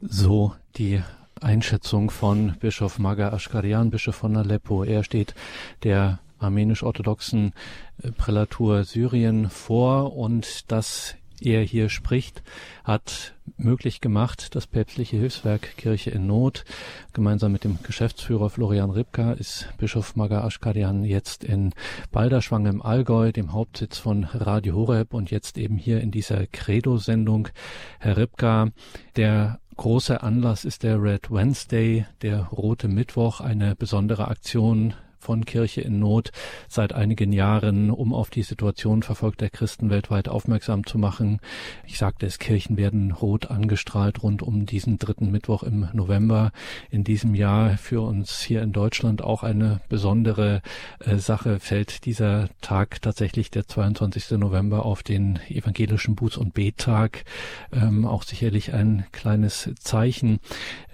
So 0.00 0.54
die 0.76 1.02
Einschätzung 1.40 2.10
von 2.10 2.56
Bischof 2.58 2.98
Maga 2.98 3.32
Ashkarian, 3.32 3.90
Bischof 3.90 4.16
von 4.16 4.36
Aleppo. 4.36 4.84
Er 4.84 5.04
steht 5.04 5.34
der 5.82 6.18
armenisch-orthodoxen 6.38 7.52
äh, 8.02 8.12
Prälatur 8.12 8.84
Syrien 8.84 9.50
vor 9.50 10.16
und 10.16 10.70
dass 10.70 11.14
er 11.40 11.62
hier 11.62 11.88
spricht, 11.88 12.42
hat 12.84 13.34
möglich 13.56 14.00
gemacht, 14.00 14.54
das 14.54 14.66
päpstliche 14.66 15.16
Hilfswerk 15.16 15.76
Kirche 15.76 16.10
in 16.10 16.26
Not. 16.26 16.64
Gemeinsam 17.12 17.52
mit 17.52 17.64
dem 17.64 17.78
Geschäftsführer 17.82 18.50
Florian 18.50 18.90
Ribka 18.90 19.32
ist 19.32 19.68
Bischof 19.78 20.16
Maga 20.16 20.44
Aschkadian 20.44 21.04
jetzt 21.04 21.44
in 21.44 21.72
Balderschwang 22.12 22.66
im 22.66 22.82
Allgäu, 22.82 23.32
dem 23.32 23.52
Hauptsitz 23.52 23.98
von 23.98 24.24
Radio 24.24 24.74
Horeb 24.74 25.14
und 25.14 25.30
jetzt 25.30 25.58
eben 25.58 25.76
hier 25.76 26.00
in 26.00 26.10
dieser 26.10 26.46
Credo-Sendung. 26.46 27.48
Herr 27.98 28.16
Ribka, 28.16 28.68
der 29.16 29.60
große 29.76 30.22
Anlass 30.22 30.64
ist 30.64 30.82
der 30.82 31.02
Red 31.02 31.30
Wednesday, 31.30 32.06
der 32.22 32.44
Rote 32.46 32.88
Mittwoch, 32.88 33.40
eine 33.40 33.76
besondere 33.76 34.28
Aktion 34.28 34.94
von 35.18 35.44
Kirche 35.44 35.80
in 35.80 35.98
Not 35.98 36.30
seit 36.68 36.92
einigen 36.92 37.32
Jahren, 37.32 37.90
um 37.90 38.14
auf 38.14 38.30
die 38.30 38.42
Situation 38.42 39.02
verfolgter 39.02 39.50
Christen 39.50 39.90
weltweit 39.90 40.28
aufmerksam 40.28 40.86
zu 40.86 40.98
machen. 40.98 41.40
Ich 41.86 41.98
sagte 41.98 42.26
es, 42.26 42.38
Kirchen 42.38 42.76
werden 42.76 43.12
rot 43.12 43.50
angestrahlt 43.50 44.22
rund 44.22 44.42
um 44.42 44.66
diesen 44.66 44.98
dritten 44.98 45.30
Mittwoch 45.30 45.62
im 45.62 45.88
November. 45.92 46.52
In 46.90 47.04
diesem 47.04 47.34
Jahr 47.34 47.76
für 47.78 48.02
uns 48.02 48.40
hier 48.40 48.62
in 48.62 48.72
Deutschland 48.72 49.22
auch 49.22 49.42
eine 49.42 49.80
besondere 49.88 50.62
äh, 51.00 51.16
Sache 51.16 51.60
fällt 51.60 52.04
dieser 52.04 52.48
Tag 52.60 53.02
tatsächlich 53.02 53.50
der 53.50 53.66
22. 53.66 54.32
November 54.32 54.84
auf 54.84 55.02
den 55.02 55.38
evangelischen 55.48 56.16
Buß- 56.16 56.38
und 56.38 56.54
Bettag. 56.54 57.24
Ähm, 57.72 58.06
auch 58.06 58.22
sicherlich 58.22 58.72
ein 58.72 59.04
kleines 59.12 59.70
Zeichen. 59.80 60.40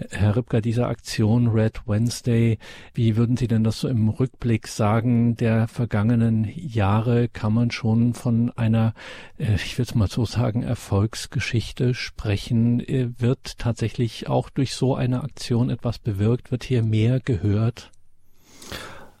Herr 0.09 0.35
Rübker, 0.35 0.61
diese 0.61 0.87
Aktion 0.87 1.47
Red 1.47 1.81
Wednesday, 1.85 2.57
wie 2.93 3.15
würden 3.15 3.37
Sie 3.37 3.47
denn 3.47 3.63
das 3.63 3.79
so 3.79 3.87
im 3.87 4.14
Rückblick 4.19 4.67
sagen 4.67 5.35
der 5.35 5.67
vergangenen 5.67 6.49
Jahre 6.55 7.27
kann 7.27 7.53
man 7.53 7.71
schon 7.71 8.13
von 8.13 8.51
einer, 8.55 8.93
äh, 9.37 9.55
ich 9.55 9.77
will 9.77 9.85
es 9.85 9.95
mal 9.95 10.07
so 10.07 10.25
sagen, 10.25 10.63
Erfolgsgeschichte 10.63 11.93
sprechen. 11.93 12.79
Äh, 12.79 13.09
wird 13.17 13.57
tatsächlich 13.59 14.27
auch 14.27 14.49
durch 14.49 14.75
so 14.75 14.95
eine 14.95 15.23
Aktion 15.23 15.69
etwas 15.69 15.99
bewirkt? 15.99 16.51
Wird 16.51 16.63
hier 16.63 16.83
mehr 16.83 17.19
gehört? 17.19 17.91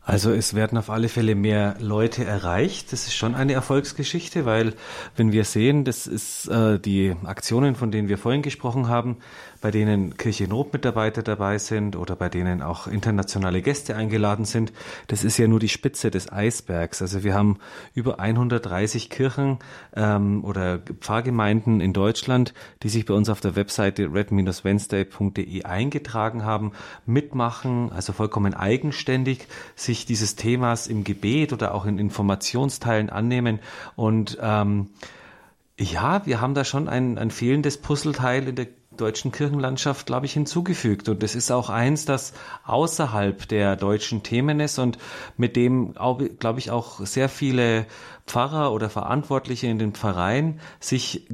Also 0.07 0.31
es 0.31 0.53
werden 0.53 0.77
auf 0.77 0.91
alle 0.91 1.09
Fälle 1.09 1.33
mehr 1.33 1.77
Leute 1.79 2.23
erreicht. 2.23 2.93
Das 2.93 3.07
ist 3.07 3.15
schon 3.15 3.33
eine 3.33 3.53
Erfolgsgeschichte, 3.53 4.45
weil 4.45 4.75
wenn 5.15 5.31
wir 5.31 5.45
sehen, 5.45 5.83
das 5.83 6.05
ist 6.05 6.47
äh, 6.47 6.79
die 6.79 7.15
Aktionen, 7.23 7.73
von 7.73 7.89
denen 7.89 8.07
wir 8.07 8.19
vorhin 8.19 8.43
gesprochen 8.43 8.87
haben, 8.87 9.17
bei 9.65 9.71
denen 9.71 10.15
Kirche 10.15 10.47
Notmitarbeiter 10.47 11.23
dabei 11.23 11.57
sind 11.57 11.95
oder 11.95 12.15
bei 12.15 12.29
denen 12.29 12.61
auch 12.61 12.85
internationale 12.85 13.63
Gäste 13.63 13.95
eingeladen 13.95 14.45
sind, 14.45 14.71
das 15.07 15.23
ist 15.23 15.39
ja 15.39 15.47
nur 15.47 15.59
die 15.59 15.69
Spitze 15.69 16.11
des 16.11 16.31
Eisbergs. 16.31 17.01
Also 17.01 17.23
wir 17.23 17.33
haben 17.33 17.57
über 17.95 18.19
130 18.19 19.09
Kirchen 19.09 19.57
ähm, 19.95 20.43
oder 20.43 20.77
Pfarrgemeinden 20.77 21.81
in 21.81 21.93
Deutschland, 21.93 22.53
die 22.83 22.89
sich 22.89 23.07
bei 23.07 23.15
uns 23.15 23.27
auf 23.27 23.41
der 23.41 23.55
Webseite 23.55 24.13
red-wednesday.de 24.13 25.63
eingetragen 25.63 26.45
haben, 26.45 26.73
mitmachen, 27.07 27.91
also 27.91 28.13
vollkommen 28.13 28.53
eigenständig 28.53 29.47
sich 29.75 30.05
dieses 30.05 30.35
Themas 30.35 30.85
im 30.85 31.03
Gebet 31.03 31.53
oder 31.53 31.73
auch 31.73 31.87
in 31.87 31.97
Informationsteilen 31.97 33.09
annehmen 33.09 33.57
und 33.95 34.37
ähm, 34.39 34.89
ja, 35.77 36.25
wir 36.25 36.39
haben 36.39 36.53
da 36.53 36.63
schon 36.63 36.87
ein, 36.87 37.17
ein 37.17 37.31
fehlendes 37.31 37.77
Puzzleteil 37.77 38.47
in 38.47 38.55
der 38.55 38.67
deutschen 38.97 39.31
Kirchenlandschaft, 39.31 40.05
glaube 40.05 40.25
ich, 40.25 40.33
hinzugefügt. 40.33 41.09
Und 41.09 41.23
das 41.23 41.35
ist 41.35 41.51
auch 41.51 41.69
eins, 41.69 42.05
das 42.05 42.33
außerhalb 42.65 43.47
der 43.47 43.75
deutschen 43.75 44.23
Themen 44.23 44.59
ist 44.59 44.79
und 44.79 44.97
mit 45.37 45.55
dem, 45.55 45.93
glaube 45.93 46.59
ich, 46.59 46.71
auch 46.71 46.99
sehr 47.05 47.29
viele 47.29 47.85
Pfarrer 48.27 48.71
oder 48.71 48.89
Verantwortliche 48.89 49.67
in 49.67 49.77
den 49.77 49.93
Pfarreien 49.93 50.59
sich 50.79 51.27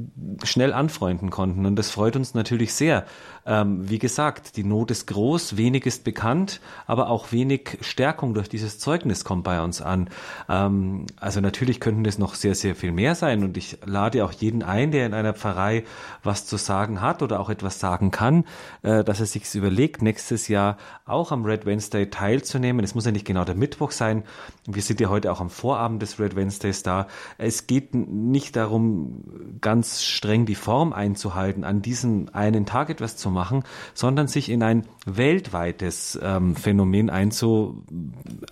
schnell 0.44 0.72
anfreunden 0.74 1.30
konnten. 1.30 1.64
Und 1.64 1.76
das 1.76 1.90
freut 1.90 2.16
uns 2.16 2.34
natürlich 2.34 2.74
sehr. 2.74 3.06
Ähm, 3.44 3.88
wie 3.88 3.98
gesagt, 3.98 4.56
die 4.56 4.62
Not 4.62 4.90
ist 4.90 5.06
groß, 5.06 5.56
wenig 5.56 5.86
ist 5.86 6.04
bekannt, 6.04 6.60
aber 6.86 7.08
auch 7.08 7.32
wenig 7.32 7.78
Stärkung 7.80 8.34
durch 8.34 8.48
dieses 8.48 8.78
Zeugnis 8.78 9.24
kommt 9.24 9.42
bei 9.42 9.62
uns 9.62 9.80
an. 9.80 10.10
Ähm, 10.48 11.06
also 11.18 11.40
natürlich 11.40 11.80
könnten 11.80 12.04
das 12.04 12.18
noch 12.18 12.34
sehr, 12.34 12.54
sehr 12.54 12.76
viel 12.76 12.92
mehr 12.92 13.14
sein. 13.14 13.42
Und 13.42 13.56
ich 13.56 13.78
lade 13.84 14.24
auch 14.24 14.32
jeden 14.32 14.62
ein, 14.62 14.92
der 14.92 15.06
in 15.06 15.14
einer 15.14 15.32
Pfarrei 15.32 15.84
was 16.22 16.46
zu 16.46 16.56
sagen 16.58 17.00
hat 17.00 17.22
oder 17.22 17.40
auch 17.40 17.48
etwas 17.48 17.80
sagen 17.80 18.10
kann, 18.10 18.44
äh, 18.82 19.02
dass 19.02 19.18
er 19.18 19.26
sich 19.26 19.52
überlegt, 19.54 20.02
nächstes 20.02 20.48
Jahr 20.48 20.76
auch 21.06 21.32
am 21.32 21.44
Red 21.44 21.66
Wednesday 21.66 22.10
teilzunehmen. 22.10 22.84
Es 22.84 22.94
muss 22.94 23.06
ja 23.06 23.12
nicht 23.12 23.26
genau 23.26 23.44
der 23.44 23.54
Mittwoch 23.54 23.90
sein. 23.90 24.24
Wir 24.66 24.82
sind 24.82 25.00
ja 25.00 25.08
heute 25.08 25.32
auch 25.32 25.40
am 25.40 25.50
Vorabend 25.50 26.02
des 26.02 26.20
Red 26.20 26.36
Wednesdays 26.36 26.81
da. 26.82 27.08
Es 27.38 27.66
geht 27.66 27.94
nicht 27.94 28.56
darum, 28.56 29.24
ganz 29.60 30.02
streng 30.02 30.46
die 30.46 30.54
Form 30.54 30.92
einzuhalten, 30.92 31.64
an 31.64 31.82
diesem 31.82 32.28
einen 32.32 32.66
Tag 32.66 32.90
etwas 32.90 33.16
zu 33.16 33.30
machen, 33.30 33.64
sondern 33.94 34.28
sich 34.28 34.48
in 34.48 34.62
ein 34.62 34.86
weltweites 35.06 36.18
ähm, 36.22 36.56
Phänomen 36.56 37.10
einzu, 37.10 37.84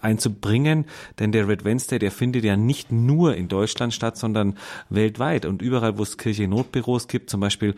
einzubringen. 0.00 0.84
Denn 1.18 1.32
der 1.32 1.48
Red 1.48 1.64
Wednesday, 1.64 1.98
der 1.98 2.10
findet 2.10 2.44
ja 2.44 2.56
nicht 2.56 2.92
nur 2.92 3.34
in 3.34 3.48
Deutschland 3.48 3.94
statt, 3.94 4.16
sondern 4.16 4.56
weltweit. 4.88 5.46
Und 5.46 5.62
überall, 5.62 5.98
wo 5.98 6.02
es 6.02 6.18
Kirche-Notbüros 6.18 7.08
gibt, 7.08 7.30
zum 7.30 7.40
Beispiel 7.40 7.74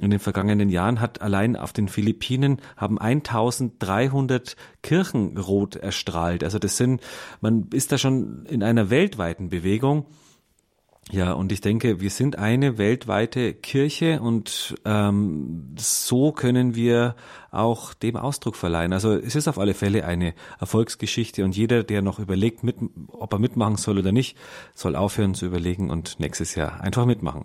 in 0.00 0.10
den 0.10 0.20
vergangenen 0.20 0.68
Jahren, 0.68 1.00
hat 1.00 1.22
allein 1.22 1.56
auf 1.56 1.72
den 1.72 1.88
Philippinen 1.88 2.58
haben 2.76 2.98
1300 2.98 4.56
Kirchen 4.82 5.38
rot 5.38 5.76
erstrahlt. 5.76 6.44
Also 6.44 6.58
das 6.58 6.76
sind, 6.76 7.00
man 7.40 7.68
ist 7.72 7.92
da 7.92 7.98
schon 7.98 8.44
in 8.46 8.62
einer 8.62 8.90
weltweiten 8.90 9.48
Bewegung. 9.48 9.93
Ja, 11.12 11.32
und 11.32 11.52
ich 11.52 11.60
denke, 11.60 12.00
wir 12.00 12.08
sind 12.08 12.38
eine 12.38 12.78
weltweite 12.78 13.52
Kirche 13.52 14.22
und 14.22 14.74
ähm, 14.86 15.74
so 15.76 16.32
können 16.32 16.74
wir 16.74 17.14
auch 17.50 17.92
dem 17.92 18.16
Ausdruck 18.16 18.56
verleihen. 18.56 18.94
Also 18.94 19.12
es 19.12 19.34
ist 19.34 19.46
auf 19.46 19.58
alle 19.58 19.74
Fälle 19.74 20.06
eine 20.06 20.34
Erfolgsgeschichte 20.60 21.44
und 21.44 21.54
jeder, 21.54 21.82
der 21.84 22.00
noch 22.00 22.18
überlegt, 22.18 22.64
mit, 22.64 22.76
ob 23.08 23.32
er 23.34 23.38
mitmachen 23.38 23.76
soll 23.76 23.98
oder 23.98 24.12
nicht, 24.12 24.38
soll 24.74 24.96
aufhören 24.96 25.34
zu 25.34 25.44
überlegen 25.44 25.90
und 25.90 26.18
nächstes 26.20 26.54
Jahr 26.54 26.80
einfach 26.80 27.04
mitmachen 27.04 27.44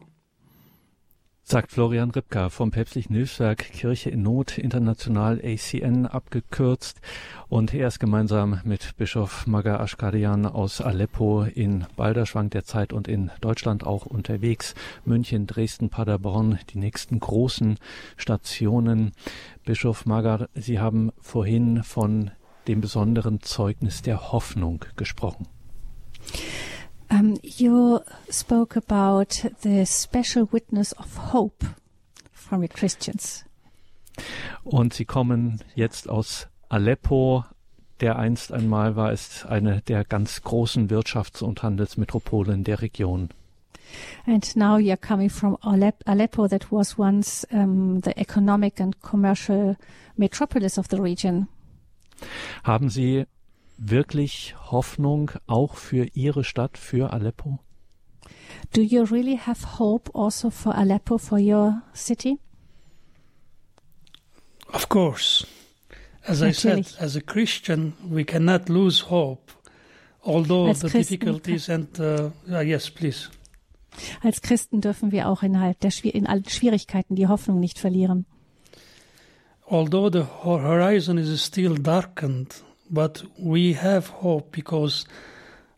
sagt 1.49 1.71
Florian 1.71 2.11
Ripka 2.11 2.49
vom 2.49 2.69
Päpstlichen 2.69 3.15
Hilfswerk 3.15 3.57
Kirche 3.57 4.11
in 4.11 4.21
Not, 4.21 4.59
international 4.59 5.41
ACN 5.43 6.05
abgekürzt. 6.05 7.01
Und 7.47 7.73
er 7.73 7.87
ist 7.87 7.99
gemeinsam 7.99 8.61
mit 8.65 8.95
Bischof 8.97 9.47
Maga 9.47 9.83
Ashkarian 9.83 10.45
aus 10.45 10.79
Aleppo 10.79 11.41
in 11.41 11.87
Balderschwang 11.95 12.51
derzeit 12.51 12.93
und 12.93 13.07
in 13.07 13.31
Deutschland 13.41 13.83
auch 13.83 14.05
unterwegs. 14.05 14.75
München, 15.05 15.47
Dresden, 15.47 15.89
Paderborn, 15.89 16.59
die 16.69 16.77
nächsten 16.77 17.19
großen 17.19 17.79
Stationen. 18.15 19.13
Bischof 19.65 20.05
Maga, 20.05 20.49
Sie 20.53 20.77
haben 20.77 21.11
vorhin 21.19 21.81
von 21.83 22.29
dem 22.67 22.79
besonderen 22.79 23.41
Zeugnis 23.41 24.03
der 24.03 24.31
Hoffnung 24.31 24.85
gesprochen. 24.97 25.47
Um, 27.11 27.39
you 27.41 28.01
spoke 28.29 28.75
about 28.75 29.43
the 29.61 29.85
special 29.85 30.47
witness 30.51 30.93
of 30.93 31.31
hope 31.33 31.65
from 32.31 32.61
your 32.61 32.69
Christians. 32.69 33.45
Und 34.63 34.93
sie 34.93 35.05
kommen 35.05 35.63
jetzt 35.75 36.09
aus 36.09 36.47
Aleppo, 36.67 37.45
der 37.99 38.17
einst 38.17 38.51
einmal 38.51 38.95
war, 38.95 39.11
ist 39.11 39.45
eine 39.45 39.81
der 39.81 40.05
ganz 40.05 40.41
großen 40.43 40.89
Wirtschafts- 40.89 41.43
und 41.43 41.63
Handelsmetropolen 41.63 42.63
der 42.63 42.81
Region. 42.81 43.29
And 44.27 44.55
now 44.55 44.77
you're 44.77 44.97
coming 44.97 45.29
from 45.29 45.57
Aleppo, 45.61 46.47
that 46.47 46.71
was 46.71 46.99
once 46.99 47.47
um, 47.51 48.01
the 48.03 48.15
economic 48.17 48.79
and 48.79 49.01
commercial 49.01 49.75
metropolis 50.15 50.77
of 50.77 50.87
the 50.91 50.97
region. 50.97 51.47
Haben 52.63 52.89
Sie 52.89 53.25
wirklich 53.79 54.55
Hoffnung 54.71 55.31
auch 55.47 55.75
für 55.75 56.07
Ihre 56.13 56.43
Stadt, 56.43 56.77
für 56.77 57.11
Aleppo? 57.13 57.59
Do 58.73 58.81
you 58.81 59.03
really 59.03 59.37
have 59.37 59.79
hope 59.79 60.11
also 60.13 60.49
for 60.49 60.75
Aleppo, 60.75 61.17
for 61.17 61.39
your 61.39 61.81
city? 61.93 62.39
Of 64.71 64.89
course. 64.89 65.47
As 66.23 66.41
Natürlich. 66.41 66.87
I 66.87 66.89
said, 66.91 67.03
as 67.03 67.15
a 67.15 67.21
Christian, 67.21 67.93
we 68.07 68.23
cannot 68.23 68.69
lose 68.69 69.09
hope, 69.09 69.51
although 70.21 70.67
Als 70.67 70.81
the 70.81 70.89
Christen, 70.89 71.17
difficulties 71.17 71.69
and 71.69 71.99
uh, 71.99 72.29
uh, 72.51 72.59
yes, 72.59 72.89
please. 72.89 73.29
Als 74.21 74.41
Christen 74.41 74.81
dürfen 74.81 75.11
wir 75.11 75.27
auch 75.27 75.41
innerhalb 75.41 75.79
der 75.79 75.91
in 76.03 76.27
allen 76.27 76.47
Schwierigkeiten 76.47 77.15
die 77.15 77.27
Hoffnung 77.27 77.59
nicht 77.59 77.79
verlieren. 77.79 78.25
Although 79.65 80.09
the 80.11 80.25
horizon 80.43 81.17
is 81.17 81.43
still 81.43 81.75
darkened, 81.75 82.63
but 82.89 83.25
we 83.37 83.75
have 83.75 84.21
hope 84.21 84.51
because 84.51 85.05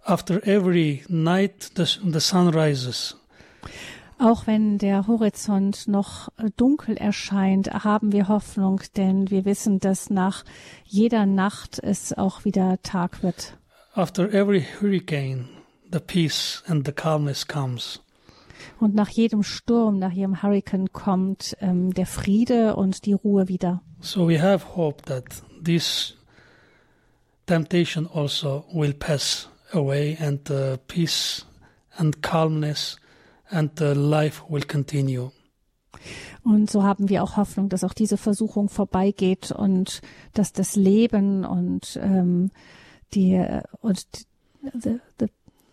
after 0.07 0.41
every 0.45 1.03
night 1.07 1.71
the, 1.75 1.85
the 2.03 2.19
sun 2.19 2.49
rises. 2.49 3.15
Auch 4.19 4.45
wenn 4.45 4.77
der 4.77 5.07
Horizont 5.07 5.87
noch 5.87 6.29
dunkel 6.55 6.95
erscheint, 6.95 7.71
haben 7.83 8.11
wir 8.11 8.27
Hoffnung, 8.27 8.81
denn 8.95 9.31
wir 9.31 9.45
wissen, 9.45 9.79
dass 9.79 10.11
nach 10.11 10.43
jeder 10.85 11.25
Nacht 11.25 11.79
es 11.79 12.13
auch 12.15 12.45
wieder 12.45 12.79
Tag 12.83 13.23
wird. 13.23 13.57
After 13.95 14.31
every 14.31 14.63
hurricane, 14.79 15.49
the 15.91 15.99
peace 15.99 16.63
and 16.67 16.85
the 16.85 16.91
calmness 16.91 17.47
comes. 17.47 17.99
Und 18.79 18.93
nach 18.93 19.09
jedem 19.09 19.41
Sturm, 19.41 19.97
nach 19.97 20.11
jedem 20.11 20.43
Hurricane 20.43 20.93
kommt 20.93 21.57
ähm, 21.59 21.91
der 21.91 22.05
Friede 22.05 22.75
und 22.75 23.05
die 23.05 23.13
Ruhe 23.13 23.47
wieder. 23.47 23.81
So 24.01 24.27
we 24.27 24.39
have 24.39 24.75
hope 24.75 25.01
that 25.03 25.25
this 25.63 26.15
temptation 27.51 28.07
also 28.07 28.63
will 28.71 28.93
pass 28.93 29.49
away 29.73 30.17
and 30.21 30.49
uh, 30.49 30.77
peace 30.87 31.45
and 31.97 32.21
calmness 32.21 32.97
and 33.51 33.69
uh, 33.81 33.93
life 33.93 34.41
will 34.47 34.63
continue. 34.63 35.31
Und 36.43 36.71
so 36.71 36.83
haben 36.83 37.09
wir 37.09 37.21
auch 37.21 37.35
Hoffnung, 37.35 37.67
dass 37.67 37.83
auch 37.83 37.93
diese 37.93 38.17
Versuchung 38.17 38.69
vorbeigeht 38.69 39.51
und 39.51 40.01
dass 40.33 40.53
das 40.53 40.75
Leben 40.75 41.45
und 41.45 41.99
ähm, 42.01 42.51
die 43.13 43.45
und 43.81 44.05
the, 44.73 44.99
the 45.19 45.27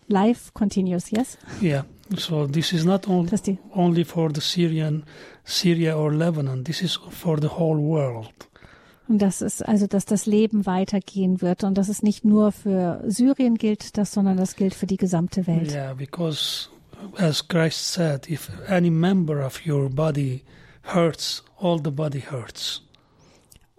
life 0.07 0.51
continues. 0.53 1.09
Yes. 1.11 1.37
Yeah. 1.61 1.85
So 2.17 2.45
this 2.45 2.73
is 2.73 2.83
not 2.83 3.07
only 3.07 3.57
only 3.73 4.03
for 4.03 4.29
the 4.33 4.41
Syrian, 4.41 5.05
Syria 5.45 5.97
or 5.97 6.13
Lebanon. 6.13 6.65
This 6.65 6.81
is 6.81 6.99
for 7.09 7.39
the 7.39 7.47
whole 7.47 7.79
world. 7.79 8.48
Und 9.09 9.23
das 9.23 9.41
ist 9.41 9.67
also, 9.67 9.87
dass 9.87 10.05
das 10.05 10.27
Leben 10.27 10.67
weitergehen 10.67 11.41
wird 11.41 11.63
und 11.63 11.79
dass 11.79 11.89
es 11.89 12.03
nicht 12.03 12.23
nur 12.23 12.51
für 12.51 13.03
Syrien 13.07 13.55
gilt, 13.55 13.97
das, 13.97 14.13
sondern 14.13 14.37
das 14.37 14.55
gilt 14.55 14.75
für 14.75 14.85
die 14.85 14.97
gesamte 14.97 15.47
Welt. 15.47 15.71
Yeah, 15.71 15.95
because 15.95 16.69
as 17.17 17.47
Christ 17.47 17.91
said, 17.91 18.29
if 18.29 18.51
any 18.67 18.91
member 18.91 19.43
of 19.43 19.65
your 19.65 19.89
body 19.89 20.43
hurts, 20.93 21.43
all 21.57 21.81
the 21.83 21.89
body 21.89 22.21
hurts. 22.21 22.83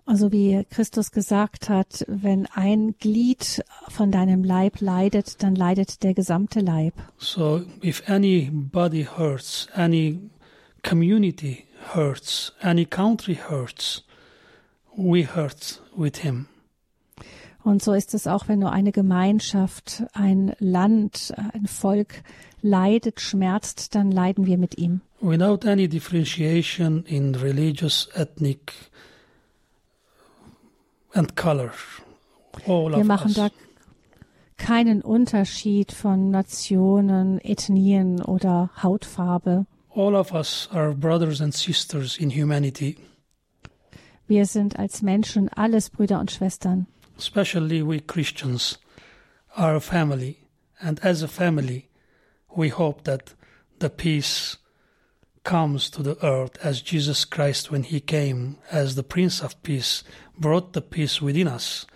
Also 0.04 0.32
wie 0.32 0.64
Christus 0.68 1.12
gesagt 1.12 1.68
hat, 1.68 2.04
wenn 2.08 2.46
ein 2.46 2.96
Glied 2.98 3.62
von 3.88 4.10
deinem 4.10 4.42
Leib 4.42 4.80
leidet, 4.80 5.44
dann 5.44 5.54
leidet 5.54 6.02
der 6.02 6.14
gesamte 6.14 6.58
Leib. 6.58 6.94
So 7.18 7.62
if 7.84 8.02
any 8.08 8.50
body 8.50 9.04
hurts, 9.04 9.68
any 9.76 10.18
community 10.82 11.66
hurts, 11.94 12.52
any 12.60 12.84
country 12.84 13.36
hurts, 13.36 14.02
we 14.96 15.26
hurt 15.26 15.80
with 15.96 16.18
him. 16.18 16.46
Und 17.62 17.82
so 17.82 17.92
ist 17.92 18.14
es 18.14 18.26
auch, 18.26 18.48
wenn 18.48 18.58
nur 18.58 18.72
eine 18.72 18.90
Gemeinschaft, 18.90 20.04
ein 20.14 20.54
Land, 20.58 21.34
ein 21.52 21.66
Volk 21.66 22.22
leidet, 22.62 23.20
schmerzt, 23.20 23.94
dann 23.94 24.10
leiden 24.10 24.46
wir 24.46 24.56
mit 24.56 24.78
ihm. 24.78 25.02
Without 25.20 25.68
any 25.68 25.86
differentiation 25.86 27.04
in 27.04 27.34
religious, 27.34 28.08
ethnic 28.14 28.72
and 31.12 31.36
color. 31.36 31.72
All 32.66 32.92
wir 32.96 33.04
machen 33.04 33.28
us. 33.28 33.34
da 33.34 33.50
keinen 34.56 35.02
Unterschied 35.02 35.92
von 35.92 36.30
Nationen, 36.30 37.40
Ethnien 37.40 38.22
oder 38.22 38.70
Hautfarbe. 38.82 39.66
All 39.94 40.14
of 40.14 40.32
us 40.32 40.68
are 40.72 40.94
brothers 40.94 41.40
and 41.40 41.52
sisters 41.52 42.16
in 42.16 42.30
humanity. 42.30 42.96
Wir 44.30 44.46
sind 44.46 44.78
als 44.78 45.02
Menschen 45.02 45.48
alles 45.48 45.90
Brüder 45.90 46.20
und 46.20 46.30
Schwestern. 46.30 46.86
Especially 47.18 47.84
we 47.84 48.00
Christians 48.00 48.78
are 49.56 49.74
a 49.74 49.80
family 49.80 50.36
and 50.78 51.04
as 51.04 51.24
a 51.24 51.26
family 51.26 51.88
we 52.54 52.70
hope 52.70 53.02
that 53.02 53.34
the 53.80 53.88
peace 53.88 54.56
comes 55.42 55.90
to 55.90 56.04
the 56.04 56.16
earth 56.22 56.64
as 56.64 56.80
Jesus 56.80 57.28
Christ 57.28 57.72
when 57.72 57.82
he 57.82 58.00
came 58.00 58.54
as 58.70 58.94
the 58.94 59.02
Prince 59.02 59.42
of 59.42 59.60
Peace 59.64 60.04
brought 60.38 60.74
the 60.74 60.80
peace 60.80 61.20
within 61.20 61.48
us. 61.48 61.88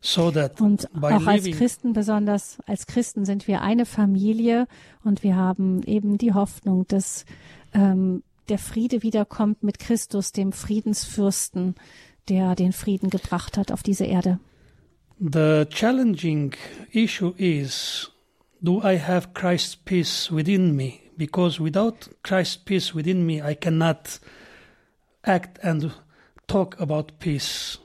So 0.00 0.30
that 0.30 0.58
Und 0.62 0.88
auch 1.02 1.26
als 1.26 1.44
Christen, 1.44 1.92
besonders 1.92 2.60
als 2.64 2.86
Christen, 2.86 3.26
sind 3.26 3.46
wir 3.46 3.60
eine 3.60 3.84
Familie 3.84 4.68
und 5.02 5.22
wir 5.22 5.36
haben 5.36 5.82
eben 5.82 6.16
die 6.16 6.32
Hoffnung, 6.32 6.86
dass 6.88 7.26
ähm, 7.74 8.22
der 8.48 8.58
Friede 8.58 9.02
wiederkommt 9.02 9.62
mit 9.62 9.78
Christus, 9.78 10.32
dem 10.32 10.52
Friedensfürsten, 10.52 11.74
der 12.28 12.54
den 12.54 12.72
Frieden 12.72 13.10
gebracht 13.10 13.56
hat 13.56 13.72
auf 13.72 13.82
diese 13.82 14.04
Erde. 14.04 14.38
The 15.18 15.64
challenging 15.68 16.54
issue 16.92 17.34
is 17.36 18.10
do 18.62 18.80
I 18.82 18.98
have 18.98 19.28
Christ's 19.34 19.76
peace 19.76 20.30
within 20.30 20.74
me? 20.74 20.94
Because 21.16 21.62
without 21.62 22.10
Christ's 22.22 22.56
peace 22.56 22.94
within 22.94 23.24
me, 23.24 23.40
I 23.42 23.54
cannot 23.54 24.20
act 25.22 25.62
and 25.62 25.92
talk 26.46 26.80
about 26.80 27.18
peace. 27.18 27.78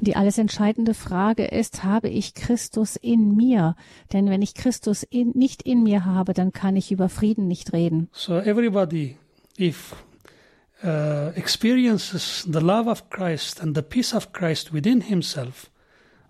Die 0.00 0.16
alles 0.16 0.38
entscheidende 0.38 0.92
Frage 0.92 1.44
ist, 1.44 1.84
habe 1.84 2.08
ich 2.08 2.34
Christus 2.34 2.96
in 2.96 3.36
mir? 3.36 3.76
Denn 4.12 4.28
wenn 4.28 4.42
ich 4.42 4.54
Christus 4.54 5.02
in, 5.04 5.30
nicht 5.30 5.62
in 5.62 5.82
mir 5.82 6.04
habe, 6.04 6.34
dann 6.34 6.52
kann 6.52 6.76
ich 6.76 6.92
über 6.92 7.08
Frieden 7.08 7.46
nicht 7.46 7.72
reden. 7.72 8.08
So 8.12 8.38
everybody, 8.38 9.16
if 9.58 9.94
uh, 10.82 11.32
experiences 11.36 12.44
the 12.48 12.60
love 12.60 12.88
of 12.88 13.08
Christ 13.10 13.60
and 13.60 13.74
the 13.74 13.82
peace 13.82 14.12
of 14.14 14.32
Christ 14.32 14.72
within 14.72 15.02
himself, 15.02 15.70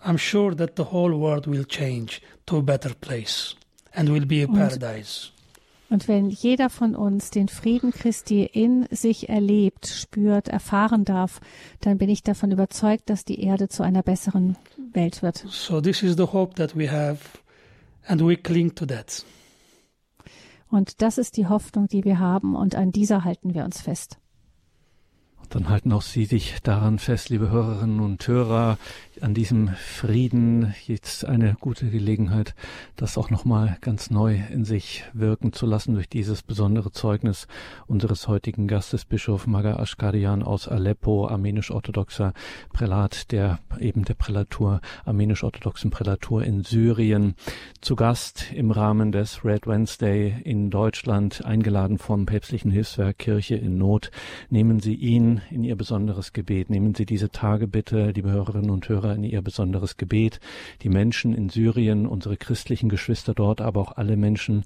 I'm 0.05 0.16
sure 0.18 0.55
that 0.55 0.77
the 0.77 0.85
whole 0.85 1.16
world 1.16 1.47
will 1.47 1.64
change 1.64 2.20
to 2.47 2.59
a 2.59 2.62
better 2.62 2.95
place 2.95 3.55
and 3.95 4.09
will 4.11 4.27
be 4.27 4.43
a 4.43 4.47
Und- 4.47 4.55
paradise. 4.59 5.31
Und 5.91 6.09
wenn 6.09 6.31
jeder 6.31 6.70
von 6.70 6.97
uns 6.97 7.31
den 7.31 7.47
Frieden 7.49 7.93
Christi 7.93 8.45
in 8.45 8.87
sich 8.91 9.29
erlebt, 9.29 9.87
spürt, 9.87 10.49
erfahren 10.49 11.05
darf, 11.05 11.41
dann 11.83 11.99
bin 11.99 12.09
ich 12.09 12.22
davon 12.22 12.51
überzeugt, 12.51 13.11
dass 13.11 13.25
die 13.25 13.41
Erde 13.41 13.68
zu 13.68 13.83
einer 13.83 14.03
besseren 14.03 14.57
Welt 14.93 15.22
wird. 15.22 15.45
So 15.49 15.81
this 15.81 16.03
is 16.03 16.16
the 16.16 16.25
hope 16.33 16.55
that 16.57 16.77
we 16.77 16.91
have, 16.91 17.18
and 18.09 18.20
we 18.27 18.35
cling 18.37 18.75
to 18.75 18.87
that. 18.87 19.25
Und 20.75 21.03
das 21.03 21.18
ist 21.18 21.37
die 21.37 21.47
Hoffnung, 21.47 21.87
die 21.87 22.03
wir 22.03 22.18
haben, 22.18 22.57
und 22.57 22.75
an 22.75 22.91
dieser 22.91 23.22
halten 23.22 23.55
wir 23.55 23.64
uns 23.64 23.81
fest. 23.81 24.18
Dann 25.51 25.68
halten 25.68 25.93
auch 25.93 26.03
Sie 26.03 26.25
sich 26.25 26.57
daran 26.64 26.99
fest, 26.99 27.29
liebe 27.29 27.49
Hörerinnen 27.49 28.01
und 28.01 28.27
Hörer, 28.27 28.77
an 29.23 29.35
diesem 29.35 29.69
Frieden 29.69 30.75
jetzt 30.87 31.25
eine 31.25 31.57
gute 31.61 31.91
Gelegenheit, 31.91 32.55
das 32.97 33.17
auch 33.19 33.31
nochmal 33.31 33.77
ganz 33.81 34.11
neu 34.11 34.39
in 34.51 34.65
sich 34.65 35.05
wirken 35.12 35.53
zu 35.53 35.67
lassen 35.67 35.95
durch 35.95 36.09
dieses 36.09 36.43
besondere 36.43 36.91
Zeugnis 36.91 37.47
unseres 37.87 38.29
heutigen 38.29 38.67
Gastes, 38.67 39.05
Bischof 39.05 39.47
Maga 39.47 39.77
Ashkarian 39.81 40.43
aus 40.43 40.69
Aleppo, 40.69 41.29
armenisch-orthodoxer 41.29 42.33
Prälat 42.73 43.31
der 43.31 43.59
eben 43.79 44.05
der 44.05 44.15
Prälatur, 44.15 44.81
armenisch-orthodoxen 45.05 45.91
Prälatur 45.91 46.43
in 46.45 46.62
Syrien, 46.62 47.35
zu 47.81 47.97
Gast 47.97 48.53
im 48.53 48.71
Rahmen 48.71 49.12
des 49.12 49.45
Red 49.45 49.67
Wednesday 49.67 50.35
in 50.45 50.71
Deutschland, 50.71 51.45
eingeladen 51.45 51.99
vom 51.99 52.27
päpstlichen 52.27 52.71
Hilfswerk 52.71 53.19
Kirche 53.19 53.57
in 53.57 53.79
Not. 53.79 54.11
Nehmen 54.51 54.81
Sie 54.81 54.95
ihn 54.95 55.43
in 55.51 55.65
Ihr 55.65 55.77
besonderes 55.77 56.33
Gebet. 56.33 56.71
Nehmen 56.71 56.95
Sie 56.95 57.07
diese 57.07 57.31
Tage 57.31 57.69
bitte, 57.69 58.11
liebe 58.11 58.31
Hörerinnen 58.31 58.71
und 58.71 58.89
Hörer, 58.89 59.03
in 59.12 59.24
Ihr 59.24 59.42
besonderes 59.42 59.96
Gebet. 59.96 60.40
Die 60.82 60.88
Menschen 60.88 61.34
in 61.34 61.48
Syrien, 61.48 62.07
unsere 62.07 62.36
christlichen 62.36 62.88
Geschwister 62.88 63.34
dort, 63.34 63.61
aber 63.61 63.80
auch 63.80 63.96
alle 63.96 64.16
Menschen 64.16 64.64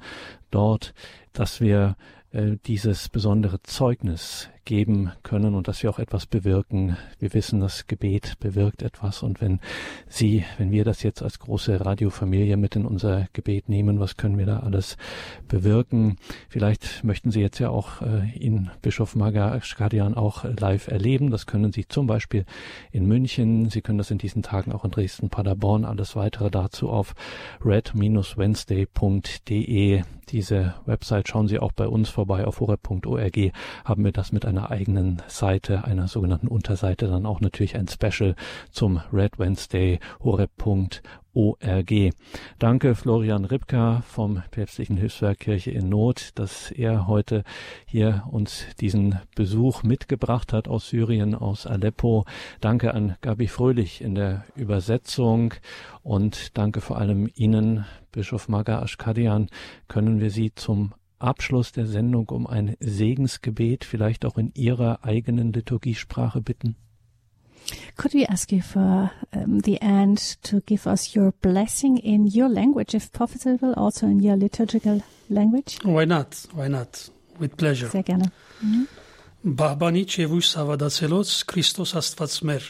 dort, 0.50 0.94
dass 1.32 1.60
wir 1.60 1.96
äh, 2.30 2.56
dieses 2.66 3.08
besondere 3.08 3.62
Zeugnis 3.62 4.50
geben 4.68 5.10
können 5.22 5.54
und 5.54 5.66
dass 5.66 5.82
wir 5.82 5.88
auch 5.88 5.98
etwas 5.98 6.26
bewirken. 6.26 6.98
Wir 7.18 7.32
wissen, 7.32 7.58
das 7.58 7.86
Gebet 7.86 8.34
bewirkt 8.38 8.82
etwas 8.82 9.22
und 9.22 9.40
wenn 9.40 9.60
Sie, 10.08 10.44
wenn 10.58 10.70
wir 10.70 10.84
das 10.84 11.02
jetzt 11.02 11.22
als 11.22 11.38
große 11.38 11.86
Radiofamilie 11.86 12.58
mit 12.58 12.76
in 12.76 12.84
unser 12.84 13.28
Gebet 13.32 13.70
nehmen, 13.70 13.98
was 13.98 14.18
können 14.18 14.36
wir 14.36 14.44
da 14.44 14.60
alles 14.60 14.98
bewirken? 15.48 16.18
Vielleicht 16.50 17.02
möchten 17.02 17.30
Sie 17.30 17.40
jetzt 17.40 17.58
ja 17.60 17.70
auch 17.70 18.02
äh, 18.02 18.28
ihn, 18.38 18.70
Bischof 18.82 19.16
Maga 19.16 19.58
Schkadian, 19.62 20.12
auch 20.12 20.44
live 20.44 20.88
erleben. 20.88 21.30
Das 21.30 21.46
können 21.46 21.72
Sie 21.72 21.88
zum 21.88 22.06
Beispiel 22.06 22.44
in 22.92 23.06
München. 23.06 23.70
Sie 23.70 23.80
können 23.80 23.96
das 23.96 24.10
in 24.10 24.18
diesen 24.18 24.42
Tagen 24.42 24.72
auch 24.72 24.84
in 24.84 24.90
Dresden, 24.90 25.30
Paderborn. 25.30 25.86
Alles 25.86 26.14
weitere 26.14 26.50
dazu 26.50 26.90
auf 26.90 27.14
red-wednesday.de. 27.64 30.02
Diese 30.30 30.74
Website 30.84 31.28
schauen 31.28 31.48
Sie 31.48 31.58
auch 31.58 31.72
bei 31.72 31.88
uns 31.88 32.10
vorbei 32.10 32.44
auf 32.44 32.60
horeb.org. 32.60 33.38
Haben 33.84 34.04
wir 34.04 34.12
das 34.12 34.30
mit 34.30 34.44
einer 34.44 34.57
eigenen 34.66 35.22
Seite, 35.28 35.84
einer 35.84 36.08
sogenannten 36.08 36.48
Unterseite, 36.48 37.06
dann 37.06 37.26
auch 37.26 37.40
natürlich 37.40 37.76
ein 37.76 37.88
Special 37.88 38.34
zum 38.70 39.00
Red 39.12 39.38
Wednesday 39.38 40.00
horeb.org. 40.22 41.92
Danke 42.58 42.94
Florian 42.94 43.44
Ripka 43.44 44.02
vom 44.08 44.42
Päpstlichen 44.50 44.96
Hilfswerk 44.96 45.38
Kirche 45.38 45.70
in 45.70 45.88
Not, 45.88 46.30
dass 46.34 46.70
er 46.70 47.06
heute 47.06 47.44
hier 47.86 48.24
uns 48.30 48.64
diesen 48.80 49.20
Besuch 49.36 49.82
mitgebracht 49.82 50.52
hat 50.52 50.66
aus 50.66 50.88
Syrien, 50.88 51.34
aus 51.34 51.66
Aleppo. 51.66 52.24
Danke 52.60 52.94
an 52.94 53.16
Gabi 53.20 53.46
Fröhlich 53.46 54.00
in 54.00 54.14
der 54.14 54.44
Übersetzung 54.56 55.54
und 56.02 56.56
danke 56.58 56.80
vor 56.80 56.98
allem 56.98 57.30
Ihnen, 57.34 57.84
Bischof 58.10 58.48
Maga 58.48 58.82
Ashkadian. 58.82 59.48
Können 59.86 60.20
wir 60.20 60.30
Sie 60.30 60.52
zum 60.54 60.92
Abschluss 61.18 61.72
der 61.72 61.86
Sendung 61.86 62.28
um 62.28 62.46
ein 62.46 62.76
Segensgebet, 62.80 63.84
vielleicht 63.84 64.24
auch 64.24 64.38
in 64.38 64.52
Ihrer 64.54 65.04
eigenen 65.04 65.52
Liturgiesprache 65.52 66.40
bitten? 66.40 66.76
Could 67.96 68.14
we 68.14 68.28
ask 68.28 68.50
you 68.52 68.62
for 68.62 69.10
um, 69.34 69.60
the 69.60 69.80
end 69.80 70.42
to 70.44 70.60
give 70.60 70.86
us 70.86 71.14
your 71.14 71.32
blessing 71.32 71.98
in 71.98 72.26
your 72.26 72.48
language, 72.48 72.94
if 72.94 73.12
possible, 73.12 73.74
also 73.74 74.06
in 74.06 74.20
your 74.20 74.36
liturgical 74.36 75.02
language? 75.28 75.78
Why 75.84 76.06
not? 76.06 76.48
Why 76.54 76.68
not? 76.68 77.10
With 77.38 77.56
pleasure. 77.56 77.88
Sehr 77.88 78.02
gerne. 78.02 78.30
Mhm. 78.60 78.86
Bahbani 79.44 80.04
Chevush 80.06 80.48
Savadaselos 80.48 81.46
Christos 81.46 81.94
Astvatsmer 81.94 82.60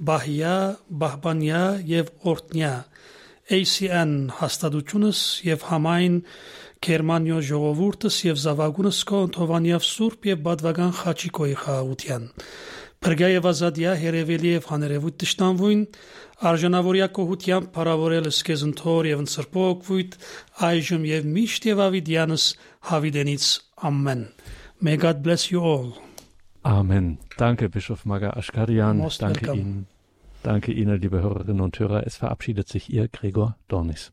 Bahia 0.00 0.78
Bahbania 0.88 1.78
Yev 1.84 2.10
Ortnia 2.24 2.86
ACN 3.48 4.32
Hastadutchunas 4.40 5.42
Yev 5.44 5.70
Hamain 5.70 6.24
Գերմանիո 6.87 7.39
ժողովուրդս 7.49 8.17
եւ 8.27 8.41
զավագունս 8.43 8.99
կո 9.11 9.19
Թովանիավ 9.37 9.85
Սուրբ 9.89 10.27
եւ 10.29 10.41
Բադվագան 10.47 10.93
Խաչիկոյի 10.99 11.57
խաղաղության 11.63 12.25
Փրկա 13.03 13.29
եւ 13.33 13.47
ազատյա 13.51 13.93
հերևելի 13.99 14.51
եւ 14.53 14.67
հաներևույթ 14.71 15.15
տշտանվույն 15.23 15.81
արժանավորյա 16.53 17.07
կողությամբ 17.17 17.71
բարավորել 17.75 18.29
սկեզ 18.31 18.63
ընթոր 18.69 19.09
եւ 19.11 19.23
ընծրպոք 19.23 19.91
այժմ 20.69 21.07
եւ 21.11 21.27
միշտ 21.35 21.67
եւ 21.73 21.83
ավիդյանս 21.87 22.45
հավիդենից 22.93 23.47
ամեն 23.91 24.23
May 24.83 24.97
God 24.97 25.23
bless 25.23 25.49
you 25.49 25.61
all. 25.61 25.93
Amen. 26.65 27.17
Danke, 27.37 27.69
Bischof 27.69 28.05
Maga 28.05 28.35
Ashkarian. 28.35 28.97
Most 28.97 29.21
Danke 29.21 29.47
welcome. 29.47 29.61
Ihnen. 29.61 29.87
Danke 30.43 30.73
Ihnen, 30.73 30.99
liebe 30.99 31.21
Hörerinnen 31.21 31.61
und 31.61 31.79
Hörer. 31.79 32.05
Es 32.05 32.17
verabschiedet 32.17 32.67
sich 32.67 32.91
Ihr 32.91 33.07
Gregor 33.07 33.55
Dornis. 33.69 34.11